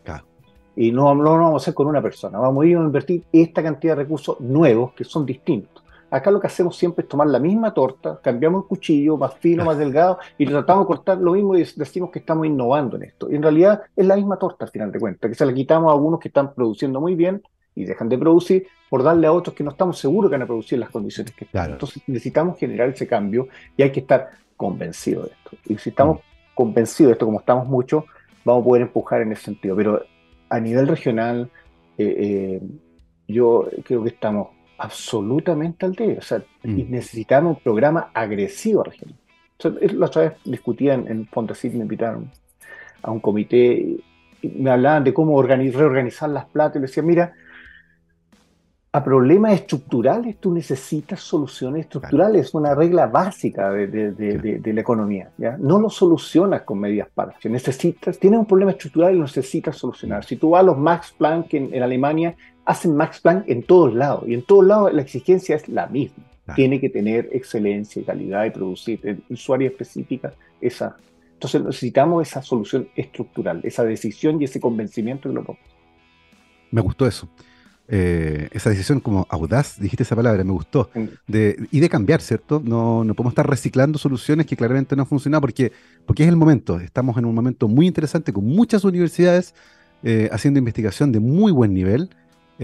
Y 0.74 0.90
no, 0.90 1.14
no, 1.14 1.22
lo 1.22 1.44
vamos 1.44 1.62
a 1.62 1.64
hacer 1.64 1.74
con 1.74 1.86
una 1.86 2.02
persona, 2.02 2.38
vamos 2.38 2.64
a 2.64 2.66
ir 2.66 2.76
a 2.76 2.80
invertir 2.80 3.24
esta 3.32 3.62
cantidad 3.62 3.96
de 3.96 4.02
recursos 4.02 4.40
nuevos 4.40 4.92
que 4.94 5.04
son 5.04 5.24
distintos. 5.24 5.81
Acá 6.12 6.30
lo 6.30 6.38
que 6.38 6.46
hacemos 6.46 6.76
siempre 6.76 7.04
es 7.04 7.08
tomar 7.08 7.26
la 7.28 7.38
misma 7.38 7.72
torta, 7.72 8.20
cambiamos 8.22 8.64
el 8.64 8.68
cuchillo, 8.68 9.16
más 9.16 9.32
fino, 9.36 9.64
más 9.64 9.78
delgado, 9.78 10.18
y 10.36 10.44
tratamos 10.44 10.84
de 10.84 10.86
cortar 10.86 11.16
lo 11.16 11.32
mismo 11.32 11.56
y 11.56 11.64
decimos 11.74 12.10
que 12.10 12.18
estamos 12.18 12.44
innovando 12.46 12.96
en 12.96 13.04
esto. 13.04 13.30
Y 13.30 13.36
en 13.36 13.42
realidad 13.42 13.80
es 13.96 14.06
la 14.06 14.16
misma 14.16 14.36
torta 14.36 14.66
al 14.66 14.70
final 14.70 14.92
de 14.92 15.00
cuentas, 15.00 15.30
que 15.30 15.34
se 15.34 15.46
la 15.46 15.54
quitamos 15.54 15.90
a 15.90 15.94
algunos 15.94 16.20
que 16.20 16.28
están 16.28 16.52
produciendo 16.52 17.00
muy 17.00 17.14
bien 17.14 17.42
y 17.74 17.86
dejan 17.86 18.10
de 18.10 18.18
producir 18.18 18.66
por 18.90 19.02
darle 19.02 19.26
a 19.26 19.32
otros 19.32 19.56
que 19.56 19.64
no 19.64 19.70
estamos 19.70 19.98
seguros 19.98 20.30
que 20.30 20.34
van 20.34 20.42
a 20.42 20.46
producir 20.46 20.78
las 20.78 20.90
condiciones 20.90 21.32
que 21.32 21.46
están. 21.46 21.72
Entonces 21.72 22.02
necesitamos 22.06 22.58
generar 22.58 22.90
ese 22.90 23.06
cambio 23.06 23.48
y 23.74 23.82
hay 23.82 23.90
que 23.90 24.00
estar 24.00 24.32
convencidos 24.54 25.30
de 25.30 25.32
esto. 25.32 25.56
Y 25.64 25.78
si 25.78 25.88
estamos 25.88 26.18
mm. 26.18 26.54
convencidos 26.54 27.08
de 27.08 27.12
esto, 27.12 27.24
como 27.24 27.40
estamos 27.40 27.66
muchos, 27.66 28.04
vamos 28.44 28.60
a 28.60 28.64
poder 28.66 28.82
empujar 28.82 29.22
en 29.22 29.32
ese 29.32 29.44
sentido. 29.44 29.74
Pero 29.76 30.02
a 30.50 30.60
nivel 30.60 30.88
regional, 30.88 31.50
eh, 31.96 32.16
eh, 32.18 32.62
yo 33.28 33.66
creo 33.82 34.02
que 34.02 34.10
estamos 34.10 34.48
absolutamente 34.82 35.86
al 35.86 35.92
día. 35.92 36.16
O 36.18 36.22
sea, 36.22 36.38
mm. 36.64 36.90
necesitamos 36.90 37.56
un 37.56 37.62
programa 37.62 38.10
agresivo 38.12 38.82
regional. 38.82 39.16
la 39.96 40.06
otra 40.06 40.22
vez 40.22 40.32
discutía 40.44 40.94
en, 40.94 41.06
en 41.08 41.26
Fondesit, 41.26 41.72
me 41.72 41.82
invitaron 41.82 42.30
a 43.00 43.10
un 43.12 43.20
comité 43.20 43.96
y 44.42 44.48
me 44.48 44.70
hablaban 44.70 45.04
de 45.04 45.14
cómo 45.14 45.40
reorganizar 45.40 46.28
las 46.30 46.46
platas 46.46 46.76
y 46.76 46.78
le 46.80 46.86
decía, 46.88 47.02
mira, 47.04 47.32
a 48.94 49.02
problemas 49.02 49.54
estructurales 49.54 50.36
tú 50.38 50.52
necesitas 50.52 51.20
soluciones 51.20 51.86
estructurales, 51.86 52.48
es 52.48 52.54
una 52.54 52.74
regla 52.74 53.06
básica 53.06 53.70
de, 53.70 54.60
la 54.64 54.80
economía. 54.80 55.30
¿ya? 55.38 55.56
No 55.58 55.80
lo 55.80 55.88
solucionas 55.88 56.62
con 56.62 56.78
medidas 56.78 57.08
parches, 57.14 57.50
necesitas, 57.50 58.18
tienes 58.18 58.40
un 58.40 58.46
problema 58.46 58.72
estructural 58.72 59.14
y 59.14 59.16
lo 59.16 59.22
necesitas 59.22 59.76
solucionar. 59.76 60.24
Si 60.24 60.36
tú 60.36 60.50
vas 60.50 60.60
a 60.60 60.64
los 60.64 60.76
Max 60.76 61.14
Planck 61.16 61.54
en 61.54 61.82
Alemania, 61.82 62.36
hacen 62.66 62.94
Max 62.94 63.20
Planck 63.20 63.48
en 63.48 63.62
todos 63.62 63.94
lados 63.94 64.24
y 64.26 64.34
en 64.34 64.42
todos 64.42 64.66
lados 64.66 64.92
la 64.92 65.00
exigencia 65.00 65.56
es 65.56 65.68
la 65.68 65.86
misma. 65.86 66.24
Tiene 66.54 66.78
que 66.78 66.90
tener 66.90 67.30
excelencia 67.32 68.02
y 68.02 68.04
calidad 68.04 68.44
y 68.44 68.50
producir 68.50 69.00
en 69.02 69.36
su 69.36 69.54
área 69.54 69.68
específica 69.68 70.34
esa. 70.60 70.96
Entonces 71.32 71.62
necesitamos 71.62 72.28
esa 72.28 72.42
solución 72.42 72.88
estructural, 72.94 73.60
esa 73.62 73.84
decisión 73.84 74.40
y 74.40 74.44
ese 74.44 74.60
convencimiento 74.60 75.30
de 75.30 75.36
lo 75.36 75.56
Me 76.70 76.82
gustó 76.82 77.06
eso. 77.06 77.26
Eh, 77.88 78.48
esa 78.52 78.70
decisión 78.70 79.00
como 79.00 79.26
audaz, 79.28 79.78
dijiste 79.78 80.02
esa 80.02 80.16
palabra, 80.16 80.42
me 80.44 80.52
gustó. 80.52 80.90
De, 81.26 81.68
y 81.70 81.80
de 81.80 81.88
cambiar, 81.88 82.20
¿cierto? 82.20 82.62
No, 82.64 83.04
no 83.04 83.14
podemos 83.14 83.32
estar 83.32 83.48
reciclando 83.48 83.98
soluciones 83.98 84.46
que 84.46 84.56
claramente 84.56 84.96
no 84.96 85.02
han 85.02 85.08
funcionado 85.08 85.40
porque, 85.42 85.72
porque 86.06 86.22
es 86.22 86.28
el 86.28 86.36
momento. 86.36 86.80
Estamos 86.80 87.16
en 87.18 87.24
un 87.24 87.34
momento 87.34 87.68
muy 87.68 87.86
interesante 87.86 88.32
con 88.32 88.44
muchas 88.44 88.84
universidades 88.84 89.54
eh, 90.02 90.28
haciendo 90.32 90.58
investigación 90.58 91.12
de 91.12 91.20
muy 91.20 91.52
buen 91.52 91.74
nivel 91.74 92.10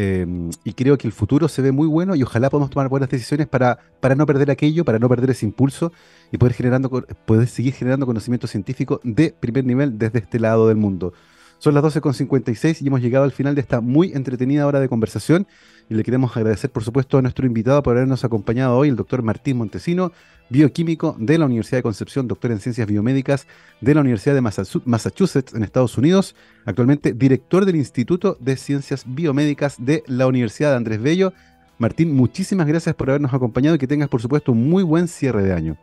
Em, 0.01 0.51
y 0.63 0.75
creo 0.75 0.97
que 0.97 1.09
el 1.09 1.13
futuro 1.13 1.49
se 1.49 1.61
ve 1.61 1.73
muy 1.73 1.89
bueno 1.89 2.15
y 2.15 2.23
ojalá 2.23 2.51
podamos 2.51 2.71
tomar 2.71 2.89
buenas 2.89 3.09
decisiones 3.09 3.49
para, 3.49 3.81
para 3.99 4.15
no 4.15 4.27
perder 4.27 4.49
aquello, 4.49 4.85
para 4.85 5.01
no 5.01 5.09
perder 5.09 5.31
ese 5.31 5.45
impulso 5.45 5.93
y 6.31 6.39
poder, 6.39 6.55
generando, 6.55 6.89
poder 7.27 7.49
seguir 7.49 7.73
generando 7.75 8.07
conocimiento 8.07 8.47
científico 8.47 9.01
de 9.03 9.35
primer 9.41 9.65
nivel 9.65 9.99
desde 9.99 10.21
este 10.21 10.39
lado 10.39 10.69
del 10.69 10.77
mundo. 10.77 11.15
Son 11.59 11.75
las 11.75 11.83
12.56 11.83 12.83
y 12.83 12.87
hemos 12.87 13.01
llegado 13.01 13.25
al 13.25 13.33
final 13.33 13.57
de 13.57 13.61
esta 13.61 13.81
muy 13.81 14.13
entretenida 14.13 14.65
hora 14.65 14.79
de 14.79 14.89
conversación 14.89 15.49
y 15.91 15.95
le 15.95 16.05
queremos 16.05 16.37
agradecer 16.37 16.71
por 16.71 16.85
supuesto 16.85 17.19
a 17.19 17.23
nuestro 17.23 17.47
invitado 17.47 17.83
por 17.83 17.97
habernos 17.97 18.25
acompañado 18.25 18.77
hoy, 18.77 18.91
el 18.91 18.97
doctor 18.97 19.23
Martín 19.23 19.59
Montesino, 19.59 20.13
bioquímico 20.51 21.17
de 21.19 21.37
la 21.37 21.47
Universidad 21.47 21.79
de 21.79 21.83
Concepción, 21.83 22.29
doctor 22.29 22.53
en 22.53 22.61
ciencias 22.61 22.87
biomédicas 22.87 23.49
de 23.81 23.93
la 23.93 24.03
Universidad 24.03 24.37
de 24.37 24.41
Massachusetts 24.85 25.53
en 25.53 25.65
Estados 25.65 25.99
Unidos, 25.99 26.37
actualmente 26.65 27.13
director 27.13 27.65
del 27.65 27.75
Instituto 27.75 28.37
de 28.39 28.57
Ciencias 28.57 29.05
Biomédicas 29.07 29.85
de 29.85 30.05
la 30.07 30.29
Universidad 30.29 30.71
de 30.71 30.77
Andrés 30.77 31.03
Bello. 31.03 31.33
Martín, 31.79 32.15
muchísimas 32.15 32.69
gracias 32.69 32.95
por 32.95 33.11
habernos 33.11 33.35
acompañado 33.35 33.75
y 33.75 33.79
que 33.81 33.89
tengas 33.89 34.09
por 34.09 34.23
supuesto 34.23 34.53
un 34.53 34.71
muy 34.71 34.85
buen 34.85 35.09
cierre 35.09 35.43
de 35.43 35.53
año. 35.53 35.77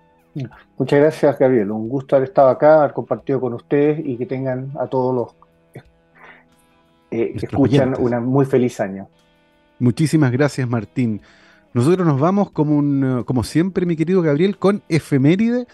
Muchas 0.78 1.00
gracias, 1.00 1.38
Gabriel. 1.38 1.72
Un 1.72 1.90
gusto 1.90 2.16
haber 2.16 2.30
estado 2.30 2.50
acá, 2.50 2.80
haber 2.80 2.94
compartido 2.94 3.42
con 3.42 3.54
ustedes 3.54 4.06
y 4.06 4.18
que 4.18 4.26
tengan 4.26 4.72
a 4.80 4.88
todos 4.88 5.16
los 5.16 5.45
eh, 7.12 7.34
escuchan 7.36 7.96
una 8.00 8.20
muy 8.20 8.46
feliz 8.46 8.80
año. 8.80 9.08
Muchísimas 9.80 10.32
gracias, 10.32 10.68
Martín. 10.68 11.22
Nosotros 11.74 12.08
nos 12.08 12.20
vamos 12.20 12.52
como, 12.52 12.78
un, 12.78 13.24
como 13.26 13.44
siempre, 13.44 13.86
mi 13.86 13.96
querido 13.96 14.22
Gabriel, 14.22 14.58
con 14.58 14.82
efeméride, 14.88 15.68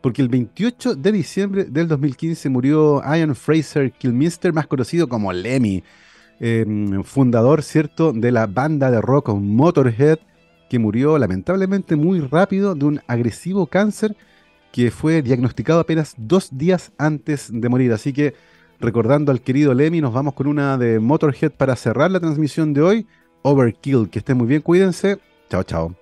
porque 0.00 0.22
el 0.22 0.28
28 0.28 0.94
de 0.94 1.12
diciembre 1.12 1.64
del 1.64 1.88
2015 1.88 2.48
murió 2.48 3.02
Ian 3.02 3.34
Fraser 3.34 3.92
Kilmister, 3.92 4.52
más 4.52 4.66
conocido 4.66 5.08
como 5.08 5.32
Lemmy, 5.32 5.84
em, 6.40 7.02
fundador, 7.04 7.62
¿cierto?, 7.62 8.12
de 8.12 8.32
la 8.32 8.46
banda 8.46 8.90
de 8.90 9.00
rock 9.00 9.28
Motorhead, 9.34 10.18
que 10.70 10.78
murió 10.78 11.18
lamentablemente 11.18 11.94
muy 11.94 12.20
rápido 12.20 12.74
de 12.74 12.86
un 12.86 13.00
agresivo 13.06 13.66
cáncer 13.66 14.16
que 14.72 14.90
fue 14.90 15.22
diagnosticado 15.22 15.78
apenas 15.78 16.14
dos 16.16 16.48
días 16.56 16.90
antes 16.98 17.48
de 17.52 17.68
morir. 17.68 17.92
Así 17.92 18.12
que 18.12 18.34
Recordando 18.80 19.32
al 19.32 19.40
querido 19.40 19.72
Lemmy, 19.74 20.00
nos 20.00 20.12
vamos 20.12 20.34
con 20.34 20.46
una 20.46 20.76
de 20.78 21.00
Motorhead 21.00 21.52
para 21.52 21.76
cerrar 21.76 22.10
la 22.10 22.20
transmisión 22.20 22.74
de 22.74 22.82
hoy. 22.82 23.06
Overkill. 23.42 24.08
Que 24.10 24.18
estén 24.18 24.36
muy 24.36 24.46
bien, 24.46 24.62
cuídense. 24.62 25.18
Chao, 25.48 25.62
chao. 25.62 25.94